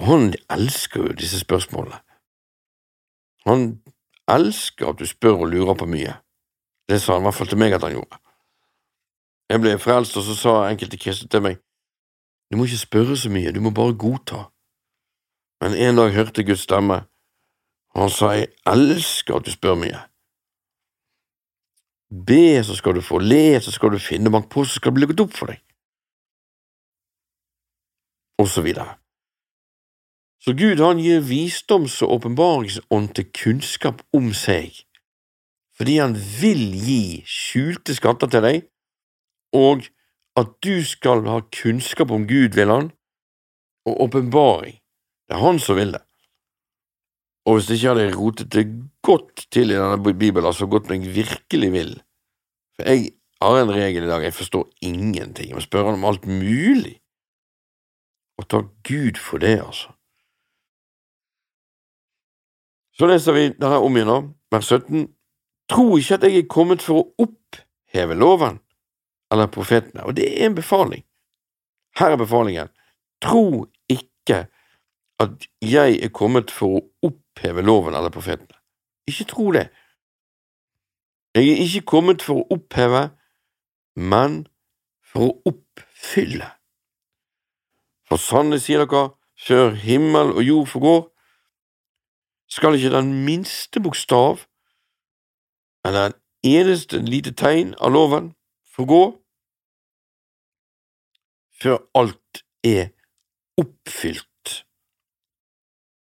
Og 0.00 0.06
han 0.06 0.26
elsker 0.52 1.06
jo 1.08 1.16
disse 1.16 1.40
spørsmålene. 1.40 2.00
Han 3.48 3.80
elsker 4.28 4.92
at 4.92 5.00
du 5.00 5.08
spør 5.08 5.46
og 5.46 5.52
lurer 5.54 5.78
på 5.80 5.88
mye. 5.88 6.18
Det 6.88 7.00
sa 7.00 7.16
han 7.16 7.24
i 7.24 7.28
hvert 7.28 7.38
fall 7.38 7.48
til 7.48 7.60
meg 7.60 7.74
at 7.76 7.86
han 7.86 7.96
gjorde. 7.96 8.20
Jeg 9.50 9.60
ble 9.60 9.78
frelst, 9.82 10.14
og 10.16 10.22
så 10.22 10.36
sa 10.38 10.50
enkelte 10.70 10.98
kristne 11.00 11.26
til 11.28 11.42
meg, 11.42 11.56
du 12.50 12.58
må 12.58 12.66
ikke 12.66 12.84
spørre 12.84 13.16
så 13.18 13.30
mye, 13.30 13.50
du 13.50 13.58
må 13.62 13.72
bare 13.74 13.96
godta. 13.98 14.44
Men 15.62 15.74
en 15.74 15.98
dag 15.98 16.14
hørte 16.14 16.44
Guds 16.46 16.62
stemme, 16.66 17.00
og 17.94 18.04
han 18.04 18.12
sa, 18.14 18.30
jeg 18.38 18.52
elsker 18.70 19.40
at 19.40 19.46
du 19.46 19.50
spør 19.50 19.74
mye. 19.78 20.04
Be, 22.26 22.62
så 22.66 22.78
skal 22.78 22.94
du 22.94 23.02
få, 23.02 23.18
le, 23.18 23.60
så 23.62 23.74
skal 23.74 23.90
du 23.94 23.98
finne, 23.98 24.30
bank 24.30 24.48
på, 24.50 24.64
så 24.64 24.78
skal 24.78 24.94
det 24.94 24.98
bli 24.98 25.06
lukket 25.06 25.24
opp 25.26 25.36
for 25.38 25.50
deg. 25.50 25.60
Og 28.38 28.48
så 28.48 28.62
videre. 28.66 28.96
Så 30.40 30.54
Gud 30.56 30.78
han 30.80 31.02
gir 31.02 31.20
visdoms- 31.26 32.00
og 32.06 32.20
åpenbaringsånd 32.20 33.14
til 33.18 33.30
kunnskap 33.34 34.02
om 34.14 34.30
seg, 34.34 34.78
fordi 35.76 35.98
han 35.98 36.14
vil 36.14 36.70
gi 36.86 37.02
skjulte 37.26 37.98
skatter 37.98 38.30
til 38.30 38.46
deg, 38.46 38.69
og 39.52 39.86
at 40.38 40.52
du 40.64 40.84
skal 40.84 41.24
ha 41.28 41.40
kunnskap 41.54 42.10
om 42.10 42.26
Gud, 42.28 42.54
vil 42.54 42.70
han, 42.70 42.90
og 43.86 44.02
åpenbaring. 44.06 44.78
Det 45.28 45.36
er 45.36 45.44
han 45.44 45.58
som 45.58 45.76
vil 45.76 45.92
det. 45.94 46.02
Og 47.46 47.56
hvis 47.56 47.70
ikke 47.70 47.88
hadde 47.88 48.04
jeg 48.04 48.18
rotet 48.18 48.52
det 48.52 48.66
godt 49.02 49.46
til 49.52 49.72
i 49.72 49.78
denne 49.78 49.98
Bibelen, 50.02 50.46
altså 50.46 50.66
godt 50.66 50.90
jeg 50.90 51.14
virkelig 51.14 51.72
vil, 51.72 52.02
For 52.76 52.88
jeg 52.88 53.10
har 53.42 53.62
en 53.62 53.72
regel 53.72 54.04
i 54.04 54.06
dag, 54.06 54.22
jeg 54.22 54.34
forstår 54.34 54.68
ingenting, 54.80 55.54
må 55.54 55.60
spørre 55.60 55.84
han 55.84 55.94
om 55.94 56.04
alt 56.04 56.26
mulig. 56.26 57.00
Og 58.38 58.48
takk 58.48 58.66
Gud 58.88 59.18
for 59.18 59.38
det, 59.38 59.58
altså. 59.60 59.88
Så 62.92 63.06
leser 63.06 63.32
vi 63.32 63.48
denne 63.48 63.80
om 63.80 63.96
igjen 63.96 64.34
vers 64.52 64.68
17. 64.68 65.08
Tro 65.70 65.96
ikke 65.96 66.14
at 66.14 66.24
jeg 66.26 66.38
er 66.38 66.48
kommet 66.50 66.82
for 66.82 67.00
å 67.00 67.24
oppheve 67.24 68.16
loven 68.18 68.58
eller 69.30 69.46
profetene, 69.46 70.04
og 70.04 70.16
det 70.16 70.26
er 70.28 70.46
en 70.46 70.54
befaling. 70.54 71.04
Her 71.98 72.14
er 72.14 72.16
befalingen. 72.16 72.68
Tro 73.22 73.66
ikke 73.88 74.46
at 75.20 75.46
jeg 75.62 76.00
er 76.02 76.12
kommet 76.14 76.50
for 76.50 76.78
å 76.78 77.10
oppheve 77.10 77.62
loven 77.62 77.94
eller 77.94 78.12
profetene. 78.14 78.56
Ikke 79.08 79.26
tro 79.28 79.50
det. 79.52 79.68
Jeg 81.34 81.50
er 81.50 81.62
ikke 81.64 81.86
kommet 81.86 82.22
for 82.22 82.42
å 82.42 82.56
oppheve, 82.56 83.10
men 83.96 84.46
for 85.04 85.28
å 85.28 85.52
oppfylle. 85.52 86.48
For 88.08 88.18
sannelig 88.18 88.64
sier 88.64 88.82
dere, 88.82 89.10
før 89.40 89.76
himmel 89.78 90.34
og 90.34 90.42
jord 90.44 90.70
forgår, 90.72 91.02
skal 92.50 92.74
ikke 92.74 92.96
den 92.96 93.12
minste 93.24 93.80
bokstav 93.80 94.42
eller 95.86 96.10
en 96.10 96.16
eneste 96.42 96.98
lite 97.06 97.32
tegn 97.38 97.76
av 97.78 97.94
loven 97.94 98.32
forgå 98.80 99.02
før 101.60 101.78
alt 101.98 102.42
er 102.66 102.90
oppfylt. 103.60 104.26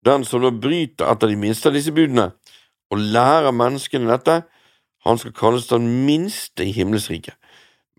Den 0.03 0.25
som 0.27 0.43
da 0.43 0.51
bryter 0.51 1.07
etter 1.11 1.31
de 1.31 1.39
minste 1.39 1.69
av 1.69 1.77
disse 1.77 1.93
budene 1.95 2.31
og 2.91 2.99
lærer 3.13 3.55
menneskene 3.55 4.09
dette, 4.09 4.41
han 5.03 5.19
skal 5.19 5.35
kalles 5.35 5.69
den 5.69 5.87
minste 6.07 6.65
i 6.65 6.73
himmelsriket. 6.75 7.35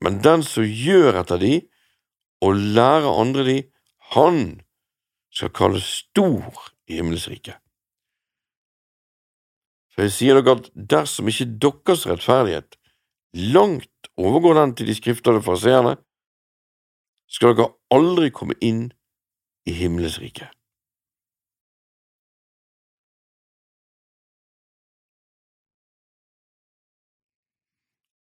Men 0.03 0.21
den 0.25 0.45
som 0.47 0.67
gjør 0.67 1.21
etter 1.23 1.41
de 1.41 1.55
og 2.45 2.59
lærer 2.77 3.09
andre 3.09 3.45
de, 3.47 3.59
han 4.15 4.41
skal 5.35 5.53
kalles 5.57 5.87
stor 6.05 6.65
i 6.89 6.99
himmelsriket. 6.99 7.57
For 9.95 10.05
jeg 10.05 10.15
sier 10.15 10.41
dere 10.41 10.59
at 10.59 10.71
dersom 10.75 11.31
ikke 11.31 11.47
deres 11.63 12.05
rettferdighet 12.11 12.77
langt 13.55 13.89
overgår 14.21 14.59
den 14.61 14.75
til 14.79 14.91
de 14.91 14.95
skriftede 14.95 15.43
fariseerne, 15.43 15.97
skal 17.31 17.57
dere 17.57 17.73
aldri 17.95 18.31
komme 18.31 18.55
inn 18.63 18.87
i 19.67 19.75
himmelens 19.75 20.21
rike. 20.23 20.47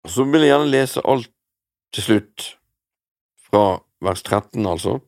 Og 0.05 0.13
så 0.13 0.25
vil 0.29 0.45
jeg 0.45 0.53
gjerne 0.53 0.73
lese 0.73 1.03
alt 1.09 1.31
til 1.95 2.05
slutt, 2.05 2.47
fra 3.47 3.65
vers 4.05 4.23
13, 4.23 4.67
altså. 4.67 4.99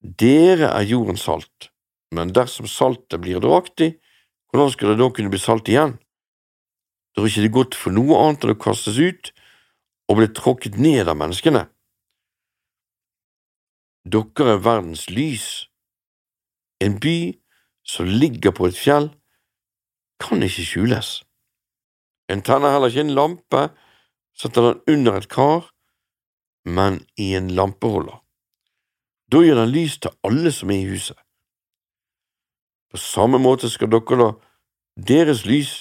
Dere 0.00 0.72
er 0.72 0.86
jordens 0.88 1.26
salt, 1.26 1.70
men 2.14 2.32
dersom 2.34 2.66
saltet 2.70 3.20
blir 3.22 3.42
dåraktig, 3.42 3.98
hvordan 4.48 4.72
skal 4.72 4.92
det 4.92 5.00
da 5.02 5.10
kunne 5.12 5.30
bli 5.30 5.40
salt 5.42 5.68
igjen? 5.68 5.98
Da 7.12 7.22
er 7.22 7.30
ikke 7.30 7.44
det 7.44 7.54
godt 7.54 7.76
for 7.76 7.94
noe 7.94 8.18
annet 8.22 8.46
enn 8.46 8.54
å 8.54 8.60
kastes 8.62 8.98
ut 8.98 9.30
og 10.08 10.18
ble 10.18 10.28
tråkket 10.34 10.78
ned 10.80 11.08
av 11.08 11.18
menneskene. 11.20 11.66
Dere 14.08 14.54
er 14.54 14.62
verdens 14.64 15.08
lys. 15.12 15.68
En 16.80 16.96
by 17.02 17.36
som 17.84 18.08
ligger 18.08 18.54
på 18.56 18.68
et 18.68 18.78
fjell, 18.78 19.10
kan 20.18 20.42
ikke 20.42 20.64
skjules. 20.66 21.10
En 22.28 22.42
tenner 22.44 22.74
heller 22.74 22.92
ikke 22.92 23.04
en 23.06 23.16
lampe, 23.16 23.62
setter 24.36 24.66
den 24.66 24.96
under 24.96 25.18
et 25.18 25.28
kar, 25.28 25.68
men 26.64 27.00
i 27.16 27.34
en 27.36 27.50
lampeholder. 27.50 28.18
Da 29.32 29.42
gjør 29.44 29.62
den 29.62 29.72
lys 29.72 29.98
til 30.00 30.14
alle 30.24 30.52
som 30.52 30.70
er 30.72 30.82
i 30.82 30.90
huset. 30.90 31.16
På 32.88 32.96
samme 32.96 33.40
måte 33.40 33.68
skal 33.68 33.90
dere 33.92 34.16
la 34.16 34.28
deres 34.96 35.44
lys, 35.46 35.72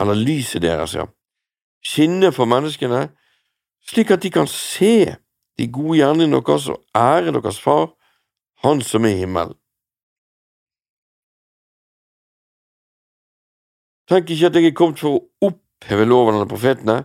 eller 0.00 0.18
lyset 0.20 0.62
deres, 0.62 0.94
ja, 0.94 1.06
skinne 1.84 2.32
for 2.32 2.44
menneskene, 2.44 3.08
slik 3.86 4.10
at 4.10 4.22
de 4.22 4.30
kan 4.30 4.48
se 4.50 5.16
de 5.58 5.68
gode 5.72 5.98
gjerningene 6.00 6.42
deres 6.42 6.68
og 6.68 6.82
ære 6.94 7.32
deres 7.32 7.60
Far, 7.60 7.92
Han 8.64 8.80
som 8.80 9.04
er 9.04 9.08
i 9.08 9.16
himmelen. 9.20 9.54
Tenk 14.08 14.30
ikke 14.30 14.46
at 14.46 14.54
jeg 14.54 14.70
er 14.70 14.74
kommet 14.74 15.00
for 15.02 15.18
å 15.18 15.48
oppheve 15.50 16.06
loven 16.08 16.38
eller 16.38 16.48
profetene. 16.48 16.96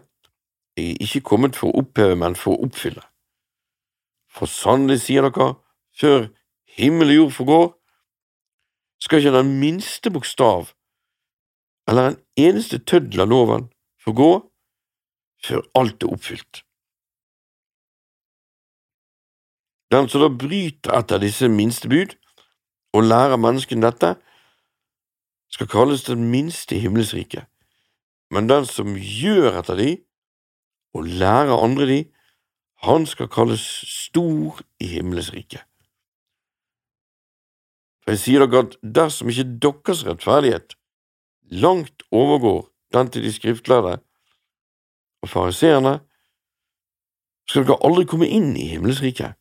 Jeg 0.78 0.94
er 0.94 1.04
ikke 1.04 1.22
kommet 1.28 1.58
for 1.60 1.68
å 1.68 1.82
oppheve, 1.82 2.16
men 2.16 2.38
for 2.40 2.56
å 2.56 2.68
oppfylle. 2.70 3.04
For 4.32 4.48
sannelig 4.48 5.02
sier 5.04 5.28
dere, 5.28 5.56
før 6.00 6.30
himmel 6.78 7.12
og 7.12 7.18
jord 7.18 7.36
forgår, 7.40 7.68
skal 9.02 9.20
ikke 9.20 9.36
den 9.36 9.58
minste 9.60 10.14
bokstav 10.14 10.72
eller 11.90 12.12
en 12.12 12.18
eneste 12.38 12.80
tøddel 12.86 13.26
av 13.26 13.32
loven 13.32 13.64
forgå 14.04 14.30
før 15.46 15.64
alt 15.76 16.04
er 16.04 16.14
oppfylt. 16.14 16.64
Den 19.92 20.08
som 20.10 20.24
da 20.24 20.30
bryter 20.32 20.94
etter 20.96 21.20
disse 21.20 21.50
minste 21.52 21.90
bud 21.92 22.16
og 22.96 23.08
lærer 23.08 23.40
menneskene 23.40 23.84
dette, 23.88 24.16
skal 25.52 25.68
kalles 25.68 26.06
den 26.08 26.30
minste 26.32 26.78
i 26.78 26.80
himmelsriket, 26.80 27.44
men 28.32 28.48
den 28.48 28.66
som 28.66 28.94
gjør 28.96 29.58
etter 29.60 29.76
de 29.76 29.90
og 30.96 31.10
lærer 31.20 31.64
andre 31.64 31.88
de, 31.90 32.00
han 32.88 33.06
skal 33.06 33.28
kalles 33.28 33.62
stor 33.88 34.62
i 34.80 34.88
himmelsriket. 34.94 35.64
For 38.02 38.16
jeg 38.16 38.22
sier 38.24 38.46
dere 38.46 38.64
at 38.66 38.78
dersom 38.82 39.30
ikke 39.30 39.46
deres 39.62 40.06
rettferdighet 40.08 40.78
langt 41.52 42.04
overgår 42.12 42.64
den 42.96 43.12
til 43.12 43.28
de 43.28 43.34
skriftlærde 43.34 44.00
og 45.22 45.30
fariseerne, 45.30 46.00
skal 47.50 47.66
dere 47.68 47.82
aldri 47.86 48.06
komme 48.10 48.30
inn 48.30 48.54
i 48.58 48.70
himmelsriket. 48.72 49.38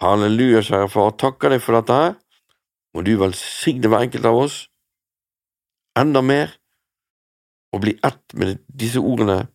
Halleluja, 0.00 0.62
kjære 0.64 0.88
far, 0.92 1.12
takker 1.16 1.54
deg 1.54 1.62
for 1.64 1.78
dette 1.78 1.96
her. 1.96 2.16
Må 2.94 3.02
du 3.04 3.14
velsigne 3.20 3.88
hver 3.90 4.06
enkelt 4.06 4.28
av 4.28 4.40
oss 4.44 4.64
enda 5.96 6.22
mer 6.22 6.52
og 7.72 7.82
bli 7.84 7.96
ett 8.04 8.34
med 8.36 8.60
disse 8.68 9.00
ordene. 9.00 9.46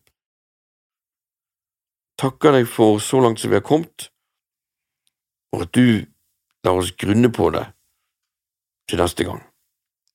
Takker 2.18 2.58
deg 2.58 2.68
for 2.70 2.98
så 3.02 3.22
langt 3.22 3.40
som 3.42 3.50
vi 3.50 3.58
har 3.58 3.66
kommet, 3.66 4.10
og 5.54 5.66
at 5.66 5.74
du 5.74 6.04
lar 6.62 6.78
oss 6.78 6.92
grunne 6.98 7.32
på 7.34 7.50
det 7.54 7.64
til 8.90 9.02
neste 9.02 9.26
gang. 9.26 9.42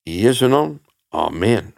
I 0.08 0.22
Jesu 0.24 0.48
navn. 0.48 0.80
Amen. 1.12 1.77